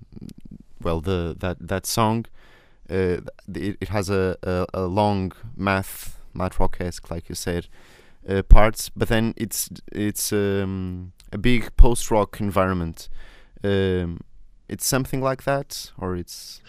well 0.81 1.01
the 1.01 1.35
that 1.39 1.57
that 1.59 1.85
song, 1.87 2.25
uh, 2.89 3.21
it, 3.55 3.77
it 3.81 3.89
has 3.89 4.09
a, 4.09 4.37
a, 4.43 4.65
a 4.73 4.81
long 4.85 5.31
math 5.57 6.19
math 6.33 6.59
rock 6.59 6.77
esque 6.79 7.09
like 7.09 7.27
you 7.27 7.35
said, 7.35 7.67
uh, 8.29 8.43
parts, 8.43 8.89
but 8.89 9.07
then 9.07 9.33
it's 9.35 9.69
it's 9.91 10.31
um, 10.31 11.11
a 11.31 11.37
big 11.37 11.75
post 11.77 12.11
rock 12.11 12.39
environment. 12.39 13.09
Um, 13.63 14.21
it's 14.67 14.87
something 14.87 15.21
like 15.21 15.43
that, 15.43 15.91
or 15.97 16.15
it's 16.15 16.61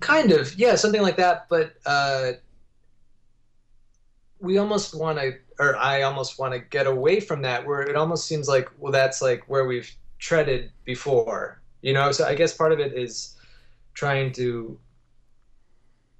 kind 0.00 0.30
of 0.30 0.54
yeah, 0.58 0.76
something 0.76 1.02
like 1.02 1.16
that. 1.16 1.46
But 1.48 1.74
uh, 1.84 2.32
we 4.40 4.58
almost 4.58 4.94
want 4.94 5.18
to, 5.18 5.32
or 5.58 5.76
I 5.76 6.02
almost 6.02 6.38
want 6.38 6.52
to 6.52 6.60
get 6.60 6.86
away 6.86 7.20
from 7.20 7.42
that, 7.42 7.66
where 7.66 7.82
it 7.82 7.96
almost 7.96 8.26
seems 8.26 8.48
like 8.48 8.70
well, 8.78 8.92
that's 8.92 9.20
like 9.20 9.44
where 9.48 9.66
we've 9.66 9.90
treaded 10.18 10.70
before, 10.84 11.60
you 11.82 11.92
know. 11.92 12.12
So 12.12 12.26
I 12.26 12.34
guess 12.34 12.54
part 12.54 12.72
of 12.72 12.78
it 12.78 12.92
is 12.94 13.36
trying 13.94 14.32
to 14.34 14.78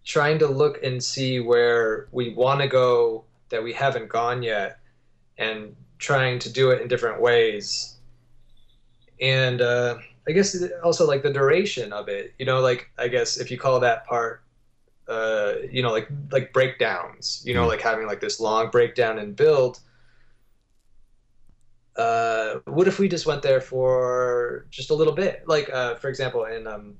trying 0.04 0.38
to 0.38 0.46
look 0.46 0.82
and 0.82 1.02
see 1.02 1.40
where 1.40 2.08
we 2.12 2.34
want 2.34 2.60
to 2.60 2.68
go 2.68 3.24
that 3.54 3.62
we 3.62 3.72
haven't 3.72 4.08
gone 4.08 4.42
yet 4.42 4.78
and 5.38 5.74
trying 5.98 6.38
to 6.40 6.52
do 6.52 6.70
it 6.70 6.82
in 6.82 6.88
different 6.88 7.20
ways 7.20 7.96
and 9.20 9.62
uh, 9.62 9.96
i 10.28 10.32
guess 10.32 10.56
also 10.82 11.06
like 11.06 11.22
the 11.22 11.32
duration 11.32 11.92
of 11.92 12.08
it 12.08 12.34
you 12.38 12.44
know 12.44 12.60
like 12.60 12.90
i 12.98 13.08
guess 13.08 13.38
if 13.38 13.50
you 13.50 13.56
call 13.56 13.80
that 13.80 14.04
part 14.06 14.42
uh, 15.06 15.54
you 15.70 15.82
know 15.82 15.90
like 15.90 16.08
like 16.32 16.52
breakdowns 16.52 17.42
you 17.44 17.54
know 17.54 17.64
mm. 17.64 17.68
like 17.68 17.80
having 17.80 18.06
like 18.06 18.20
this 18.20 18.40
long 18.40 18.70
breakdown 18.70 19.18
and 19.18 19.36
build 19.36 19.80
uh, 21.96 22.54
what 22.64 22.88
if 22.88 22.98
we 22.98 23.08
just 23.08 23.24
went 23.24 23.42
there 23.42 23.60
for 23.60 24.66
just 24.70 24.90
a 24.90 24.94
little 24.94 25.12
bit 25.12 25.44
like 25.46 25.68
uh, 25.70 25.94
for 25.96 26.08
example 26.08 26.44
in 26.44 26.66
um, 26.66 26.94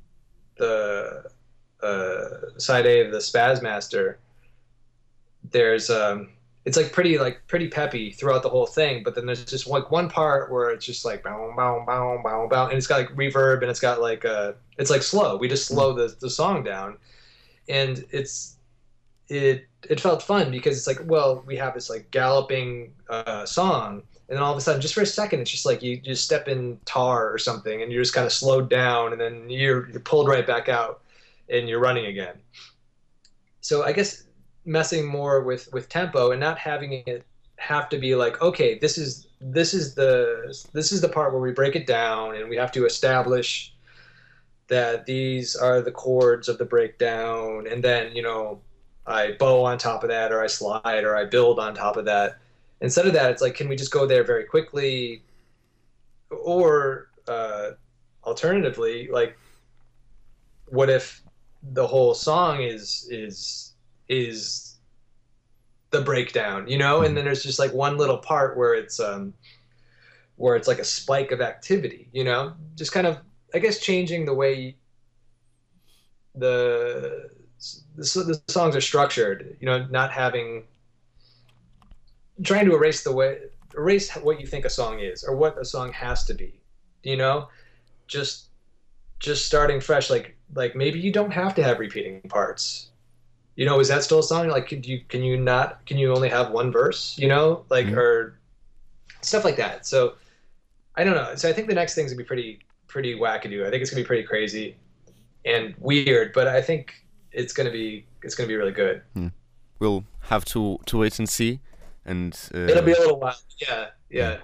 the 0.56 1.24
uh, 1.82 2.58
side 2.58 2.86
a 2.86 3.06
of 3.06 3.10
the 3.10 3.18
spazmaster 3.18 4.16
there's 5.50 5.90
um, 5.90 6.33
it's 6.64 6.76
like 6.76 6.92
pretty 6.92 7.18
like 7.18 7.42
pretty 7.46 7.68
peppy 7.68 8.10
throughout 8.10 8.42
the 8.42 8.48
whole 8.48 8.66
thing 8.66 9.02
but 9.02 9.14
then 9.14 9.26
there's 9.26 9.44
just 9.44 9.66
like 9.66 9.90
one 9.90 10.08
part 10.08 10.50
where 10.50 10.70
it's 10.70 10.86
just 10.86 11.04
like 11.04 11.22
bow 11.22 11.52
bow 11.56 11.84
bow 11.86 12.20
bow 12.22 12.48
bow 12.48 12.68
and 12.68 12.76
it's 12.76 12.86
got 12.86 13.00
like 13.00 13.10
reverb 13.10 13.60
and 13.60 13.70
it's 13.70 13.80
got 13.80 14.00
like 14.00 14.24
uh 14.24 14.52
it's 14.78 14.90
like 14.90 15.02
slow. 15.02 15.36
We 15.36 15.48
just 15.48 15.66
slow 15.66 15.92
the, 15.92 16.14
the 16.20 16.30
song 16.30 16.62
down. 16.62 16.98
And 17.68 18.04
it's 18.10 18.56
it 19.28 19.66
it 19.88 20.00
felt 20.00 20.22
fun 20.22 20.50
because 20.50 20.76
it's 20.76 20.86
like 20.86 21.00
well 21.08 21.42
we 21.46 21.56
have 21.56 21.72
this 21.72 21.88
like 21.88 22.10
galloping 22.10 22.92
uh, 23.08 23.46
song 23.46 24.02
and 24.28 24.36
then 24.36 24.42
all 24.42 24.52
of 24.52 24.58
a 24.58 24.60
sudden 24.60 24.82
just 24.82 24.92
for 24.92 25.00
a 25.00 25.06
second 25.06 25.40
it's 25.40 25.50
just 25.50 25.64
like 25.64 25.82
you 25.82 25.98
just 25.98 26.22
step 26.22 26.46
in 26.46 26.78
tar 26.84 27.32
or 27.32 27.38
something 27.38 27.80
and 27.80 27.90
you're 27.90 28.02
just 28.02 28.12
kind 28.12 28.26
of 28.26 28.32
slowed 28.34 28.68
down 28.68 29.12
and 29.12 29.20
then 29.20 29.48
you're 29.48 29.88
you're 29.88 30.00
pulled 30.00 30.28
right 30.28 30.46
back 30.46 30.68
out 30.68 31.00
and 31.48 31.70
you're 31.70 31.80
running 31.80 32.06
again. 32.06 32.36
So 33.62 33.82
i 33.82 33.92
guess 33.92 34.23
messing 34.64 35.06
more 35.06 35.42
with 35.42 35.68
with 35.72 35.88
tempo 35.88 36.30
and 36.30 36.40
not 36.40 36.58
having 36.58 37.04
it 37.06 37.24
have 37.56 37.88
to 37.88 37.98
be 37.98 38.14
like 38.14 38.40
okay 38.42 38.78
this 38.78 38.98
is 38.98 39.28
this 39.40 39.74
is 39.74 39.94
the 39.94 40.54
this 40.72 40.90
is 40.90 41.00
the 41.00 41.08
part 41.08 41.32
where 41.32 41.40
we 41.40 41.52
break 41.52 41.76
it 41.76 41.86
down 41.86 42.34
and 42.34 42.48
we 42.48 42.56
have 42.56 42.72
to 42.72 42.86
establish 42.86 43.74
that 44.68 45.06
these 45.06 45.56
are 45.56 45.80
the 45.80 45.90
chords 45.92 46.48
of 46.48 46.58
the 46.58 46.64
breakdown, 46.64 47.66
and 47.70 47.82
then 47.82 48.14
you 48.14 48.22
know 48.22 48.60
I 49.06 49.32
bow 49.32 49.64
on 49.64 49.78
top 49.78 50.02
of 50.02 50.10
that, 50.10 50.32
or 50.32 50.42
I 50.42 50.46
slide, 50.46 51.04
or 51.04 51.16
I 51.16 51.24
build 51.24 51.58
on 51.58 51.74
top 51.74 51.96
of 51.96 52.04
that. 52.06 52.38
Instead 52.80 53.06
of 53.06 53.12
that, 53.14 53.30
it's 53.30 53.42
like, 53.42 53.54
can 53.54 53.68
we 53.68 53.76
just 53.76 53.92
go 53.92 54.06
there 54.06 54.24
very 54.24 54.44
quickly, 54.44 55.22
or 56.30 57.08
uh, 57.28 57.72
alternatively, 58.24 59.08
like, 59.12 59.36
what 60.68 60.90
if 60.90 61.22
the 61.72 61.86
whole 61.86 62.14
song 62.14 62.62
is 62.62 63.06
is 63.10 63.73
is 64.08 64.76
the 65.90 66.00
breakdown, 66.00 66.66
you 66.68 66.76
know, 66.76 67.02
and 67.02 67.16
then 67.16 67.24
there's 67.24 67.42
just 67.42 67.58
like 67.58 67.72
one 67.72 67.96
little 67.96 68.18
part 68.18 68.56
where 68.56 68.74
it's 68.74 68.98
um 69.00 69.32
where 70.36 70.56
it's 70.56 70.66
like 70.66 70.80
a 70.80 70.84
spike 70.84 71.30
of 71.30 71.40
activity, 71.40 72.08
you 72.12 72.24
know, 72.24 72.52
just 72.74 72.92
kind 72.92 73.06
of 73.06 73.18
I 73.54 73.58
guess 73.60 73.78
changing 73.78 74.26
the 74.26 74.34
way 74.34 74.76
the 76.34 77.30
the, 77.96 78.02
the 78.46 78.52
songs 78.52 78.74
are 78.74 78.80
structured, 78.80 79.56
you 79.60 79.66
know, 79.66 79.86
not 79.86 80.10
having 80.10 80.64
trying 82.42 82.66
to 82.66 82.74
erase 82.74 83.04
the 83.04 83.12
way 83.12 83.38
erase 83.76 84.10
what 84.16 84.40
you 84.40 84.46
think 84.46 84.64
a 84.64 84.70
song 84.70 85.00
is 85.00 85.24
or 85.24 85.36
what 85.36 85.58
a 85.58 85.64
song 85.64 85.92
has 85.92 86.24
to 86.24 86.34
be, 86.34 86.60
you 87.02 87.16
know, 87.16 87.48
just 88.08 88.48
just 89.20 89.46
starting 89.46 89.80
fresh 89.80 90.10
like 90.10 90.36
like 90.54 90.74
maybe 90.74 90.98
you 90.98 91.12
don't 91.12 91.30
have 91.30 91.54
to 91.54 91.62
have 91.62 91.78
repeating 91.78 92.20
parts 92.22 92.90
you 93.56 93.64
know 93.66 93.80
is 93.80 93.88
that 93.88 94.02
still 94.02 94.18
a 94.20 94.22
song? 94.22 94.48
Like 94.48 94.68
could 94.68 94.86
you 94.86 95.00
can 95.08 95.22
you 95.22 95.36
not 95.36 95.84
can 95.86 95.96
you 95.98 96.12
only 96.14 96.28
have 96.28 96.50
one 96.50 96.70
verse 96.72 97.16
you 97.18 97.28
know? 97.28 97.64
Like 97.70 97.86
Mhm. 97.86 97.96
or 97.96 98.38
stuff 99.22 99.44
like 99.44 99.56
that. 99.56 99.86
So 99.86 100.14
i 100.96 101.02
don't 101.04 101.14
know. 101.14 101.34
So 101.34 101.48
i 101.48 101.52
think 101.52 101.68
the 101.68 101.74
next 101.74 101.94
thing's 101.94 102.10
gonna 102.12 102.22
be 102.22 102.28
pretty 102.32 102.58
pretty 102.88 103.14
wackadoo. 103.14 103.66
I 103.66 103.70
think 103.70 103.82
it's 103.82 103.90
gonna 103.90 104.02
be 104.02 104.06
pretty 104.06 104.24
crazy 104.24 104.76
and 105.46 105.74
weird 105.78 106.32
but 106.32 106.46
i 106.48 106.62
think 106.62 107.04
it's 107.32 107.52
gonna 107.52 107.70
be 107.70 108.06
it's 108.22 108.34
gonna 108.34 108.48
be 108.48 108.56
really 108.56 108.72
good. 108.72 109.02
We'll 109.80 110.04
have 110.30 110.44
to 110.46 110.78
to 110.86 110.98
wait 110.98 111.18
and 111.18 111.28
see. 111.28 111.60
And 112.06 112.32
uh, 112.54 112.58
it'll 112.70 112.82
be 112.82 112.92
a 112.92 112.98
little 112.98 113.18
while. 113.18 113.36
Yeah. 113.58 113.86
Yeah. 114.10 114.36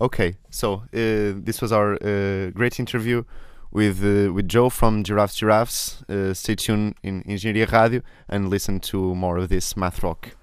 Okay, 0.00 0.36
so 0.50 0.82
uh, 0.92 1.34
this 1.46 1.60
was 1.62 1.70
our 1.72 1.94
uh, 1.94 2.50
great 2.50 2.78
interview 2.80 3.24
with 3.72 4.04
uh, 4.04 4.32
with 4.32 4.48
Joe 4.48 4.68
from 4.68 5.02
Giraffes 5.02 5.36
Giraffes. 5.36 6.02
Uh, 6.08 6.34
stay 6.34 6.54
tuned 6.54 6.94
in 7.02 7.22
Engenharia 7.24 7.66
Rádio 7.66 8.02
and 8.28 8.48
listen 8.48 8.80
to 8.80 9.14
more 9.14 9.38
of 9.38 9.48
this 9.48 9.76
math 9.76 10.02
rock. 10.02 10.36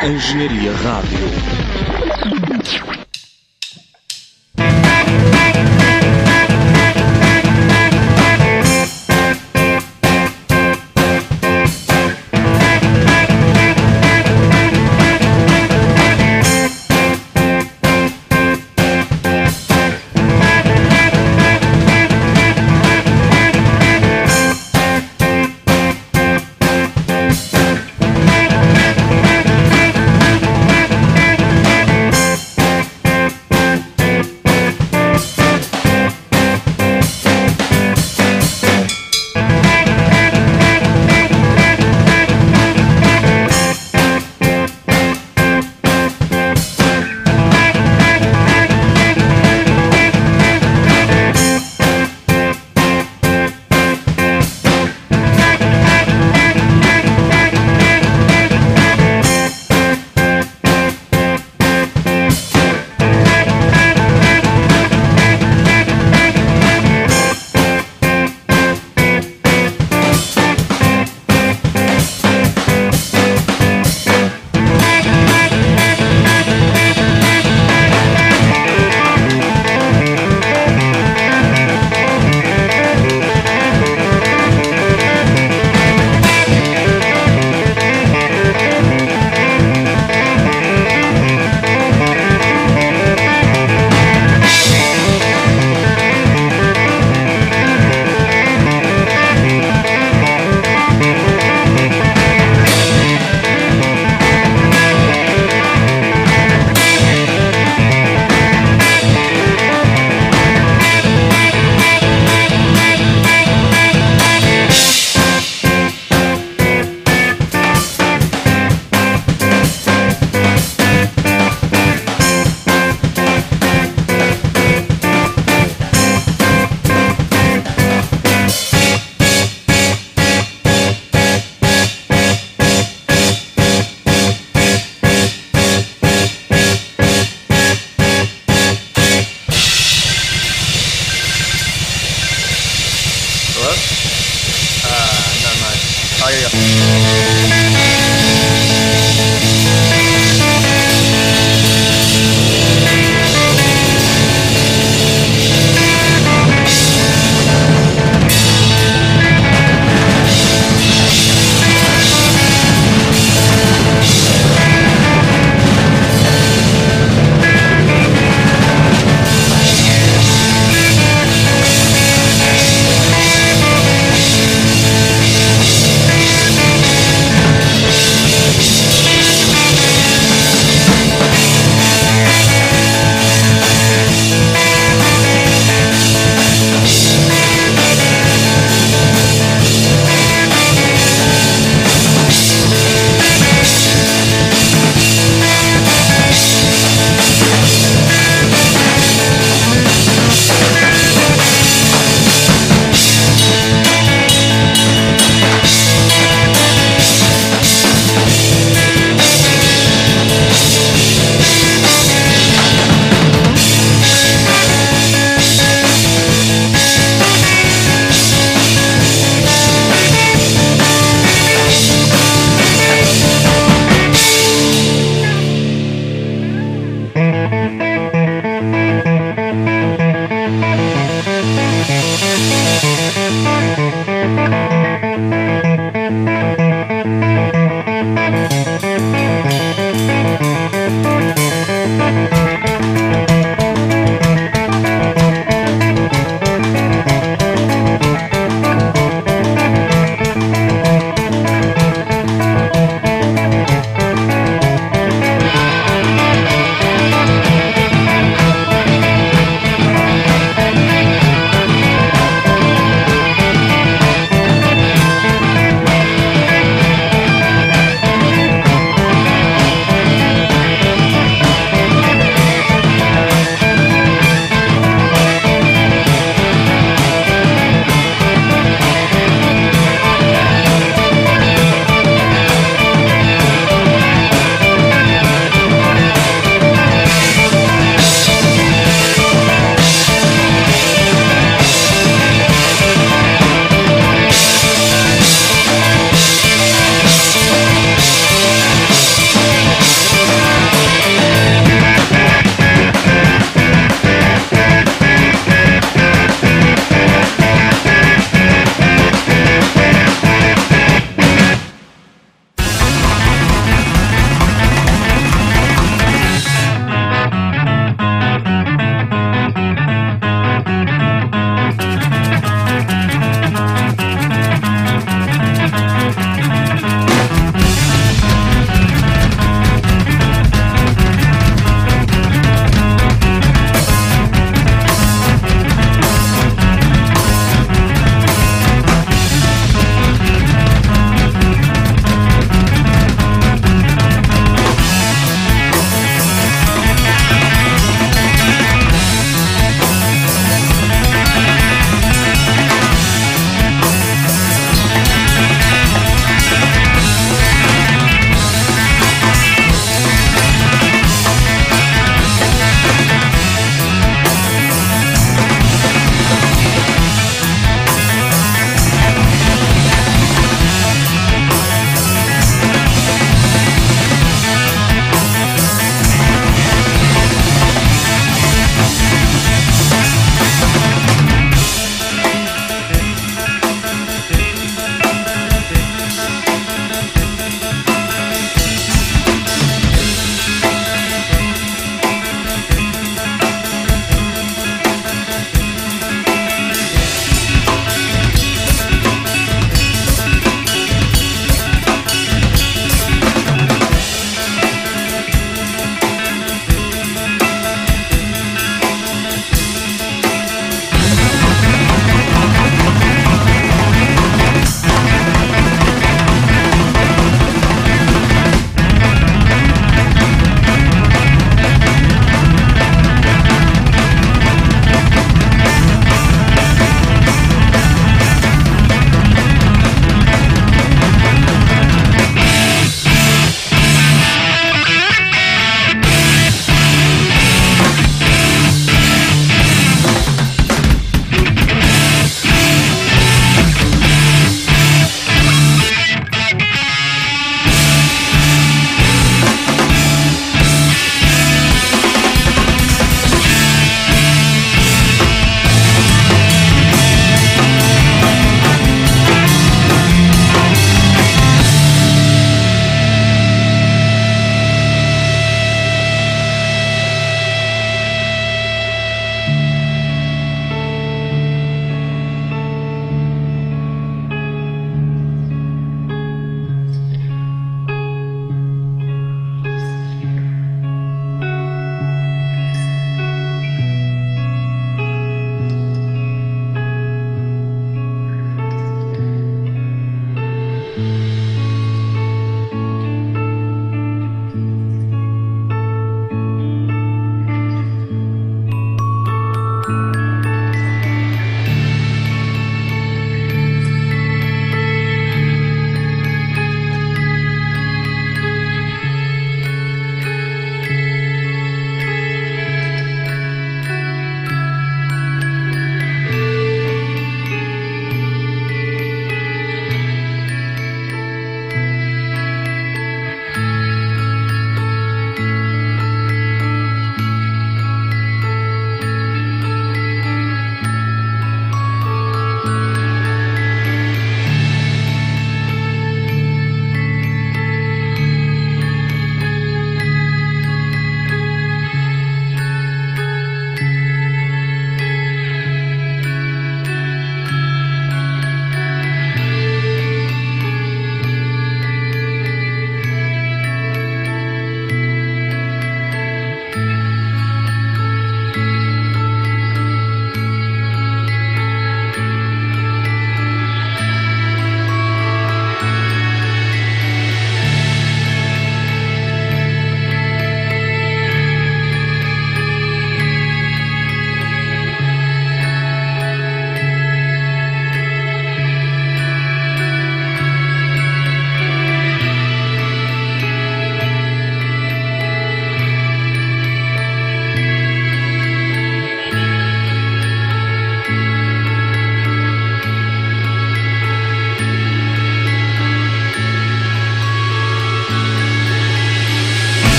Engenharia 0.00 0.72
Rádio. 0.84 1.82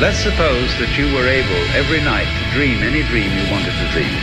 Let's 0.00 0.22
suppose 0.22 0.70
that 0.78 0.94
you 0.94 1.10
were 1.10 1.26
able 1.26 1.58
every 1.74 1.98
night 1.98 2.30
to 2.30 2.44
dream 2.54 2.86
any 2.86 3.02
dream 3.10 3.34
you 3.34 3.46
wanted 3.50 3.74
to 3.74 3.86
dream. 3.90 4.14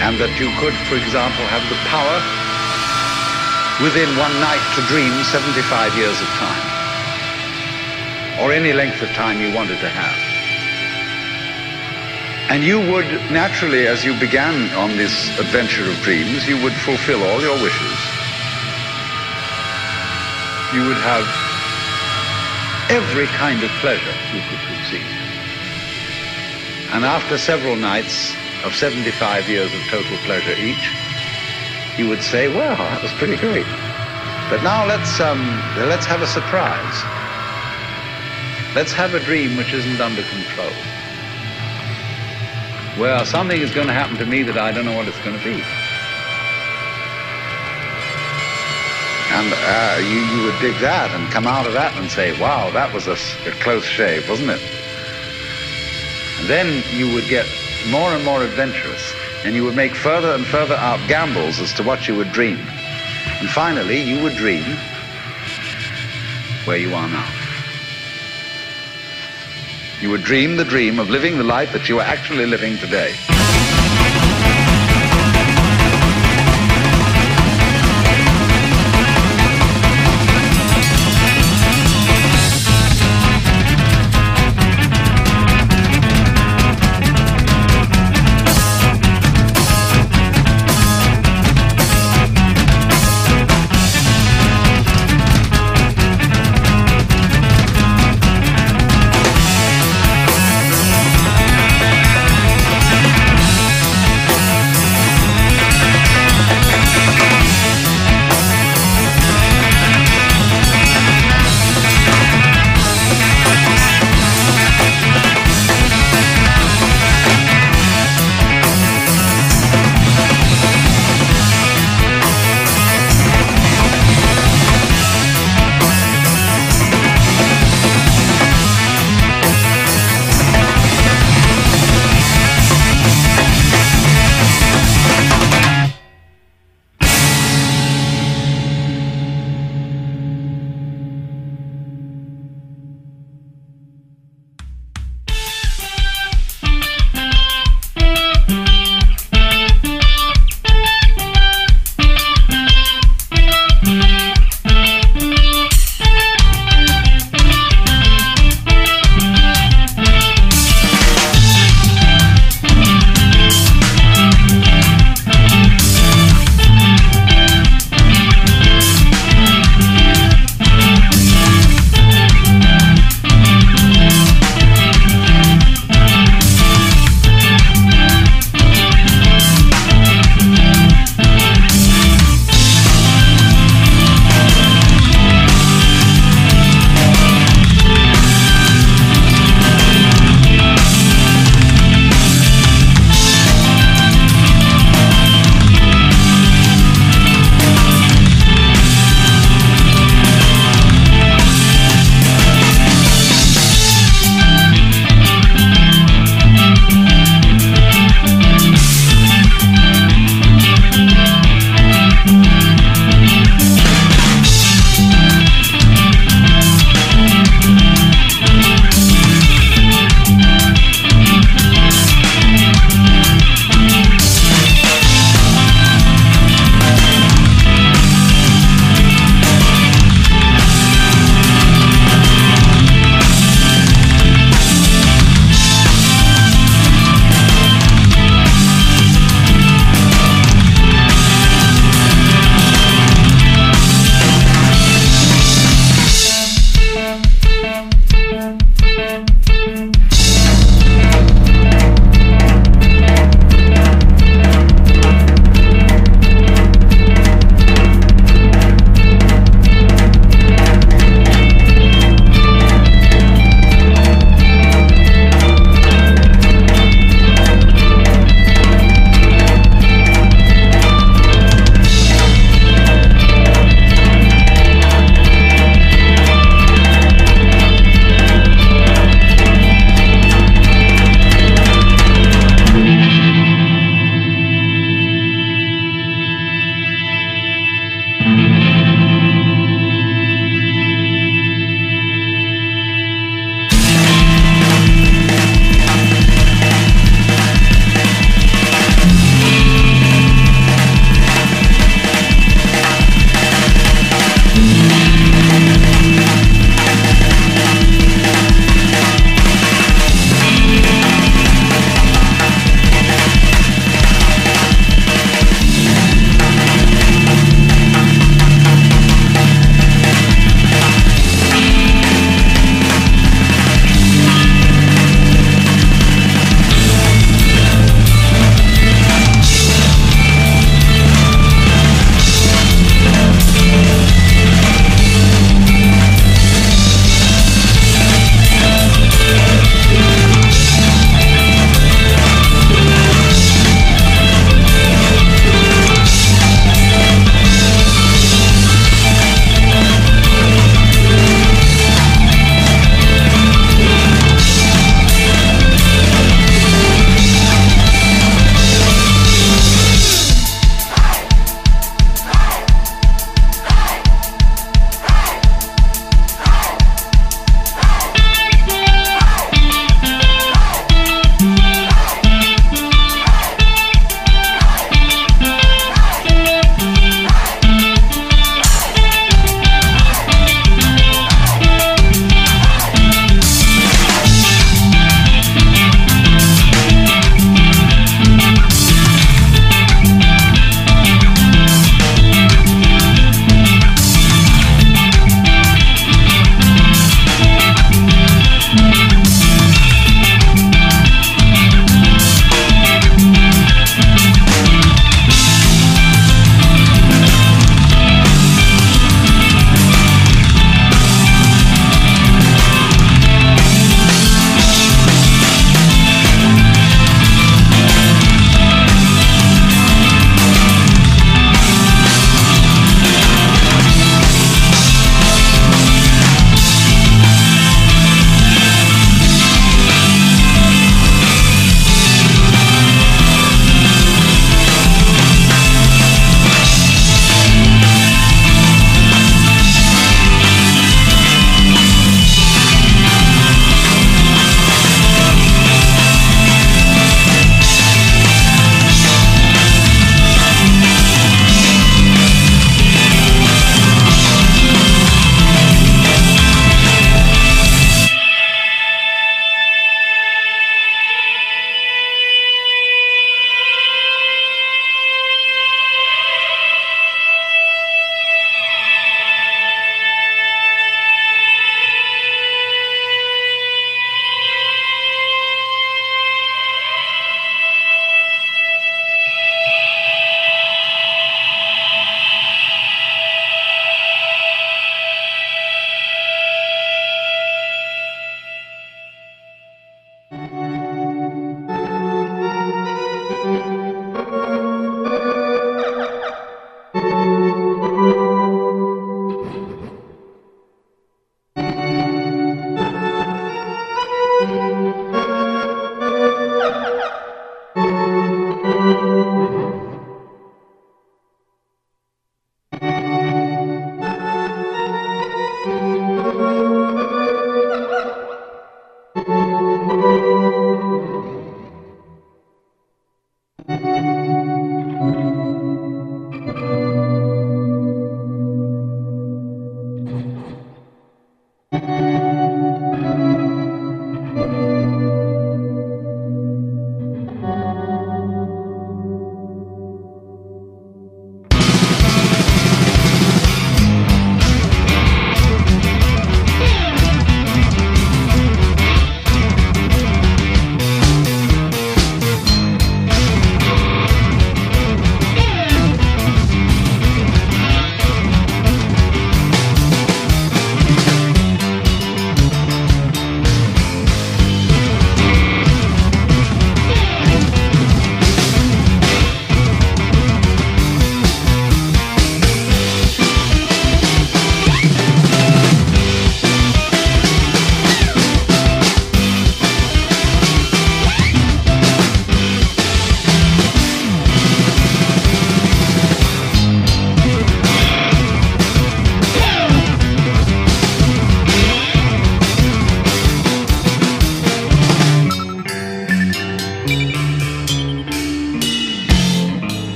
And 0.00 0.16
that 0.16 0.32
you 0.40 0.48
could, 0.56 0.72
for 0.88 0.96
example, 0.96 1.44
have 1.52 1.60
the 1.68 1.76
power 1.92 2.16
within 3.84 4.08
one 4.16 4.32
night 4.40 4.64
to 4.76 4.82
dream 4.88 5.12
75 5.28 5.60
years 6.00 6.16
of 6.16 6.28
time. 6.40 6.64
Or 8.40 8.48
any 8.48 8.72
length 8.72 9.02
of 9.04 9.12
time 9.12 9.44
you 9.44 9.52
wanted 9.52 9.76
to 9.84 9.90
have. 9.92 10.16
And 12.48 12.64
you 12.64 12.80
would 12.80 13.08
naturally, 13.28 13.86
as 13.88 14.08
you 14.08 14.16
began 14.16 14.72
on 14.72 14.96
this 14.96 15.28
adventure 15.38 15.84
of 15.84 16.00
dreams, 16.00 16.48
you 16.48 16.56
would 16.64 16.72
fulfill 16.72 17.20
all 17.28 17.42
your 17.44 17.60
wishes. 17.60 17.98
You 20.72 20.88
would 20.88 20.96
have 21.04 21.47
every 22.88 23.26
kind 23.26 23.62
of 23.62 23.70
pleasure 23.80 24.14
you 24.34 24.40
could 24.48 24.60
conceive. 24.66 25.06
And 26.92 27.04
after 27.04 27.36
several 27.36 27.76
nights 27.76 28.34
of 28.64 28.74
75 28.74 29.48
years 29.48 29.72
of 29.72 29.80
total 29.90 30.16
pleasure 30.24 30.56
each, 30.56 30.90
you 31.98 32.08
would 32.08 32.22
say, 32.22 32.48
well, 32.48 32.76
that 32.76 33.02
was 33.02 33.12
pretty 33.12 33.36
great. 33.36 33.66
But 34.48 34.62
now 34.62 34.86
let's, 34.86 35.20
um, 35.20 35.40
let's 35.76 36.06
have 36.06 36.22
a 36.22 36.26
surprise. 36.26 36.96
Let's 38.74 38.92
have 38.92 39.14
a 39.14 39.20
dream 39.20 39.56
which 39.56 39.74
isn't 39.74 40.00
under 40.00 40.22
control. 40.22 40.72
Well, 42.98 43.24
something 43.26 43.60
is 43.60 43.70
going 43.74 43.86
to 43.88 43.92
happen 43.92 44.16
to 44.16 44.26
me 44.26 44.42
that 44.44 44.56
I 44.56 44.72
don't 44.72 44.84
know 44.84 44.96
what 44.96 45.08
it's 45.08 45.18
going 45.20 45.38
to 45.38 45.44
be. 45.44 45.77
And 49.38 49.54
uh, 49.54 49.98
you, 50.00 50.18
you 50.18 50.44
would 50.46 50.58
dig 50.58 50.74
that 50.80 51.12
and 51.12 51.30
come 51.30 51.46
out 51.46 51.64
of 51.64 51.72
that 51.74 51.96
and 51.96 52.10
say, 52.10 52.32
wow, 52.40 52.72
that 52.72 52.92
was 52.92 53.06
a 53.06 53.14
close 53.62 53.84
shave, 53.84 54.28
wasn't 54.28 54.50
it? 54.50 54.60
And 56.40 56.48
then 56.48 56.82
you 56.98 57.14
would 57.14 57.28
get 57.28 57.46
more 57.88 58.10
and 58.10 58.24
more 58.24 58.42
adventurous, 58.42 59.14
and 59.44 59.54
you 59.54 59.62
would 59.62 59.76
make 59.76 59.94
further 59.94 60.34
and 60.34 60.44
further 60.44 60.74
out 60.74 60.98
gambles 61.08 61.60
as 61.60 61.72
to 61.74 61.84
what 61.84 62.08
you 62.08 62.16
would 62.16 62.32
dream. 62.32 62.58
And 63.38 63.48
finally, 63.48 64.02
you 64.02 64.20
would 64.24 64.34
dream 64.34 64.64
where 66.64 66.76
you 66.76 66.92
are 66.96 67.08
now. 67.08 67.30
You 70.00 70.10
would 70.10 70.24
dream 70.24 70.56
the 70.56 70.64
dream 70.64 70.98
of 70.98 71.10
living 71.10 71.38
the 71.38 71.44
life 71.44 71.72
that 71.74 71.88
you 71.88 72.00
are 72.00 72.06
actually 72.06 72.46
living 72.46 72.76
today. 72.78 73.14